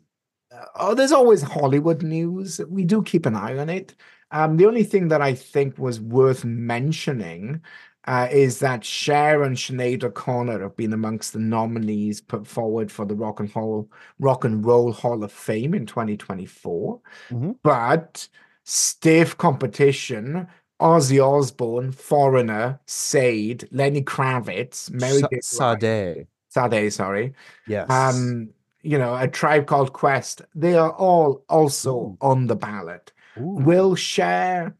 uh, 0.51 0.65
oh, 0.77 0.95
there's 0.95 1.11
always 1.11 1.43
Hollywood 1.43 2.01
news. 2.01 2.59
We 2.67 2.85
do 2.85 3.03
keep 3.03 3.27
an 3.27 3.35
eye 3.35 3.55
on 3.59 3.69
it. 3.69 3.93
Um, 4.31 4.57
the 4.57 4.65
only 4.65 4.83
thing 4.83 5.09
that 5.09 5.21
I 5.21 5.35
think 5.35 5.77
was 5.77 6.01
worth 6.01 6.43
mentioning 6.43 7.61
uh, 8.05 8.27
is 8.31 8.59
that 8.59 8.83
Cher 8.83 9.43
and 9.43 9.55
Sinead 9.55 10.03
O'Connor 10.03 10.61
have 10.61 10.75
been 10.75 10.93
amongst 10.93 11.33
the 11.33 11.39
nominees 11.39 12.21
put 12.21 12.45
forward 12.45 12.91
for 12.91 13.05
the 13.05 13.15
Rock 13.15 13.39
and 13.39 13.53
Roll 13.55 13.89
Rock 14.19 14.43
and 14.43 14.65
Roll 14.65 14.91
Hall 14.91 15.23
of 15.23 15.31
Fame 15.31 15.73
in 15.73 15.85
2024. 15.85 16.99
Mhm. 17.29 17.55
But 17.63 18.27
stiff 18.63 19.37
competition. 19.37 20.47
Ozzy 20.81 21.23
Osbourne, 21.23 21.93
Foreigner, 21.93 22.79
Sade, 22.87 23.69
Lenny 23.71 24.01
Kravitz, 24.01 24.91
Mary 24.91 25.21
Sa-. 25.41 25.77
Sade. 25.77 26.27
Sade, 26.49 26.91
sorry. 26.91 27.33
Yes. 27.67 27.89
Um, 27.89 28.49
you 28.81 28.97
know, 28.97 29.15
a 29.15 29.29
tribe 29.29 29.65
called 29.65 29.93
Quest. 29.93 30.41
They 30.53 30.75
are 30.75 30.91
all 30.91 31.45
also 31.47 31.95
Ooh. 31.95 32.17
on 32.19 32.47
the 32.47 32.55
ballot. 32.55 33.13
Ooh. 33.37 33.59
Will 33.63 33.95
Cher 33.95 34.75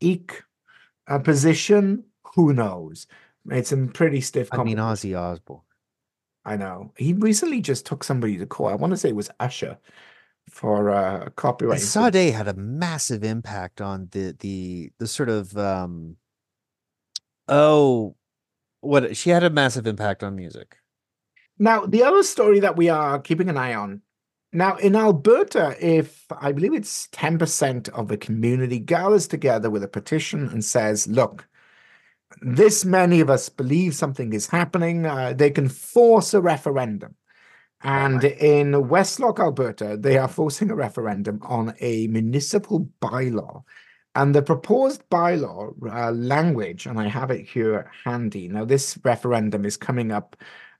eke 0.00 0.42
a 1.06 1.20
position? 1.20 2.04
Who 2.34 2.52
knows? 2.52 3.06
It's 3.50 3.70
some 3.70 3.88
pretty 3.88 4.20
stiff 4.20 4.48
I 4.52 4.62
mean. 4.62 4.78
Ozzy 4.78 5.18
Osbourne. 5.18 5.60
I 6.44 6.56
know. 6.56 6.92
He 6.96 7.12
recently 7.12 7.60
just 7.60 7.86
took 7.86 8.02
somebody 8.02 8.36
to 8.38 8.46
court. 8.46 8.72
I 8.72 8.76
want 8.76 8.92
to 8.92 8.96
say 8.96 9.10
it 9.10 9.16
was 9.16 9.30
Usher 9.38 9.78
for 10.48 10.90
uh, 10.90 11.28
copyright. 11.36 11.80
Sade 11.80 12.34
had 12.34 12.48
a 12.48 12.54
massive 12.54 13.22
impact 13.22 13.80
on 13.80 14.08
the 14.12 14.36
the 14.40 14.90
the 14.98 15.06
sort 15.06 15.28
of 15.28 15.56
um 15.56 16.16
oh 17.48 18.16
what 18.80 19.16
she 19.16 19.30
had 19.30 19.44
a 19.44 19.50
massive 19.50 19.86
impact 19.86 20.22
on 20.22 20.34
music. 20.34 20.76
Now, 21.58 21.86
the 21.86 22.02
other 22.02 22.24
story 22.24 22.58
that 22.60 22.76
we 22.76 22.88
are 22.88 23.20
keeping 23.20 23.48
an 23.48 23.56
eye 23.56 23.74
on 23.74 24.02
now 24.52 24.76
in 24.76 24.94
Alberta, 24.94 25.76
if 25.80 26.26
I 26.30 26.52
believe 26.52 26.74
it's 26.74 27.08
10% 27.08 27.88
of 27.90 28.08
the 28.08 28.18
community 28.18 28.78
gathers 28.78 29.26
together 29.26 29.70
with 29.70 29.82
a 29.82 29.88
petition 29.88 30.48
and 30.48 30.62
says, 30.64 31.06
look, 31.06 31.48
this 32.40 32.84
many 32.84 33.20
of 33.20 33.30
us 33.30 33.48
believe 33.48 33.94
something 33.94 34.32
is 34.32 34.48
happening, 34.48 35.06
uh, 35.06 35.32
they 35.32 35.50
can 35.50 35.68
force 35.68 36.34
a 36.34 36.40
referendum. 36.40 37.14
And 37.82 38.22
in 38.22 38.72
Westlock, 38.72 39.40
Alberta, 39.40 39.96
they 39.98 40.16
are 40.16 40.28
forcing 40.28 40.70
a 40.70 40.76
referendum 40.76 41.40
on 41.42 41.74
a 41.80 42.06
municipal 42.06 42.88
bylaw. 43.00 43.62
And 44.14 44.34
the 44.34 44.42
proposed 44.42 45.02
bylaw 45.10 45.74
uh, 45.90 46.12
language, 46.12 46.86
and 46.86 47.00
I 47.00 47.08
have 47.08 47.30
it 47.30 47.46
here 47.46 47.90
handy. 48.04 48.46
Now, 48.48 48.64
this 48.64 48.98
referendum 49.02 49.64
is 49.64 49.76
coming 49.76 50.12
up 50.12 50.36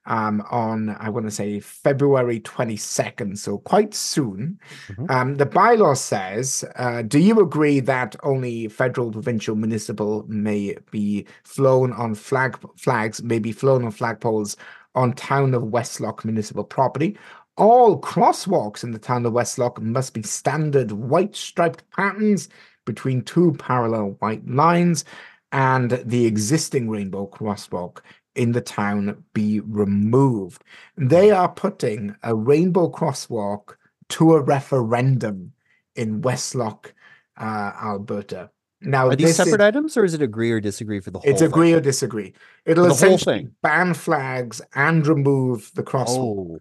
um, 0.06 0.42
on, 0.50 0.96
I 0.98 1.08
want 1.08 1.26
to 1.26 1.30
say, 1.30 1.60
February 1.60 2.40
22nd, 2.40 3.38
so 3.38 3.58
quite 3.58 3.94
soon. 3.94 4.58
Mhm. 4.88 5.10
Um, 5.10 5.34
the 5.36 5.46
bylaw 5.46 5.96
says 5.96 6.64
uh, 6.76 7.02
Do 7.02 7.18
you 7.18 7.40
agree 7.40 7.80
that 7.80 8.16
only 8.22 8.68
federal, 8.68 9.12
provincial, 9.12 9.54
municipal 9.54 10.24
may 10.28 10.76
be 10.90 11.26
flown 11.44 11.92
on 11.92 12.14
flag 12.14 12.58
flags, 12.76 13.22
may 13.22 13.38
be 13.38 13.52
flown 13.52 13.84
on 13.84 13.92
flagpoles 13.92 14.56
on 14.94 15.12
town 15.12 15.54
of 15.54 15.62
Westlock 15.62 16.24
municipal 16.24 16.64
property? 16.64 17.16
All 17.56 18.00
crosswalks 18.00 18.82
in 18.82 18.92
the 18.92 18.98
town 18.98 19.26
of 19.26 19.34
Westlock 19.34 19.80
must 19.80 20.14
be 20.14 20.22
standard 20.22 20.90
white 20.92 21.36
striped 21.36 21.88
patterns 21.90 22.48
between 22.86 23.22
two 23.22 23.52
parallel 23.58 24.16
white 24.18 24.46
lines, 24.48 25.04
and 25.52 25.90
the 26.06 26.24
existing 26.26 26.88
rainbow 26.88 27.26
crosswalk 27.26 27.98
in 28.34 28.52
the 28.52 28.60
town 28.60 29.22
be 29.34 29.60
removed. 29.60 30.62
They 30.96 31.30
are 31.30 31.48
putting 31.48 32.14
a 32.22 32.34
rainbow 32.34 32.90
crosswalk 32.90 33.76
to 34.10 34.34
a 34.34 34.40
referendum 34.42 35.52
in 35.96 36.22
Westlock, 36.22 36.92
uh, 37.38 37.72
Alberta. 37.82 38.50
Now, 38.80 39.08
Are 39.08 39.16
these 39.16 39.28
this 39.28 39.30
is- 39.30 39.36
separate 39.36 39.60
items 39.60 39.96
or 39.96 40.04
is 40.04 40.14
it 40.14 40.22
agree 40.22 40.50
or 40.50 40.60
disagree 40.60 41.00
for 41.00 41.10
the 41.10 41.20
whole 41.20 41.30
it's 41.30 41.40
thing? 41.40 41.48
agree 41.50 41.72
or 41.72 41.80
disagree. 41.80 42.32
It'll 42.64 42.86
essentially 42.86 43.38
thing. 43.44 43.54
ban 43.62 43.94
flags 43.94 44.60
and 44.74 45.06
remove 45.06 45.70
the 45.74 45.82
crosswalk, 45.84 46.58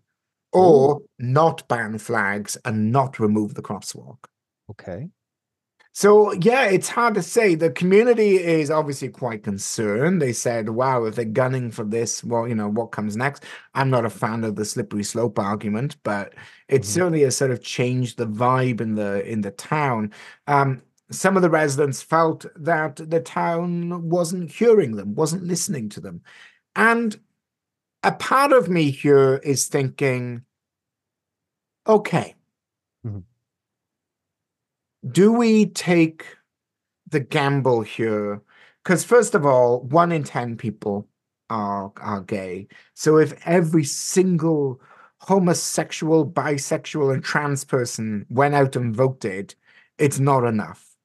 Oh, 0.53 0.59
or 0.59 1.01
not 1.17 1.67
ban 1.67 1.97
flags 1.97 2.57
and 2.65 2.91
not 2.91 3.19
remove 3.19 3.55
the 3.55 3.61
crosswalk. 3.63 4.17
okay. 4.69 5.09
So 5.93 6.31
yeah, 6.33 6.65
it's 6.69 6.87
hard 6.87 7.15
to 7.15 7.21
say. 7.21 7.55
The 7.55 7.69
community 7.69 8.37
is 8.37 8.71
obviously 8.71 9.09
quite 9.09 9.43
concerned. 9.43 10.21
They 10.21 10.31
said, 10.33 10.69
"Wow, 10.69 11.03
if 11.05 11.15
they're 11.15 11.25
gunning 11.25 11.69
for 11.71 11.83
this, 11.83 12.23
well, 12.23 12.47
you 12.47 12.55
know, 12.55 12.69
what 12.69 12.91
comes 12.93 13.17
next?" 13.17 13.43
I'm 13.75 13.89
not 13.89 14.05
a 14.05 14.09
fan 14.09 14.43
of 14.45 14.55
the 14.55 14.63
slippery 14.65 15.03
slope 15.03 15.37
argument, 15.37 15.97
but 16.03 16.33
it 16.69 16.83
Mhm. 16.83 16.85
certainly 16.85 17.21
has 17.23 17.35
sort 17.37 17.51
of 17.51 17.61
changed 17.61 18.17
the 18.17 18.27
vibe 18.27 18.79
in 18.81 18.95
the 18.95 19.27
in 19.29 19.41
the 19.41 19.51
town. 19.51 20.11
Um, 20.47 20.81
some 21.11 21.35
of 21.35 21.41
the 21.41 21.49
residents 21.49 22.01
felt 22.01 22.45
that 22.55 22.95
the 22.95 23.19
town 23.19 24.09
wasn't 24.09 24.51
hearing 24.51 24.95
them, 24.95 25.13
wasn't 25.15 25.43
listening 25.43 25.89
to 25.89 25.99
them, 25.99 26.21
and 26.75 27.19
a 28.03 28.13
part 28.13 28.53
of 28.53 28.69
me 28.69 28.91
here 28.91 29.37
is 29.43 29.67
thinking, 29.67 30.43
okay. 31.87 32.35
Do 35.09 35.31
we 35.31 35.67
take 35.67 36.25
the 37.09 37.19
gamble 37.19 37.81
here? 37.81 38.41
Because 38.83 39.03
first 39.03 39.35
of 39.35 39.45
all, 39.45 39.81
one 39.81 40.11
in 40.11 40.23
ten 40.23 40.57
people 40.57 41.07
are 41.49 41.91
are 41.97 42.21
gay. 42.21 42.67
So 42.93 43.17
if 43.17 43.33
every 43.45 43.83
single 43.83 44.81
homosexual, 45.19 46.25
bisexual, 46.25 47.13
and 47.13 47.23
trans 47.23 47.63
person 47.63 48.25
went 48.29 48.55
out 48.55 48.75
and 48.75 48.95
voted, 48.95 49.53
it's 49.97 50.19
not 50.19 50.45
enough. 50.45 50.95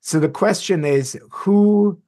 So 0.00 0.18
the 0.18 0.28
question 0.28 0.84
is, 0.84 1.16
who 1.30 2.00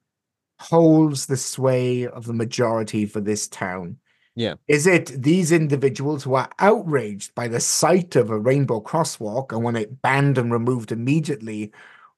holds 0.59 1.27
the 1.27 1.37
sway 1.37 2.07
of 2.07 2.25
the 2.25 2.33
majority 2.33 3.05
for 3.05 3.21
this 3.21 3.47
town? 3.47 3.97
Yeah. 4.35 4.55
Is 4.67 4.85
it 4.85 5.21
these 5.21 5.51
individuals 5.51 6.23
who 6.23 6.35
are 6.35 6.49
outraged 6.59 7.33
by 7.35 7.47
the 7.47 7.61
sight 7.61 8.15
of 8.15 8.29
a 8.29 8.37
rainbow 8.37 8.81
crosswalk 8.81 9.51
and 9.51 9.63
want 9.63 9.77
it 9.77 10.01
banned 10.01 10.37
and 10.37 10.51
removed 10.51 10.91
immediately? 10.91 11.71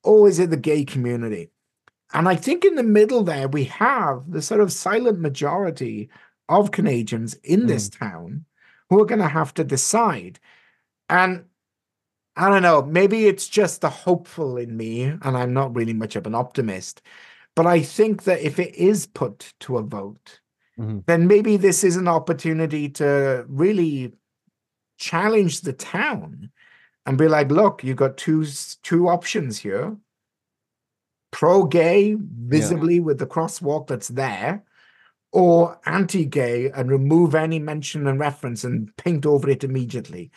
Or 0.04 0.28
is 0.28 0.40
it 0.40 0.50
the 0.50 0.58
gay 0.58 0.84
community? 0.84 1.52
And 2.14 2.28
I 2.28 2.36
think 2.36 2.66
in 2.66 2.76
the 2.76 2.84
middle 2.84 3.24
there, 3.24 3.48
we 3.48 3.66
have 3.66 4.32
the 4.32 4.42
sort 4.42 4.62
of 4.62 4.72
silent 4.72 5.20
majority 5.20 6.10
of 6.50 6.72
Canadians 6.72 7.36
in 7.44 7.68
this 7.68 7.90
mm. 7.90 8.00
town 8.00 8.46
who 8.90 9.00
are 9.02 9.06
going 9.06 9.20
to 9.20 9.28
have 9.28 9.54
to 9.56 9.64
decide. 9.64 10.40
And 11.10 11.46
I 12.36 12.50
don't 12.50 12.62
know, 12.62 12.84
maybe 12.84 13.28
it's 13.28 13.48
just 13.48 13.82
the 13.82 13.90
hopeful 13.90 14.58
in 14.58 14.78
me, 14.78 15.04
and 15.04 15.38
I'm 15.38 15.54
not 15.54 15.76
really 15.76 15.94
much 15.94 16.16
of 16.16 16.26
an 16.26 16.36
optimist. 16.36 17.02
But 17.56 17.66
I 17.66 17.82
think 17.82 18.24
that 18.24 18.42
if 18.42 18.60
it 18.60 18.76
is 18.76 19.08
put 19.08 19.54
to 19.62 19.78
a 19.78 19.84
vote, 19.84 20.40
Mhm. 20.80 21.06
then 21.08 21.28
maybe 21.28 21.58
this 21.58 21.84
is 21.84 21.96
an 21.98 22.08
opportunity 22.08 22.90
to 22.90 23.46
really 23.50 24.14
challenge 24.98 25.62
the 25.62 25.74
town 25.74 26.52
and 27.06 27.18
be 27.18 27.28
like, 27.28 27.52
look, 27.52 27.84
you've 27.84 27.98
got 27.98 28.18
two 28.18 28.46
two 28.84 29.08
options 29.10 29.60
here. 29.60 29.98
Pro-gay, 31.32 32.16
visibly 32.20 33.00
with 33.00 33.20
the 33.20 33.28
crosswalk 33.28 33.88
that's 33.88 34.08
there, 34.08 34.64
or 35.34 35.80
anti-gay 35.86 36.72
and 36.72 36.90
remove 36.90 37.36
any 37.36 37.60
mention 37.60 38.08
and 38.08 38.20
reference 38.20 38.64
and 38.64 38.96
paint 38.98 39.26
over 39.26 39.50
it 39.50 39.64
immediately. 39.64 40.32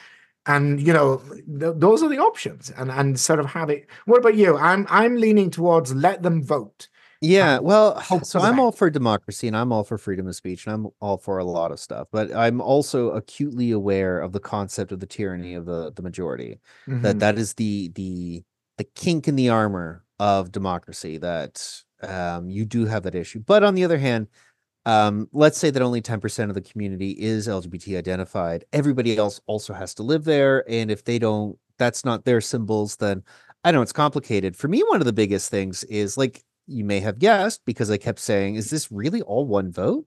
And 0.47 0.81
you 0.81 0.93
know, 0.93 1.19
th- 1.61 1.75
those 1.77 2.03
are 2.03 2.09
the 2.09 2.19
options. 2.19 2.71
And 2.71 2.91
and 2.91 3.19
sort 3.21 3.41
of 3.41 3.47
have 3.47 3.71
it. 3.71 3.87
What 4.07 4.19
about 4.21 4.37
you? 4.37 4.57
I'm 4.59 4.87
I'm 4.91 5.17
leaning 5.17 5.51
towards 5.51 5.95
let 5.95 6.23
them 6.23 6.43
vote. 6.43 6.89
Yeah, 7.23 7.59
well, 7.59 8.01
so 8.23 8.41
I'm 8.41 8.59
all 8.59 8.73
for 8.73 8.89
democracy 8.89 9.47
and 9.47 9.55
I'm 9.57 9.73
all 9.73 9.85
for 9.85 9.99
freedom 9.99 10.27
of 10.27 10.35
speech 10.37 10.67
and 10.67 10.73
I'm 10.75 10.87
all 11.01 11.19
for 11.19 11.39
a 11.39 11.45
lot 11.45 11.71
of 11.71 11.79
stuff, 11.79 12.09
but 12.11 12.35
I'm 12.35 12.63
also 12.63 13.11
acutely 13.11 13.73
aware 13.73 14.21
of 14.21 14.33
the 14.33 14.41
concept 14.41 14.91
of 14.91 15.01
the 15.01 15.07
tyranny 15.07 15.55
of 15.55 15.67
the 15.67 15.93
the 15.93 16.01
majority. 16.03 16.61
That 17.03 17.19
Mhm. 17.19 17.21
that 17.21 17.39
is 17.39 17.55
the 17.55 17.89
the 17.95 18.43
the 18.79 18.85
kink 18.95 19.29
in 19.29 19.37
the 19.37 19.51
armor 19.51 20.05
of 20.19 20.51
democracy 20.51 21.19
that 21.19 21.83
um 22.03 22.49
you 22.49 22.65
do 22.65 22.87
have 22.87 23.03
that 23.03 23.15
issue. 23.15 23.41
But 23.41 23.65
on 23.65 23.75
the 23.75 23.85
other 23.85 23.99
hand, 23.99 24.29
um 24.87 25.29
let's 25.33 25.59
say 25.59 25.71
that 25.71 25.83
only 25.83 26.01
10% 26.03 26.51
of 26.51 26.55
the 26.55 26.63
community 26.63 27.13
is 27.13 27.49
LGBT 27.49 27.97
identified. 27.99 28.65
Everybody 28.73 29.17
else 29.19 29.41
also 29.47 29.75
has 29.75 29.95
to 29.97 30.03
live 30.03 30.25
there 30.25 30.65
and 30.71 30.91
if 30.91 31.05
they 31.05 31.19
don't 31.19 31.59
that's 31.79 32.05
not 32.05 32.25
their 32.25 32.41
symbols 32.41 32.97
then 32.97 33.23
I 33.65 33.73
know 33.73 33.83
it's 33.83 33.93
complicated. 33.93 34.57
For 34.57 34.69
me 34.69 34.83
one 34.85 35.01
of 35.01 35.07
the 35.07 35.13
biggest 35.13 35.51
things 35.51 35.85
is 35.85 36.17
like 36.19 36.45
you 36.71 36.85
may 36.85 37.01
have 37.01 37.19
guessed 37.19 37.63
because 37.67 37.91
I 37.91 37.97
kept 37.99 38.19
saying, 38.21 38.55
is 38.57 38.71
this 38.71 38.91
really 38.93 39.23
all 39.23 39.47
one 39.47 39.71
vote? 39.73 40.07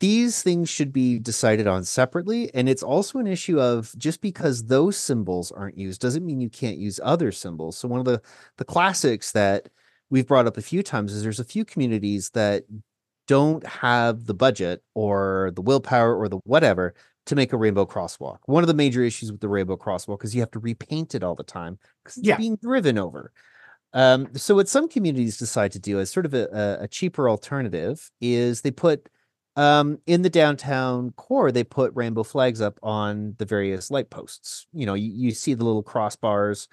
These 0.00 0.42
things 0.42 0.68
should 0.68 0.92
be 0.92 1.20
decided 1.20 1.68
on 1.68 1.84
separately. 1.84 2.52
And 2.54 2.68
it's 2.68 2.82
also 2.82 3.18
an 3.20 3.28
issue 3.28 3.60
of 3.60 3.94
just 3.96 4.20
because 4.20 4.64
those 4.64 4.96
symbols 4.96 5.52
aren't 5.52 5.78
used 5.78 6.00
doesn't 6.00 6.26
mean 6.26 6.40
you 6.40 6.50
can't 6.50 6.76
use 6.78 6.98
other 7.04 7.30
symbols. 7.30 7.78
So 7.78 7.86
one 7.86 8.00
of 8.00 8.06
the 8.06 8.20
the 8.56 8.64
classics 8.64 9.30
that 9.32 9.68
we've 10.10 10.26
brought 10.26 10.48
up 10.48 10.56
a 10.56 10.62
few 10.62 10.82
times 10.82 11.12
is 11.12 11.22
there's 11.22 11.38
a 11.40 11.44
few 11.44 11.64
communities 11.64 12.30
that 12.30 12.64
don't 13.28 13.64
have 13.64 14.26
the 14.26 14.34
budget 14.34 14.82
or 14.94 15.52
the 15.54 15.62
willpower 15.62 16.16
or 16.18 16.28
the 16.28 16.38
whatever 16.44 16.94
to 17.26 17.36
make 17.36 17.52
a 17.52 17.56
rainbow 17.56 17.86
crosswalk. 17.86 18.38
One 18.46 18.64
of 18.64 18.68
the 18.68 18.74
major 18.74 19.04
issues 19.04 19.30
with 19.30 19.40
the 19.40 19.48
rainbow 19.48 19.76
crosswalk 19.76 20.24
is 20.24 20.34
you 20.34 20.40
have 20.40 20.50
to 20.50 20.58
repaint 20.58 21.14
it 21.14 21.22
all 21.22 21.36
the 21.36 21.44
time 21.44 21.78
because 22.02 22.16
it's 22.16 22.26
Yeah. 22.26 22.36
being 22.36 22.56
driven 22.56 22.98
over. 22.98 23.30
Um, 23.94 24.28
so 24.34 24.54
what 24.54 24.68
some 24.68 24.88
communities 24.88 25.36
decide 25.36 25.72
to 25.72 25.78
do 25.78 26.00
as 26.00 26.10
sort 26.10 26.26
of 26.26 26.34
a, 26.34 26.78
a, 26.80 26.88
cheaper 26.88 27.28
alternative 27.28 28.10
is 28.22 28.62
they 28.62 28.70
put 28.70 29.08
um, 29.56 29.98
in 30.06 30.22
the 30.22 30.30
downtown 30.30 31.10
core, 31.12 31.52
they 31.52 31.64
put 31.64 31.92
rainbow 31.94 32.22
flags 32.22 32.62
up 32.62 32.78
on 32.82 33.34
the 33.38 33.44
various 33.44 33.90
light 33.90 34.08
posts. 34.08 34.66
You 34.72 34.86
know, 34.86 34.94
you, 34.94 35.12
you 35.12 35.30
see 35.32 35.52
the 35.52 35.64
little 35.64 35.82
crossbars 35.82 36.68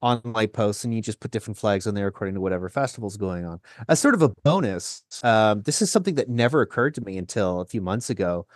on 0.00 0.20
light 0.24 0.52
posts 0.52 0.84
and 0.84 0.94
you 0.94 1.02
just 1.02 1.20
put 1.20 1.30
different 1.30 1.56
flags 1.58 1.86
on 1.86 1.94
there 1.94 2.06
according 2.06 2.34
to 2.34 2.40
whatever 2.40 2.68
festival's 2.68 3.16
going 3.16 3.44
on. 3.44 3.60
As 3.88 4.00
sort 4.00 4.14
of 4.14 4.22
a 4.22 4.28
bonus, 4.42 5.02
um, 5.22 5.62
this 5.62 5.82
is 5.82 5.90
something 5.90 6.14
that 6.14 6.28
never 6.28 6.62
occurred 6.62 6.94
to 6.94 7.00
me 7.02 7.18
until 7.18 7.60
a 7.60 7.66
few 7.66 7.80
months 7.80 8.10
ago. 8.10 8.46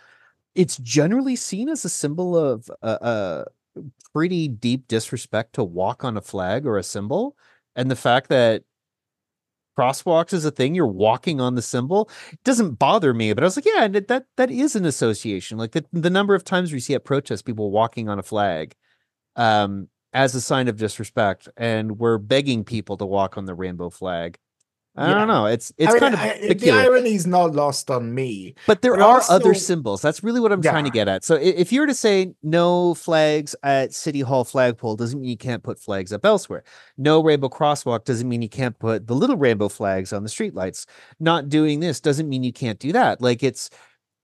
it's 0.55 0.77
generally 0.79 1.37
seen 1.37 1.69
as 1.69 1.85
a 1.85 1.89
symbol 1.89 2.37
of 2.37 2.71
a, 2.83 2.99
a 3.01 3.45
pretty 4.13 4.49
deep 4.49 4.89
disrespect 4.89 5.55
to 5.55 5.65
walk 5.65 6.05
on 6.05 6.17
a 6.17 6.21
flag 6.21 6.67
or 6.67 6.79
a 6.79 6.83
symbol, 6.83 7.37
and 7.79 7.91
the 7.91 7.97
fact 7.97 8.29
that 8.29 8.65
crosswalks 9.79 10.33
is 10.33 10.45
a 10.45 10.51
thing 10.51 10.75
you're 10.75 10.87
walking 10.87 11.41
on 11.41 11.55
the 11.55 11.63
symbol 11.63 12.11
it 12.33 12.43
doesn't 12.43 12.75
bother 12.75 13.15
me 13.15 13.33
but 13.33 13.45
i 13.45 13.47
was 13.47 13.57
like 13.57 13.65
yeah 13.65 13.87
that 13.87 14.27
that, 14.37 14.51
is 14.51 14.75
an 14.75 14.85
association. 14.85 15.57
Like 15.57 15.71
the, 15.71 15.85
the 15.93 16.11
number 16.11 16.35
of 16.35 16.43
times 16.43 16.73
we 16.73 16.81
see 16.81 16.95
at 16.95 17.05
protests 17.05 17.43
people 17.43 17.71
walking 17.71 18.09
on 18.09 18.19
a 18.19 18.23
flag 18.23 18.75
um 19.37 19.89
as 20.13 20.35
a 20.35 20.41
sign 20.41 20.67
of 20.67 20.77
disrespect 20.77 21.49
and 21.57 21.99
we're 21.99 22.19
begging 22.19 22.65
people 22.65 22.97
to 22.97 23.07
walk 23.07 23.39
on 23.39 23.45
the 23.45 23.55
rainbow 23.55 23.89
flag 23.89 24.37
I 24.99 25.09
Yeah. 25.11 25.15
don't 25.15 25.29
know. 25.29 25.47
It's 25.47 25.73
it's 25.79 25.89
I 25.89 25.93
mean, 25.93 26.01
kind 26.01 26.15
of 26.15 26.21
I- 26.21 26.39
the 26.41 26.49
peculiar. 26.49 26.81
irony 26.83 27.15
is 27.15 27.27
not 27.27 27.53
lost 27.55 27.91
on 27.91 28.15
me. 28.15 28.55
But 28.67 28.83
there 28.83 28.95
But 28.97 29.03
are 29.03 29.23
other 29.31 29.55
symbols. 29.55 30.03
That's 30.03 30.25
really 30.25 30.41
what 30.41 30.51
I'm 30.51 30.61
trying 30.61 30.85
to 30.85 30.91
get 30.91 31.07
at. 31.09 31.25
So 31.25 31.37
if 31.37 31.73
you 31.73 31.81
were 31.81 31.87
to 31.87 31.95
say 31.95 32.35
no 32.43 32.95
flags 32.95 33.55
at 33.63 33.95
City 33.95 34.21
Hall 34.21 34.45
flagpole, 34.45 34.97
doesn't 34.97 35.21
mean 35.21 35.31
you 35.31 35.37
can't 35.37 35.63
put 35.63 35.79
flags 35.79 36.13
up 36.13 36.27
elsewhere. 36.27 36.65
No 36.97 37.23
rainbow 37.23 37.49
crosswalk 37.49 38.05
doesn't 38.05 38.29
mean 38.29 38.43
you 38.43 38.49
can't 38.49 38.79
put 38.79 39.07
the 39.07 39.15
little 39.15 39.37
rainbow 39.37 39.69
flags 39.69 40.13
on 40.13 40.25
the 40.25 40.29
streetlights. 40.29 40.85
Not 41.21 41.49
doing 41.49 41.81
this 41.81 42.01
doesn't 42.01 42.29
mean 42.29 42.43
you 42.43 42.53
can't 42.53 42.79
do 42.81 42.93
that. 42.93 43.21
Like 43.21 43.43
it's, 43.45 43.71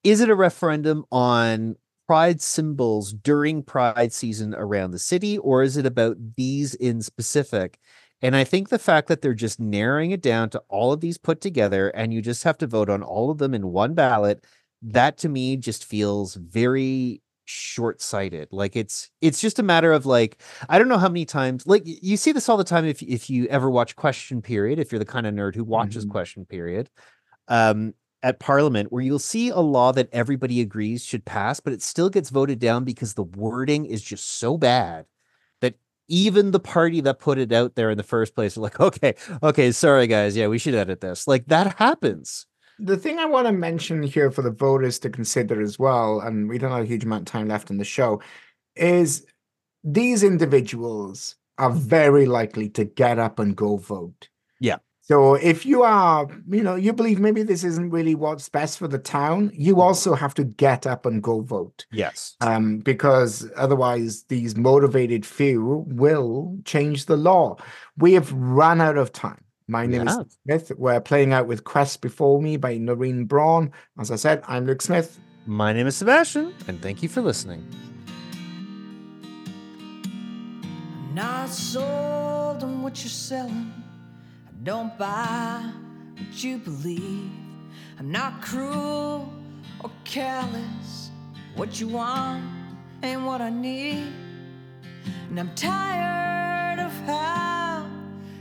is 0.02 0.20
it 0.20 0.28
a 0.28 0.34
referendum 0.34 1.04
on 1.12 1.76
pride 2.06 2.42
symbols 2.42 3.12
during 3.14 3.62
pride 3.62 4.12
season 4.12 4.54
around 4.54 4.90
the 4.90 4.98
city, 4.98 5.38
or 5.38 5.62
is 5.62 5.76
it 5.78 5.86
about 5.86 6.16
these 6.36 6.74
in 6.74 7.00
specific? 7.00 7.78
And 8.22 8.34
I 8.34 8.44
think 8.44 8.68
the 8.68 8.78
fact 8.78 9.08
that 9.08 9.20
they're 9.20 9.34
just 9.34 9.60
narrowing 9.60 10.10
it 10.10 10.22
down 10.22 10.48
to 10.50 10.62
all 10.68 10.92
of 10.92 11.00
these 11.00 11.18
put 11.18 11.40
together 11.40 11.88
and 11.90 12.12
you 12.12 12.22
just 12.22 12.42
have 12.44 12.58
to 12.58 12.66
vote 12.66 12.88
on 12.88 13.02
all 13.02 13.30
of 13.30 13.38
them 13.38 13.54
in 13.54 13.68
one 13.72 13.94
ballot, 13.94 14.44
that 14.82 15.18
to 15.18 15.28
me 15.28 15.56
just 15.56 15.84
feels 15.84 16.34
very 16.34 17.20
short-sighted. 17.46 18.48
Like 18.50 18.74
it's 18.76 19.10
it's 19.20 19.40
just 19.40 19.58
a 19.58 19.62
matter 19.62 19.92
of 19.92 20.06
like 20.06 20.40
I 20.70 20.78
don't 20.78 20.88
know 20.88 20.96
how 20.98 21.08
many 21.08 21.26
times 21.26 21.66
like 21.66 21.82
you 21.84 22.16
see 22.16 22.32
this 22.32 22.48
all 22.48 22.56
the 22.56 22.64
time 22.64 22.86
if 22.86 23.02
if 23.02 23.28
you 23.28 23.46
ever 23.48 23.70
watch 23.70 23.96
Question 23.96 24.40
Period, 24.40 24.78
if 24.78 24.90
you're 24.90 24.98
the 24.98 25.04
kind 25.04 25.26
of 25.26 25.34
nerd 25.34 25.54
who 25.54 25.64
watches 25.64 26.06
Mhm. 26.06 26.10
Question 26.10 26.46
Period. 26.46 26.88
Um 27.48 27.94
at 28.22 28.40
parliament 28.40 28.92
where 28.92 29.02
you'll 29.02 29.18
see 29.18 29.50
a 29.50 29.60
law 29.60 29.92
that 29.92 30.08
everybody 30.12 30.60
agrees 30.62 31.04
should 31.04 31.24
pass 31.26 31.60
but 31.60 31.72
it 31.74 31.82
still 31.82 32.10
gets 32.10 32.30
voted 32.30 32.58
down 32.58 32.84
because 32.84 33.14
the 33.14 33.22
wording 33.24 33.84
is 33.86 34.02
just 34.02 34.38
so 34.38 34.58
bad 34.58 35.06
even 36.08 36.50
the 36.50 36.60
party 36.60 37.00
that 37.00 37.18
put 37.18 37.38
it 37.38 37.52
out 37.52 37.74
there 37.74 37.90
in 37.90 37.96
the 37.96 38.02
first 38.02 38.34
place 38.34 38.56
are 38.56 38.60
like 38.60 38.80
okay 38.80 39.14
okay 39.42 39.72
sorry 39.72 40.06
guys 40.06 40.36
yeah 40.36 40.46
we 40.46 40.58
should 40.58 40.74
edit 40.74 41.00
this 41.00 41.26
like 41.26 41.46
that 41.46 41.74
happens 41.78 42.46
The 42.78 42.96
thing 42.96 43.18
I 43.18 43.26
want 43.26 43.46
to 43.46 43.52
mention 43.52 44.02
here 44.02 44.30
for 44.30 44.42
the 44.42 44.50
voters 44.50 44.98
to 45.00 45.10
consider 45.10 45.60
as 45.60 45.78
well, 45.78 46.20
and 46.20 46.48
we 46.48 46.58
don't 46.58 46.72
have 46.72 46.82
a 46.82 46.86
huge 46.86 47.04
amount 47.04 47.22
of 47.22 47.32
time 47.32 47.46
left 47.46 47.70
in 47.70 47.78
the 47.78 47.84
show, 47.84 48.20
is 48.74 49.24
these 49.84 50.24
individuals 50.24 51.36
are 51.58 51.70
mm-hmm. 51.70 51.78
very 51.78 52.26
likely 52.26 52.68
to 52.70 52.84
get 52.84 53.18
up 53.18 53.38
and 53.38 53.54
go 53.54 53.76
vote. 53.76 54.28
Yeah. 54.58 54.78
So 55.06 55.34
if 55.34 55.66
you 55.66 55.82
are, 55.82 56.26
you 56.50 56.62
know, 56.62 56.76
you 56.76 56.94
believe 56.94 57.20
maybe 57.20 57.42
this 57.42 57.62
isn't 57.62 57.90
really 57.90 58.14
what's 58.14 58.48
best 58.48 58.78
for 58.78 58.88
the 58.88 58.98
town, 58.98 59.50
you 59.52 59.82
also 59.82 60.14
have 60.14 60.32
to 60.34 60.44
get 60.44 60.86
up 60.86 61.04
and 61.04 61.22
go 61.22 61.40
vote. 61.42 61.84
yes 61.92 62.36
Um, 62.40 62.78
because 62.78 63.46
otherwise 63.54 64.24
these 64.28 64.56
motivated 64.56 65.26
few 65.26 65.84
will 65.88 66.56
change 66.64 67.04
the 67.04 67.18
law. 67.18 67.56
We 67.98 68.14
have 68.14 68.32
run 68.32 68.80
out 68.80 68.96
of 68.96 69.12
time. 69.12 69.44
My 69.68 69.84
name 69.86 70.06
Yeah. 70.06 70.20
is 70.20 70.38
Smith. 70.44 70.72
We're 70.78 71.00
playing 71.02 71.34
out 71.34 71.46
with 71.46 71.64
Quest 71.64 72.00
Before 72.00 72.40
Me 72.40 72.56
by 72.56 72.78
Norine 72.78 73.26
Braun. 73.28 73.72
As 73.98 74.10
I 74.10 74.16
said, 74.16 74.42
I'm 74.48 74.64
Luke 74.64 74.80
Smith. 74.82 75.18
my 75.46 75.74
name 75.74 75.86
is 75.86 75.94
sebastien 75.96 76.54
and 76.68 76.80
thank 76.80 77.02
you 77.02 77.08
for 77.10 77.20
listening 77.20 77.62
I'm 80.02 81.14
not 81.14 81.50
sold 81.50 82.62
on 82.64 82.82
what 82.82 82.96
you're 83.04 83.10
selling. 83.10 83.70
Don't 84.64 84.96
buy 84.96 85.62
what 86.16 86.42
you 86.42 86.56
believe. 86.56 87.30
I'm 87.98 88.10
not 88.10 88.40
cruel 88.40 89.30
or 89.82 89.90
callous. 90.04 91.10
What 91.54 91.78
you 91.78 91.88
want 91.88 92.42
ain't 93.02 93.20
what 93.24 93.42
I 93.42 93.50
need. 93.50 94.10
And 95.28 95.38
I'm 95.38 95.54
tired 95.54 96.78
of 96.78 96.92
how 97.06 97.86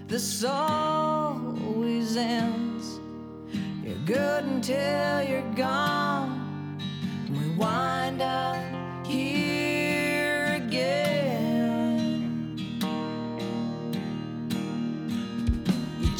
this 0.08 0.46
always 0.46 2.16
ends. 2.16 3.02
You're 3.84 3.98
good 4.06 4.46
until 4.46 5.24
you're 5.24 5.54
gone. 5.56 6.80
We 7.30 7.50
wind 7.58 7.93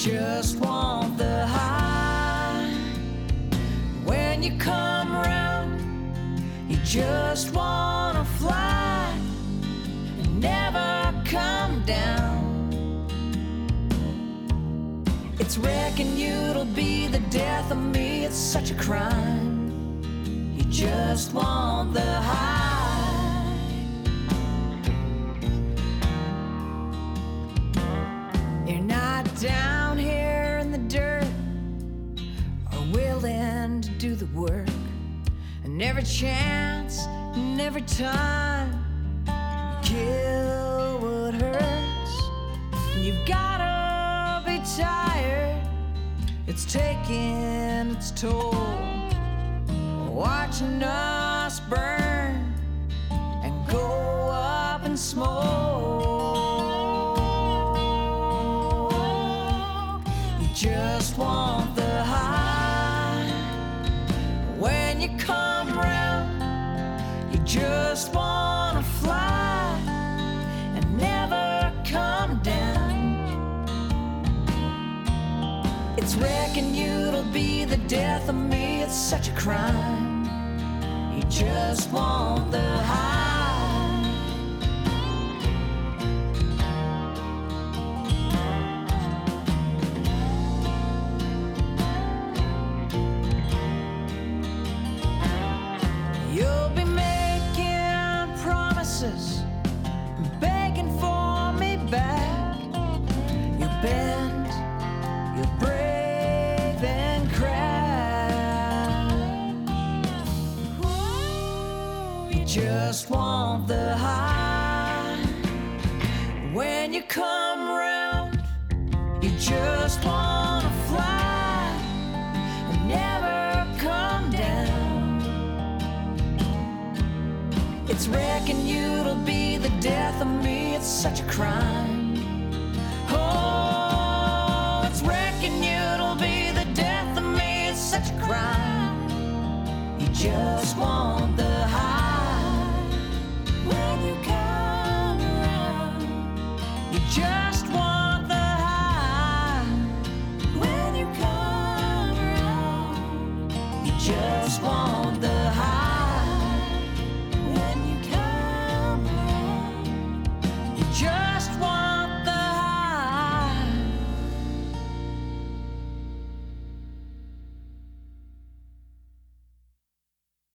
just 0.04 0.60
want 0.60 1.18
the 1.18 1.48
high 1.48 2.70
when 4.04 4.44
you 4.44 4.58
come 4.58 5.14
around. 5.14 5.80
You 6.68 6.76
just 6.84 7.54
wanna 7.54 8.26
fly 8.26 9.16
and 10.20 10.42
never 10.42 11.14
come 11.24 11.84
down. 11.86 13.08
It's 15.40 15.58
wrecking 15.58 16.18
you'll 16.18 16.66
be 16.66 17.08
the 17.08 17.24
death 17.30 17.72
of 17.72 17.78
me. 17.78 18.26
It's 18.26 18.36
such 18.36 18.72
a 18.72 18.76
crime. 18.76 19.72
You 20.58 20.66
just 20.66 21.34
want 21.34 21.94
the 21.94 22.12
high. 22.30 22.60
You're 28.68 28.82
not 28.82 29.24
down 29.40 29.73
the 34.24 34.40
work. 34.40 34.68
And 35.64 35.82
every 35.82 36.04
chance 36.04 37.06
and 37.36 37.60
every 37.60 37.82
time 37.82 38.70
you 39.26 39.34
kill 39.82 41.00
what 41.00 41.34
hurts. 41.34 42.14
And 42.94 43.04
you've 43.06 43.26
gotta 43.26 44.44
be 44.46 44.62
tired. 44.78 45.62
It's 46.48 46.66
taking 46.66 47.92
its 47.96 48.12
toll. 48.12 48.56
Watching 50.10 50.84
us 50.84 51.60
burn 51.62 52.54
and 53.10 53.68
go 53.68 54.30
up 54.30 54.86
in 54.86 54.96
smoke. 54.96 55.93
Just 67.54 68.12
wanna 68.16 68.82
fly 68.82 69.80
and 70.76 70.98
never 70.98 71.72
come 71.86 72.40
down. 72.42 73.54
It's 75.96 76.16
wrecking 76.16 76.74
you'll 76.74 77.24
be 77.26 77.66
the 77.66 77.78
death 77.78 78.28
of 78.28 78.36
me. 78.36 78.82
It's 78.82 78.96
such 78.96 79.28
a 79.28 79.34
crime. 79.34 80.26
You 81.16 81.22
just 81.30 81.92
want 81.92 82.50
the 82.50 82.78
high. 82.90 83.23